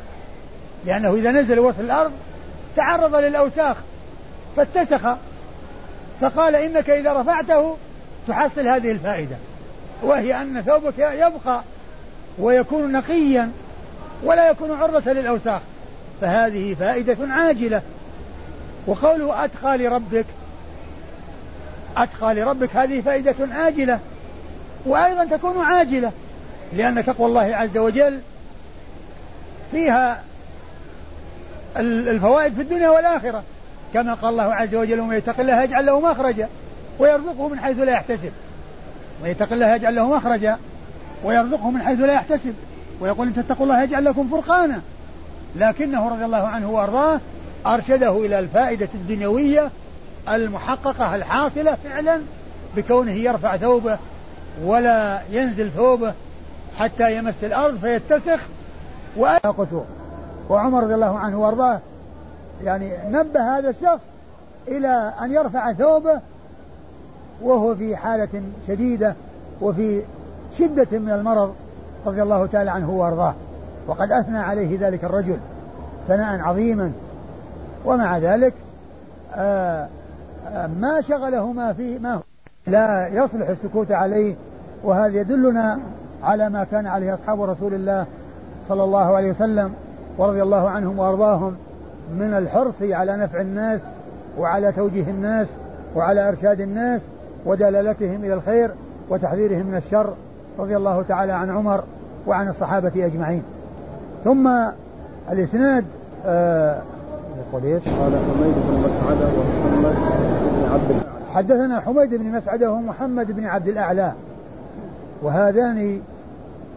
لأنه 0.85 1.15
إذا 1.15 1.31
نزل 1.31 1.59
وسط 1.59 1.79
الأرض 1.79 2.11
تعرض 2.75 3.15
للأوساخ 3.15 3.77
فاتسخ. 4.55 5.01
فقال 6.21 6.55
إنك 6.55 6.89
إذا 6.89 7.13
رفعته 7.13 7.77
تحصل 8.27 8.67
هذه 8.67 8.91
الفائدة 8.91 9.35
وهي 10.03 10.41
أن 10.41 10.61
ثوبك 10.61 10.99
يبقى 10.99 11.61
ويكون 12.39 12.91
نقيا 12.91 13.51
ولا 14.23 14.49
يكون 14.49 14.71
عرضة 14.71 15.11
للأوساخ. 15.11 15.61
فهذه 16.21 16.73
فائدة 16.73 17.17
عاجلة. 17.33 17.81
وقوله 18.87 19.45
أتقى 19.45 19.77
لربك 19.77 20.25
أتقى 21.97 22.35
لربك 22.35 22.75
هذه 22.75 23.01
فائدة 23.01 23.35
عاجلة. 23.51 23.99
وأيضا 24.85 25.25
تكون 25.25 25.65
عاجلة 25.65 26.11
لأن 26.73 27.05
تقوى 27.05 27.27
الله 27.27 27.55
عز 27.55 27.77
وجل 27.77 28.19
فيها 29.71 30.23
الفوائد 31.77 32.53
في 32.53 32.61
الدنيا 32.61 32.89
والآخرة. 32.89 33.43
كما 33.93 34.13
قال 34.13 34.31
الله 34.31 34.53
عز 34.53 34.75
وجل 34.75 34.99
ومن 34.99 35.17
يتق 35.17 35.39
الله 35.39 35.63
يجعل 35.63 35.85
له 35.85 35.99
مخرجا. 35.99 36.49
ويرزقه 36.99 37.47
من 37.47 37.59
حيث 37.59 37.79
لا 37.79 37.91
يحتسب. 37.91 38.31
ومن 39.21 39.29
يتق 39.29 39.53
الله 39.53 39.75
يجعل 39.75 39.95
له 39.95 40.15
مخرجا 40.15 40.57
ويرزقه 41.23 41.71
من 41.71 41.81
حيث 41.81 41.99
لا 41.99 42.13
يحتسب. 42.13 42.53
ويقول 43.01 43.27
إن 43.27 43.33
تتقوا 43.33 43.65
الله 43.65 43.83
يجعل 43.83 44.05
لكم 44.05 44.27
فرقانا. 44.27 44.81
لكنه 45.55 46.09
رضي 46.09 46.25
الله 46.25 46.47
عنه 46.47 46.69
وأرضاه 46.69 47.19
أرشده 47.65 48.25
إلى 48.25 48.39
الفائدة 48.39 48.89
الدنيوية 48.93 49.69
المحققة 50.29 51.15
الحاصلة 51.15 51.77
فعلا 51.83 52.21
بكونه 52.75 53.11
يرفع 53.11 53.57
ثوبه 53.57 53.97
ولا 54.63 55.19
ينزل 55.31 55.71
ثوبه 55.71 56.13
حتى 56.79 57.17
يمس 57.17 57.43
الأرض 57.43 57.77
فيتسخ. 57.77 58.39
وقصور 59.17 59.85
وعمر 60.49 60.83
رضي 60.83 60.95
الله 60.95 61.19
عنه 61.19 61.39
وأرضاه 61.39 61.79
يعني 62.63 62.91
نبه 63.05 63.57
هذا 63.57 63.69
الشخص 63.69 64.03
إلى 64.67 65.13
أن 65.21 65.31
يرفع 65.31 65.73
ثوبه 65.73 66.19
وهو 67.43 67.75
في 67.75 67.95
حالة 67.95 68.41
شديدة 68.67 69.15
وفي 69.61 70.01
شدة 70.57 70.99
من 70.99 71.09
المرض 71.09 71.53
رضي 72.05 72.21
الله 72.21 72.45
تعالى 72.45 72.71
عنه 72.71 72.89
وأرضاه. 72.89 73.33
وقد 73.87 74.11
أثنى 74.11 74.37
عليه 74.37 74.87
ذلك 74.87 75.03
الرجل 75.03 75.37
ثناء 76.07 76.41
عظيما. 76.41 76.91
ومع 77.85 78.17
ذلك 78.17 78.53
آآ 79.35 79.87
آآ 80.47 80.67
ما 80.67 81.01
شغله 81.01 81.51
ما 81.51 81.73
فيه 81.73 81.99
ما 81.99 82.13
هو 82.13 82.21
لا 82.67 83.07
يصلح 83.07 83.49
السكوت 83.49 83.91
عليه. 83.91 84.35
وهذا 84.83 85.19
يدلنا 85.19 85.79
على 86.23 86.49
ما 86.49 86.63
كان 86.63 86.87
عليه 86.87 87.13
أصحاب 87.13 87.41
رسول 87.41 87.73
الله 87.73 88.05
صلى 88.69 88.83
الله 88.83 89.15
عليه 89.15 89.31
وسلم 89.31 89.73
ورضي 90.17 90.43
الله 90.43 90.69
عنهم 90.69 90.99
وأرضاهم 90.99 91.55
من 92.13 92.33
الحرص 92.33 92.73
على 92.81 93.17
نفع 93.17 93.41
الناس 93.41 93.79
وعلى 94.37 94.71
توجيه 94.71 95.09
الناس 95.09 95.47
وعلى 95.95 96.29
إرشاد 96.29 96.61
الناس 96.61 97.01
ودلالتهم 97.45 98.23
إلى 98.23 98.33
الخير 98.33 98.71
وتحذيرهم 99.09 99.65
من 99.65 99.75
الشر 99.75 100.13
رضي 100.59 100.77
الله 100.77 101.03
تعالى 101.07 101.31
عن 101.31 101.49
عمر 101.49 101.83
وعن 102.27 102.49
الصحابة 102.49 103.05
أجمعين. 103.05 103.43
ثم 104.23 104.49
الإسناد 105.31 105.85
آه 106.25 106.81
يقول 107.39 107.63
إيش؟ 107.63 107.83
قال 107.83 108.11
حميد 108.11 108.55
بن 108.67 108.79
مسعدة 108.79 109.27
ومحمد 109.37 109.95
بن 110.53 110.69
عبد 110.73 111.03
حدثنا 111.33 111.79
حميد 111.79 112.15
بن 112.15 112.25
مسعدة 112.25 112.71
ومحمد 112.71 113.31
بن 113.31 113.45
عبد 113.45 113.67
الأعلى. 113.67 114.11
وهذان 115.23 116.01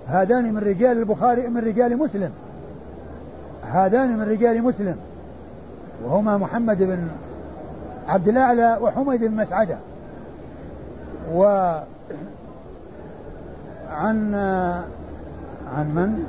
هذان 0.09 0.55
من 0.55 0.59
رجال 0.59 0.99
البخاري 0.99 1.49
من 1.49 1.65
رجال 1.65 1.99
مسلم. 1.99 2.31
هذان 3.73 4.19
من 4.19 4.23
رجال 4.23 4.63
مسلم. 4.63 4.97
وهما 6.05 6.37
محمد 6.37 6.79
بن 6.79 6.99
عبد 8.09 8.29
الأعلى 8.29 8.79
وحميد 8.81 9.25
بن 9.25 9.37
مسعدة. 9.37 9.77
و 11.35 11.45
عن 13.91 14.35
عن 15.77 15.87
من؟ 15.95 16.25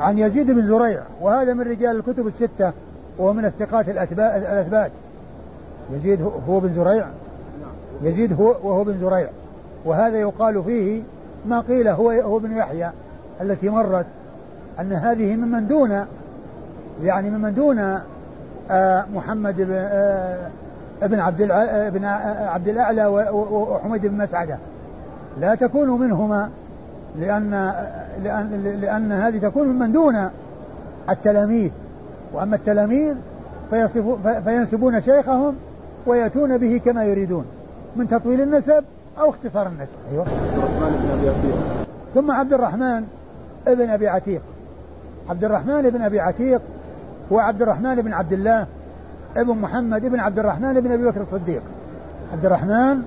عن 0.00 0.18
يزيد 0.18 0.50
بن 0.50 0.66
زريع 0.66 1.02
وهذا 1.20 1.54
من 1.54 1.60
رجال 1.60 1.96
الكتب 1.96 2.26
الستة 2.26 2.72
وهو 3.18 3.32
من 3.32 3.44
الثقات 3.44 3.88
الأثبات. 3.88 4.92
يزيد 5.92 6.22
هو 6.48 6.60
بن 6.60 6.74
زريع؟ 6.74 7.06
يزيد 8.02 8.32
هو 8.32 8.46
وهو 8.62 8.84
بن 8.84 9.00
زريع. 9.00 9.28
وهذا 9.84 10.20
يقال 10.20 10.64
فيه 10.64 11.02
ما 11.46 11.60
قيل 11.60 11.88
هو 11.88 12.10
هو 12.10 12.38
بن 12.38 12.56
يحيى 12.56 12.90
التي 13.40 13.68
مرت 13.68 14.06
أن 14.80 14.92
هذه 14.92 15.36
ممن 15.36 15.66
دون 15.66 16.04
يعني 17.02 17.30
ممن 17.30 17.54
دون 17.54 17.98
آه، 18.70 19.04
محمد 19.14 19.56
بن 19.56 19.72
آه، 19.72 20.50
ابن 21.02 21.18
عبد 21.18 21.40
ابن 21.50 22.04
عبد 22.44 22.68
الأعلى 22.68 23.06
وحميد 23.06 24.06
بن 24.06 24.18
مسعدة. 24.18 24.58
لا 25.40 25.54
تكون 25.54 26.00
منهما 26.00 26.50
لأن 27.20 27.72
لأن 28.24 28.78
لأن 28.80 29.12
هذه 29.12 29.38
تكون 29.38 29.68
ممن 29.68 29.92
دون 29.92 30.28
التلاميذ. 31.10 31.70
وأما 32.32 32.56
التلاميذ 32.56 33.14
فينسبون 34.44 35.00
شيخهم 35.00 35.54
ويأتون 36.06 36.58
به 36.58 36.80
كما 36.84 37.04
يريدون 37.04 37.44
من 37.96 38.08
تطويل 38.08 38.40
النسب 38.40 38.84
أو 39.20 39.30
اختصار 39.30 39.66
النسب. 39.66 39.92
أيوه. 40.12 40.26
ثم 42.14 42.30
عبد 42.30 42.52
الرحمن 42.52 43.04
ابن 43.66 43.90
أبي 43.90 44.08
عتيق. 44.08 44.42
عبد 45.30 45.44
الرحمن 45.44 45.90
بن 45.90 46.02
أبي 46.02 46.20
عتيق 46.20 46.60
هو 47.32 47.38
عبد 47.38 47.62
الرحمن 47.62 47.94
بن 47.94 48.12
عبد 48.12 48.32
الله. 48.32 48.66
ابن 49.38 49.58
محمد 49.58 50.04
ابن 50.04 50.20
عبد 50.20 50.38
الرحمن 50.38 50.80
بن 50.80 50.92
ابي 50.92 51.04
بكر 51.04 51.20
الصديق. 51.20 51.62
عبد 52.32 52.46
الرحمن 52.46 53.02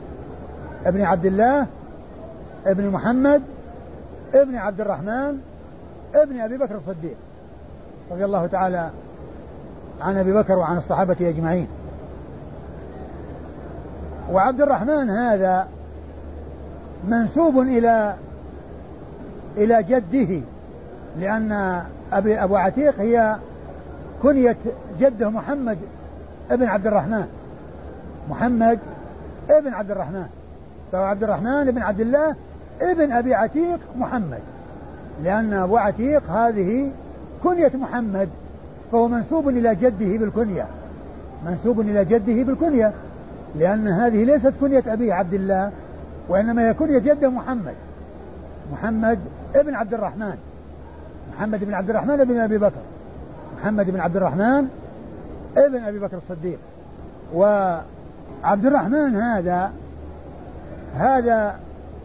ابن 0.85 1.01
عبد 1.01 1.25
الله 1.25 1.67
ابن 2.65 2.89
محمد 2.89 3.41
ابن 4.33 4.55
عبد 4.55 4.81
الرحمن 4.81 5.39
ابن 6.15 6.39
ابي 6.39 6.57
بكر 6.57 6.75
الصديق. 6.75 7.15
رضي 8.11 8.25
الله 8.25 8.47
تعالى 8.47 8.89
عن 10.01 10.17
ابي 10.17 10.33
بكر 10.33 10.53
وعن 10.53 10.77
الصحابة 10.77 11.15
أجمعين. 11.21 11.67
وعبد 14.31 14.61
الرحمن 14.61 15.09
هذا 15.09 15.67
منسوب 17.07 17.59
إلى 17.59 18.15
إلى 19.57 19.83
جده 19.83 20.41
لأن 21.19 21.81
أبي 22.13 22.43
أبو 22.43 22.55
عتيق 22.55 22.99
هي 22.99 23.35
كنية 24.23 24.57
جده 24.99 25.29
محمد 25.29 25.77
ابن 26.51 26.65
عبد 26.65 26.87
الرحمن. 26.87 27.27
محمد 28.29 28.79
ابن 29.49 29.73
عبد 29.73 29.91
الرحمن. 29.91 30.25
فهو 30.91 31.03
عبد 31.03 31.23
الرحمن 31.23 31.67
ابن 31.67 31.81
عبد 31.81 31.99
الله 31.99 32.35
ابن 32.81 33.11
أبي 33.11 33.35
عتيق 33.35 33.79
محمد. 33.97 34.39
لأن 35.23 35.53
أبو 35.53 35.77
عتيق 35.77 36.29
هذه 36.29 36.91
كنية 37.43 37.71
محمد. 37.75 38.29
فهو 38.91 39.07
منسوب 39.07 39.49
إلى 39.49 39.75
جده 39.75 40.17
بالكنية. 40.17 40.65
منسوب 41.45 41.79
إلى 41.79 42.05
جده 42.05 42.43
بالكنية. 42.43 42.91
لأن 43.55 43.87
هذه 43.87 44.23
ليست 44.23 44.53
كنية 44.61 44.83
أبيه 44.87 45.13
عبد 45.13 45.33
الله 45.33 45.71
وإنما 46.29 46.69
هي 46.69 46.73
كنية 46.73 46.99
جده 46.99 47.29
محمد. 47.29 47.75
محمد 48.73 49.19
ابن 49.55 49.75
عبد 49.75 49.93
الرحمن. 49.93 50.35
محمد 51.35 51.63
بن 51.63 51.73
عبد 51.73 51.89
الرحمن 51.89 52.23
بن 52.25 52.37
أبي 52.37 52.57
بكر. 52.57 52.81
محمد 53.61 53.91
بن 53.91 53.99
عبد 53.99 54.17
الرحمن 54.17 54.67
ابن 55.57 55.83
أبي 55.83 55.99
بكر 55.99 56.17
الصديق. 56.17 56.59
وعبد 57.33 58.65
الرحمن 58.65 59.15
هذا 59.15 59.71
هذا 60.95 61.59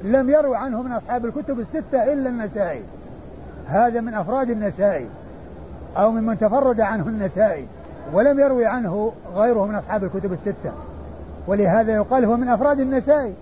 لم 0.04 0.30
يروي 0.30 0.56
عنه 0.56 0.82
من 0.82 0.92
أصحاب 0.92 1.26
الكتب 1.26 1.60
الستة 1.60 2.12
إلا 2.12 2.28
النسائي. 2.28 2.82
هذا 3.68 4.00
من 4.00 4.14
أفراد 4.14 4.50
النسائي 4.50 5.06
أو 5.96 6.10
ممن 6.10 6.38
تفرد 6.38 6.80
عنه 6.80 7.08
النسائي 7.08 7.66
ولم 8.12 8.40
يروي 8.40 8.66
عنه 8.66 9.12
غيره 9.34 9.66
من 9.66 9.74
أصحاب 9.74 10.04
الكتب 10.04 10.32
الستة. 10.32 10.72
ولهذا 11.46 11.94
يقال 11.94 12.24
هو 12.24 12.36
من 12.36 12.48
أفراد 12.48 12.80
النسائي. 12.80 13.34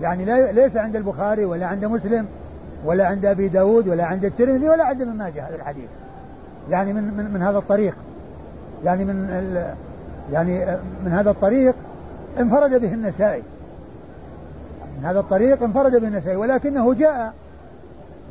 يعني 0.00 0.24
لا 0.24 0.52
ليس 0.52 0.76
عند 0.76 0.96
البخاري 0.96 1.44
ولا 1.44 1.66
عند 1.66 1.84
مسلم 1.84 2.26
ولا 2.84 3.06
عند 3.06 3.26
أبي 3.26 3.48
داود 3.48 3.88
ولا 3.88 4.04
عند 4.04 4.24
الترمذي 4.24 4.68
ولا 4.68 4.84
عند 4.84 5.02
ابن 5.02 5.12
ماجه 5.12 5.48
هذا 5.48 5.56
الحديث. 5.56 5.88
يعني 6.70 6.92
من, 6.92 7.02
من, 7.02 7.30
من 7.34 7.42
هذا 7.42 7.58
الطريق. 7.58 7.96
يعني 8.84 9.04
من 9.04 9.54
يعني 10.32 10.66
من 11.04 11.12
هذا 11.12 11.30
الطريق 11.30 11.74
انفرد 12.40 12.80
به 12.80 12.94
النسائي. 12.94 13.42
من 14.98 15.04
هذا 15.04 15.20
الطريق 15.20 15.62
انفرد 15.62 16.00
به 16.00 16.08
النسائي 16.08 16.36
ولكنه 16.36 16.94
جاء 16.94 17.32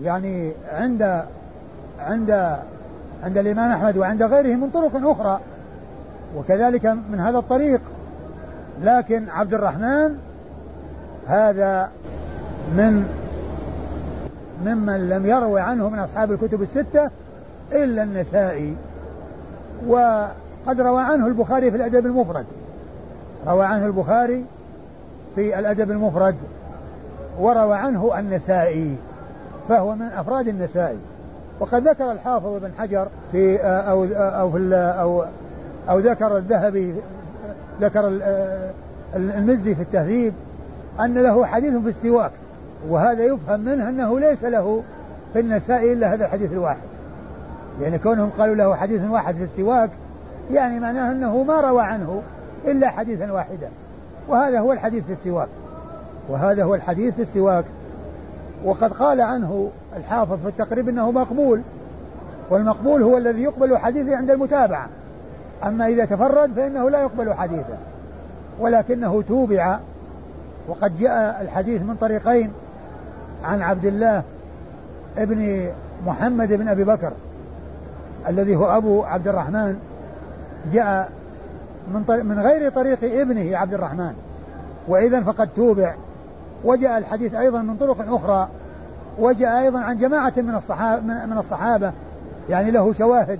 يعني 0.03 0.51
عند 0.71 1.23
عند 1.99 2.57
عند 3.23 3.37
الإمام 3.37 3.71
أحمد 3.71 3.97
وعند 3.97 4.23
غيره 4.23 4.55
من 4.55 4.69
طرق 4.69 5.07
أخرى. 5.09 5.39
وكذلك 6.37 6.85
من 6.85 7.19
هذا 7.19 7.37
الطريق 7.37 7.81
لكن 8.83 9.29
عبد 9.29 9.53
الرحمن 9.53 10.17
هذا 11.27 11.89
من 12.77 13.07
ممن 14.65 15.09
لم 15.09 15.25
يروي 15.25 15.61
عنه 15.61 15.89
من 15.89 15.99
أصحاب 15.99 16.31
الكتب 16.31 16.61
الستة 16.61 17.09
إلا 17.71 18.03
النسائي. 18.03 18.75
وقد 20.65 20.81
روى 20.81 21.01
عنه 21.01 21.27
البخاري 21.27 21.71
في 21.71 21.77
الأدب 21.77 22.05
المفرد. 22.05 22.45
روى 23.47 23.65
عنه 23.65 23.85
البخاري 23.85 24.45
في 25.35 25.59
الأدب 25.59 25.91
المفرد 25.91 26.35
وروى 27.39 27.75
عنه 27.75 28.19
النسائي 28.19 28.95
فهو 29.69 29.95
من 29.95 30.05
أفراد 30.05 30.47
النسائي. 30.47 30.97
وقد 31.59 31.87
ذكر 31.87 32.11
الحافظ 32.11 32.47
ابن 32.47 32.71
حجر 32.77 33.07
في 33.31 33.57
أو 33.61 34.05
أو 34.13 34.51
في 34.51 34.75
أو 34.75 35.25
أو 35.89 35.99
ذكر 35.99 36.37
الذهبي 36.37 36.95
ذكر 37.81 38.19
المزي 39.15 39.75
في 39.75 39.81
التهذيب 39.81 40.33
أن 40.99 41.13
له 41.13 41.45
حديث 41.45 41.73
في 41.73 41.89
السواك 41.89 42.31
وهذا 42.89 43.23
يفهم 43.23 43.59
منه 43.59 43.89
أنه 43.89 44.19
ليس 44.19 44.43
له 44.43 44.83
في 45.33 45.39
النسائي 45.39 45.93
إلا 45.93 46.13
هذا 46.13 46.25
الحديث 46.25 46.51
الواحد. 46.51 46.77
يعني 47.81 47.97
كونهم 47.97 48.29
قالوا 48.39 48.55
له 48.55 48.75
حديث 48.75 49.01
واحد 49.09 49.35
في 49.35 49.43
السواك 49.43 49.89
يعني 50.51 50.79
معناه 50.79 51.11
أنه 51.11 51.43
ما 51.43 51.61
روى 51.61 51.81
عنه 51.81 52.21
إلا 52.65 52.89
حديثا 52.89 53.31
واحدا. 53.31 53.69
وهذا 54.27 54.59
هو 54.59 54.71
الحديث 54.71 55.03
في 55.03 55.11
السواك. 55.11 55.47
وهذا 56.29 56.63
هو 56.63 56.75
الحديث 56.75 57.13
في 57.13 57.21
السواك. 57.21 57.65
وقد 58.65 58.93
قال 58.93 59.21
عنه 59.21 59.69
الحافظ 59.97 60.39
في 60.41 60.47
التقريب 60.47 60.89
إنه 60.89 61.11
مقبول. 61.11 61.61
والمقبول 62.49 63.03
هو 63.03 63.17
الذي 63.17 63.43
يقبل 63.43 63.77
حديثه 63.77 64.17
عند 64.17 64.31
المتابعة. 64.31 64.87
أما 65.63 65.87
إذا 65.87 66.05
تفرد 66.05 66.51
فإنه 66.55 66.89
لا 66.89 67.01
يقبل 67.01 67.33
حديثه. 67.33 67.77
ولكنه 68.59 69.23
توبع. 69.27 69.79
وقد 70.67 70.99
جاء 70.99 71.41
الحديث 71.41 71.81
من 71.81 71.95
طريقين. 72.01 72.51
عن 73.43 73.61
عبد 73.61 73.85
الله 73.85 74.23
ابن 75.17 75.67
محمد 76.07 76.53
بن 76.53 76.67
أبي 76.67 76.83
بكر 76.83 77.11
الذي 78.27 78.55
هو 78.55 78.77
أبو 78.77 79.03
عبد 79.03 79.27
الرحمن. 79.27 79.92
جاء 80.71 81.09
من 81.87 82.25
من 82.25 82.39
غير 82.39 82.69
طريق 82.69 82.99
ابنه 83.03 83.57
عبد 83.57 83.73
الرحمن. 83.73 84.13
واذا 84.87 85.21
فقد 85.21 85.49
توبع. 85.55 85.93
وجاء 86.63 86.97
الحديث 86.97 87.35
أيضا 87.35 87.61
من 87.61 87.77
طرق 87.77 88.13
أخرى. 88.13 88.47
وجاء 89.19 89.63
أيضا 89.63 89.79
عن 89.79 89.97
جماعة 89.97 90.33
من 90.37 90.55
الصحابه 90.55 91.01
من 91.01 91.37
الصحابة. 91.37 91.91
يعني 92.49 92.71
له 92.71 92.93
شواهد. 92.93 93.39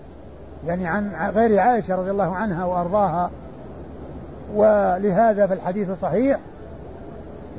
يعني 0.68 0.88
عن 0.88 1.32
غير 1.36 1.60
عائشة 1.60 1.96
رضي 1.96 2.12
الله 2.12 2.36
عنها 2.36 2.66
وأرضاها. 2.66 3.30
ولهذا 4.56 5.48
فالحديث 5.48 5.88
صحيح. 6.02 6.40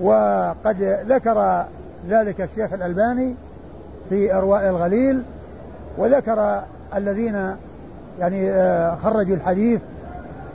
وقد 0.03 0.99
ذكر 1.09 1.65
ذلك 2.09 2.41
الشيخ 2.41 2.73
الألباني 2.73 3.35
في 4.09 4.35
إرواء 4.35 4.69
الغليل. 4.69 5.23
وذكر 5.99 6.63
الذين 6.97 7.57
يعني 8.21 8.51
آه، 8.51 8.95
خرجوا 8.95 9.37
الحديث 9.37 9.81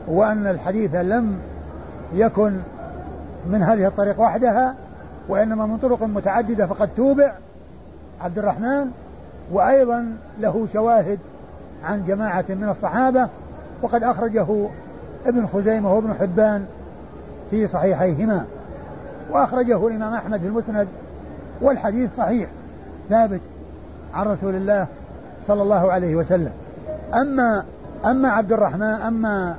وأن 0.07 0.47
الحديث 0.47 0.95
لم 0.95 1.38
يكن 2.14 2.53
من 3.49 3.64
هذه 3.64 3.88
الطريق 3.88 4.20
وحدها 4.20 4.76
وإنما 5.28 5.66
من 5.66 5.78
طرق 5.78 6.03
متعددة 6.03 6.68
فقد 6.68 6.89
توبع 6.97 7.34
عبد 8.22 8.38
الرحمن 8.38 8.91
وأيضا 9.51 10.18
له 10.39 10.68
شواهد 10.74 11.20
عن 11.84 12.05
جماعة 12.05 12.45
من 12.49 12.70
الصحابة 12.70 13.28
وقد 13.82 14.03
أخرجه 14.03 14.68
ابن 15.26 15.47
خزيمة 15.47 15.93
وابن 15.95 16.14
حبان 16.20 16.66
في 17.51 17.68
صحيحيهما 17.68 18.45
وأخرجه 19.32 19.88
الإمام 19.88 20.14
أحمد 20.14 20.39
في 20.39 20.47
المسند 20.47 20.88
والحديث 21.62 22.10
صحيح 22.18 22.49
ثابت 23.10 23.41
عن 24.14 24.28
رسول 24.28 24.55
الله 24.55 24.88
صلى 25.47 25.62
الله 25.62 25.91
عليه 25.91 26.16
وسلم. 26.16 26.51
أما 27.14 27.64
أما 28.05 28.30
عبد 28.30 28.51
الرحمن 28.51 28.84
أما 28.84 29.55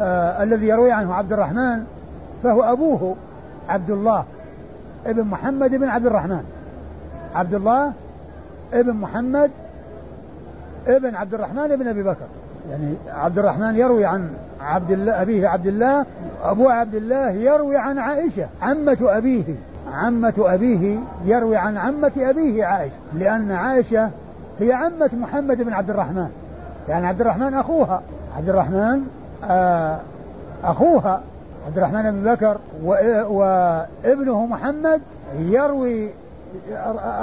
آه 0.00 0.42
الذي 0.42 0.68
يروي 0.68 0.92
عنه 0.92 1.14
عبد 1.14 1.32
الرحمن 1.32 1.84
فهو 2.42 2.62
أبوه 2.62 3.16
عبد 3.68 3.90
الله 3.90 4.24
ابن 5.06 5.22
محمد 5.22 5.70
بن 5.70 5.88
عبد 5.88 6.06
الرحمن. 6.06 6.44
عبد 7.34 7.54
الله 7.54 7.92
ابن 8.72 8.92
محمد 8.92 9.50
ابن 10.86 11.14
عبد 11.14 11.34
الرحمن 11.34 11.76
بن 11.76 11.88
أبي 11.88 12.02
بكر. 12.02 12.26
يعني 12.70 12.94
عبد 13.08 13.38
الرحمن 13.38 13.76
يروي 13.76 14.04
عن 14.04 14.30
عبد 14.60 14.90
الله 14.90 15.22
أبيه 15.22 15.48
عبد 15.48 15.66
الله 15.66 16.06
أبو 16.42 16.68
عبد 16.68 16.94
الله 16.94 17.30
يروي 17.30 17.76
عن 17.76 17.98
عائشة. 17.98 18.46
عمة 18.62 18.98
أبيه 19.00 19.54
عمة 19.92 20.34
أبيه 20.38 20.98
يروي 21.24 21.56
عن 21.56 21.76
عمة 21.76 22.12
أبيه 22.16 22.64
عائشة 22.64 22.96
لأن 23.14 23.52
عائشة 23.52 24.10
هي 24.60 24.72
عمة 24.72 25.10
محمد 25.12 25.62
بن 25.62 25.72
عبد 25.72 25.90
الرحمن. 25.90 26.28
يعني 26.88 27.06
عبد 27.06 27.20
الرحمن 27.20 27.54
أخوها. 27.54 28.02
عبد 28.36 28.48
الرحمن 28.48 29.06
آه 29.44 30.00
أخوها. 30.64 31.20
عبد 31.66 31.78
الرحمن 31.78 32.10
بن 32.10 32.32
بكر 32.32 32.58
وابنه 33.30 34.46
محمد 34.46 35.00
يروي 35.38 36.10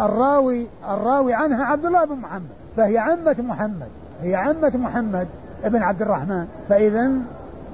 الراوي 0.06 0.68
الراوي 0.90 1.34
عنها 1.34 1.66
عبد 1.66 1.86
الله 1.86 2.06
بن 2.06 2.16
محمد. 2.16 2.50
فهي 2.78 2.98
عمة 2.98 3.36
محمد. 3.40 3.90
هي 4.24 4.36
عمة 4.36 4.72
محمد 4.76 5.28
ابن 5.64 5.84
عبد 5.84 6.02
الرحمن. 6.02 6.48
فإذا 6.70 7.12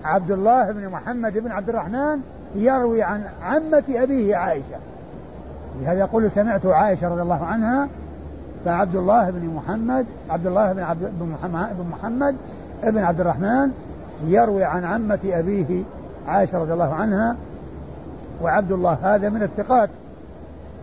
عبد 0.03 0.31
الله 0.31 0.71
بن 0.71 0.89
محمد 0.89 1.37
بن 1.37 1.51
عبد 1.51 1.69
الرحمن 1.69 2.19
يروي 2.55 3.03
عن 3.03 3.23
عمة 3.43 3.83
أبيه 3.89 4.35
عائشة. 4.35 4.77
لهذا 5.81 5.99
يقول 5.99 6.31
سمعت 6.31 6.65
عائشة 6.65 7.09
رضي 7.09 7.21
الله 7.21 7.45
عنها 7.45 7.87
فعبد 8.65 8.95
الله 8.95 9.29
بن 9.29 9.47
محمد 9.47 10.05
عبد 10.29 10.47
الله 10.47 10.73
بن 10.73 10.79
عبد 10.79 11.11
بن 11.19 11.85
محمد, 11.91 12.35
بن 12.83 13.03
عبد 13.03 13.19
الرحمن 13.21 13.71
يروي 14.27 14.63
عن 14.63 14.83
عمة 14.83 15.19
أبيه 15.25 15.83
عائشة 16.27 16.57
رضي 16.57 16.73
الله 16.73 16.93
عنها 16.93 17.35
وعبد 18.41 18.71
الله 18.71 18.97
هذا 19.03 19.29
من 19.29 19.43
الثقات. 19.43 19.89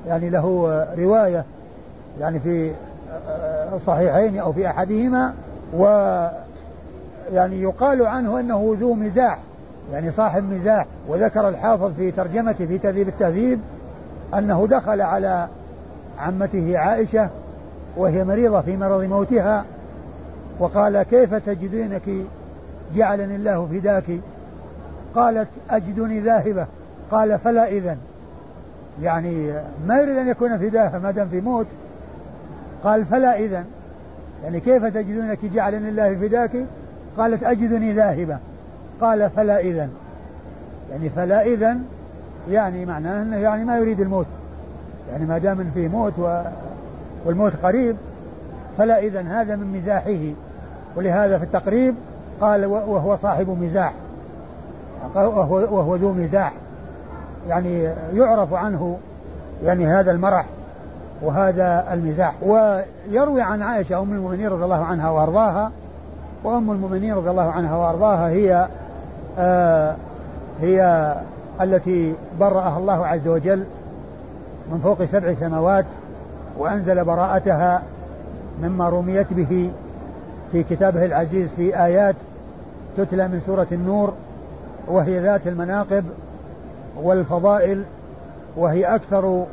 يعني 0.09 0.31
له 0.31 0.87
رواية 0.99 1.45
يعني 2.21 2.41
في 2.41 2.73
الصحيحين 3.75 4.39
أو 4.39 4.53
في 4.53 4.67
أحدهما 4.67 5.35
و 5.77 5.85
يعني 7.33 7.63
يقال 7.63 8.07
عنه 8.07 8.41
أنه 8.41 8.77
ذو 8.81 8.95
مزاح 8.95 9.39
يعني 9.93 10.11
صاحب 10.11 10.53
مزاح. 10.53 10.87
وذكر 11.09 11.49
الحافظ 11.49 11.93
في 11.97 12.11
ترجمته 12.11 12.67
في 12.67 12.79
تهذيب 12.79 13.09
التهذيب 13.09 13.61
أنه 14.35 14.67
دخل 14.71 15.01
على 15.01 15.49
عمته 16.19 16.79
عائشة 16.79 17.29
وهي 17.97 18.25
مريضة 18.25 18.61
في 18.61 18.77
مرض 18.77 19.03
موتها 19.03 19.65
وقال 20.59 21.03
كيف 21.03 21.35
تجدينك؟ 21.35 22.03
جعلني 22.95 23.37
الله 23.37 23.69
فداك. 23.73 24.05
قالت 25.15 25.49
أجدني 25.71 26.21
ذاهبة. 26.21 26.67
قال 27.11 27.39
فلا 27.39 27.69
إذن. 27.69 27.97
يعني 29.03 29.53
ما 29.87 30.01
يريد 30.01 30.17
أن 30.17 30.29
يكون 30.29 30.59
فداها 30.59 30.99
ما 30.99 31.11
دام 31.11 31.29
في 31.29 31.41
موت. 31.41 31.67
قال 32.85 33.05
فلا 33.05 33.39
إذن. 33.39 33.65
يعني 34.45 34.61
كيف 34.61 34.85
تجدونك؟ 34.85 35.39
جعلني 35.55 35.89
الله 35.89 36.15
فداك. 36.15 36.51
قالت 37.19 37.43
أجدني 37.43 37.93
ذاهبة. 37.93 38.39
قال 39.01 39.31
فلا 39.31 39.61
إذن. 39.61 39.91
يعني 40.91 41.11
فلا 41.11 41.43
إذن 41.43 41.85
يعني 42.51 42.87
معناه 42.87 43.23
أنه 43.23 43.37
يعني 43.37 43.65
ما 43.65 43.79
يريد 43.79 44.01
الموت. 44.01 44.27
يعني 45.11 45.25
ما 45.25 45.39
دام 45.39 45.71
فيه 45.75 45.89
موت 45.89 46.19
و 46.19 46.43
والموت 47.25 47.53
قريب 47.63 47.97
فلا 48.79 48.99
إذن 48.99 49.27
هذا 49.27 49.57
من 49.57 49.81
مزاحه. 49.81 50.33
ولهذا 50.97 51.39
في 51.39 51.45
التقريب 51.45 51.95
قال 52.41 52.65
وهو 52.67 53.17
صاحب 53.17 53.49
مزاح. 53.63 53.93
وهو, 55.15 55.55
وهو 55.55 55.97
ذو 55.97 56.13
مزاح. 56.13 56.53
يعني 57.49 57.89
يعرف 58.15 58.55
عنه 58.55 58.99
يعني 59.65 59.87
هذا 59.87 60.11
المرح 60.11 60.45
وهذا 61.23 61.85
المزاح. 61.93 62.35
ويروي 62.43 63.43
عن 63.43 63.63
عائشة 63.63 64.03
أم 64.03 64.13
المؤمنين 64.13 64.49
رضي 64.49 64.65
الله 64.65 64.85
عنها 64.85 65.11
وأرضاها. 65.11 65.71
وأم 66.45 66.71
المؤمنين 66.71 67.15
رضي 67.15 67.31
الله 67.31 67.51
عنها 67.51 67.77
وأرضاها 67.77 68.29
هي 68.29 68.69
آه 69.39 69.97
هي 70.61 71.15
التي 71.61 72.15
برأها 72.41 72.79
الله 72.79 73.07
عز 73.07 73.29
وجل 73.29 73.65
من 74.73 74.81
فوق 74.85 75.05
سبع 75.05 75.35
سماوات. 75.41 75.85
وأنزل 76.59 77.05
براءتها 77.05 77.83
مما 78.63 78.89
رميت 78.89 79.33
به 79.33 79.71
في 80.53 80.63
كتابه 80.63 81.05
العزيز 81.05 81.49
في 81.57 81.85
آيات 81.85 82.17
تتلى 82.97 83.29
من 83.29 83.41
سورة 83.47 83.67
النور 83.73 84.13
وهي 84.89 85.21
ذات 85.21 85.47
المناقب 85.47 86.05
والفضائل 87.03 87.85
وهي 88.57 88.95
أكثر 88.95 89.45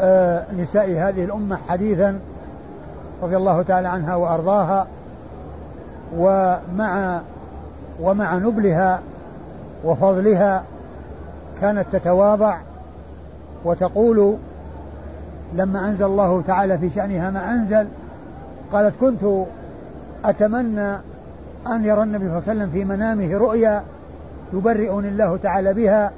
آه، 0.00 0.44
نساء 0.58 0.90
هذه 0.90 1.24
الأمة 1.24 1.58
حديثا 1.68 2.18
رضي 3.22 3.36
الله 3.36 3.62
تعالى 3.62 3.88
عنها 3.88 4.14
وأرضاها. 4.14 4.86
ومع 6.16 7.20
ومع 8.00 8.36
نبلها 8.36 9.00
وفضلها 9.84 10.62
كانت 11.60 11.86
تتواضع 11.92 12.56
وتقول 13.64 14.36
لما 15.54 15.88
أنزل 15.88 16.04
الله 16.04 16.42
تعالى 16.46 16.78
في 16.78 16.90
شأنها 16.90 17.30
ما 17.30 17.52
أنزل 17.52 17.86
قالت 18.72 18.94
كنت 19.00 19.46
أتمنى 20.24 20.92
أن 21.66 21.84
يرى 21.84 22.02
النبي 22.02 22.24
صلى 22.24 22.38
الله 22.38 22.42
عليه 22.48 22.60
وسلم 22.60 22.70
في 22.70 22.84
منامه 22.84 23.38
رؤيا 23.38 23.82
يبرئني 24.52 25.08
الله 25.08 25.38
تعالى 25.42 25.74
بها 25.74 26.10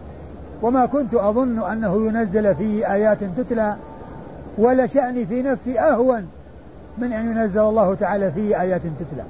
وما 0.62 0.87
كنت 0.87 1.14
أظن 1.14 1.59
أنه 1.59 2.07
ينزل 2.07 2.55
فيه 2.55 2.93
آيات 2.93 3.18
تتلى 3.37 3.76
ولا 4.59 4.87
شأني 4.87 5.26
في 5.26 5.43
نفسي 5.43 5.80
أهون 5.80 6.28
من 6.99 7.12
أن 7.12 7.30
ينزل 7.30 7.61
الله 7.61 7.95
تعالى 7.95 8.33
فيه 8.33 8.61
آيات 8.61 8.80
تتلى. 8.80 9.24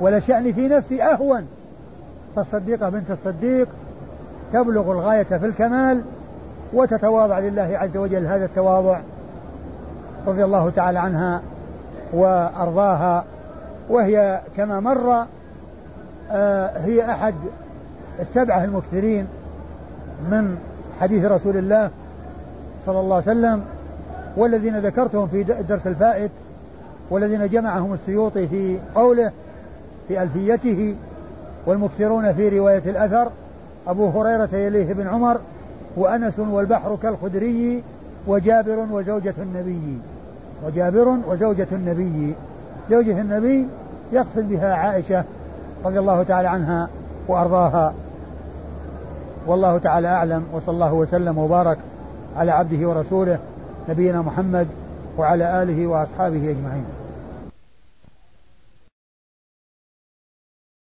ولا 0.00 0.20
شأني 0.20 0.52
في 0.52 0.68
نفسي 0.68 1.02
أهون. 1.02 1.46
فالصديقة 2.36 2.88
بنت 2.88 3.10
الصديق 3.10 3.68
تبلغ 4.52 4.92
الغاية 4.92 5.22
في 5.22 5.46
الكمال 5.46 6.02
وتتواضع 6.72 7.38
لله 7.38 7.78
عز 7.78 7.96
وجل. 7.96 8.26
هذا 8.26 8.44
التواضع 8.44 8.98
رضي 10.26 10.44
الله 10.44 10.70
تعالى 10.70 10.98
عنها 10.98 11.42
وأرضاها 12.12 13.24
وهي 13.88 14.40
كما 14.56 14.80
مر 14.80 15.26
آه 16.30 16.78
هي 16.78 17.10
أحد 17.10 17.34
السبعة 18.20 18.64
المكثرين 18.64 19.26
من 20.30 20.58
حديث 21.00 21.24
رسول 21.24 21.56
الله 21.56 21.90
صلى 22.86 23.00
الله 23.00 23.14
عليه 23.14 23.24
وسلم 23.24 23.64
والذين 24.36 24.78
ذكرتهم 24.78 25.26
في 25.26 25.42
الدرس 25.60 25.86
الفائت 25.86 26.30
والذين 27.10 27.48
جمعهم 27.48 27.94
السيوطي 27.94 28.48
في 28.48 28.78
قوله 28.94 29.32
في 30.08 30.22
ألفيته 30.22 30.96
والمكثرون 31.66 32.32
في 32.32 32.58
رواية 32.58 32.82
الأثر 32.86 33.30
أبو 33.86 34.08
هريرة 34.08 34.56
يليه 34.56 34.92
بن 34.92 35.06
عمر 35.06 35.40
وأنس 35.96 36.38
والبحر 36.38 36.98
كالخدري 37.02 37.82
وجابر 38.26 38.86
وزوجة 38.90 39.34
النبي. 39.38 39.98
وجابر 40.66 41.16
وزوجة 41.28 41.66
النبي. 41.72 42.34
زوجة 42.90 43.20
النبي 43.20 43.66
يقصد 44.12 44.48
بها 44.48 44.74
عائشة 44.74 45.24
رضي 45.84 45.98
الله 45.98 46.22
تعالى 46.22 46.48
عنها 46.48 46.88
وأرضاها. 47.28 47.94
والله 49.46 49.78
تعالى 49.78 50.08
أعلم 50.08 50.44
وصلى 50.52 50.74
الله 50.74 50.92
وسلم 50.94 51.38
وبارك 51.38 51.78
على 52.36 52.50
عبده 52.52 52.88
ورسوله 52.88 53.38
نبينا 53.88 54.22
محمد 54.22 54.66
وعلى 55.18 55.62
آله 55.62 55.86
وأصحابه 55.86 56.50
أجمعين. 56.50 56.84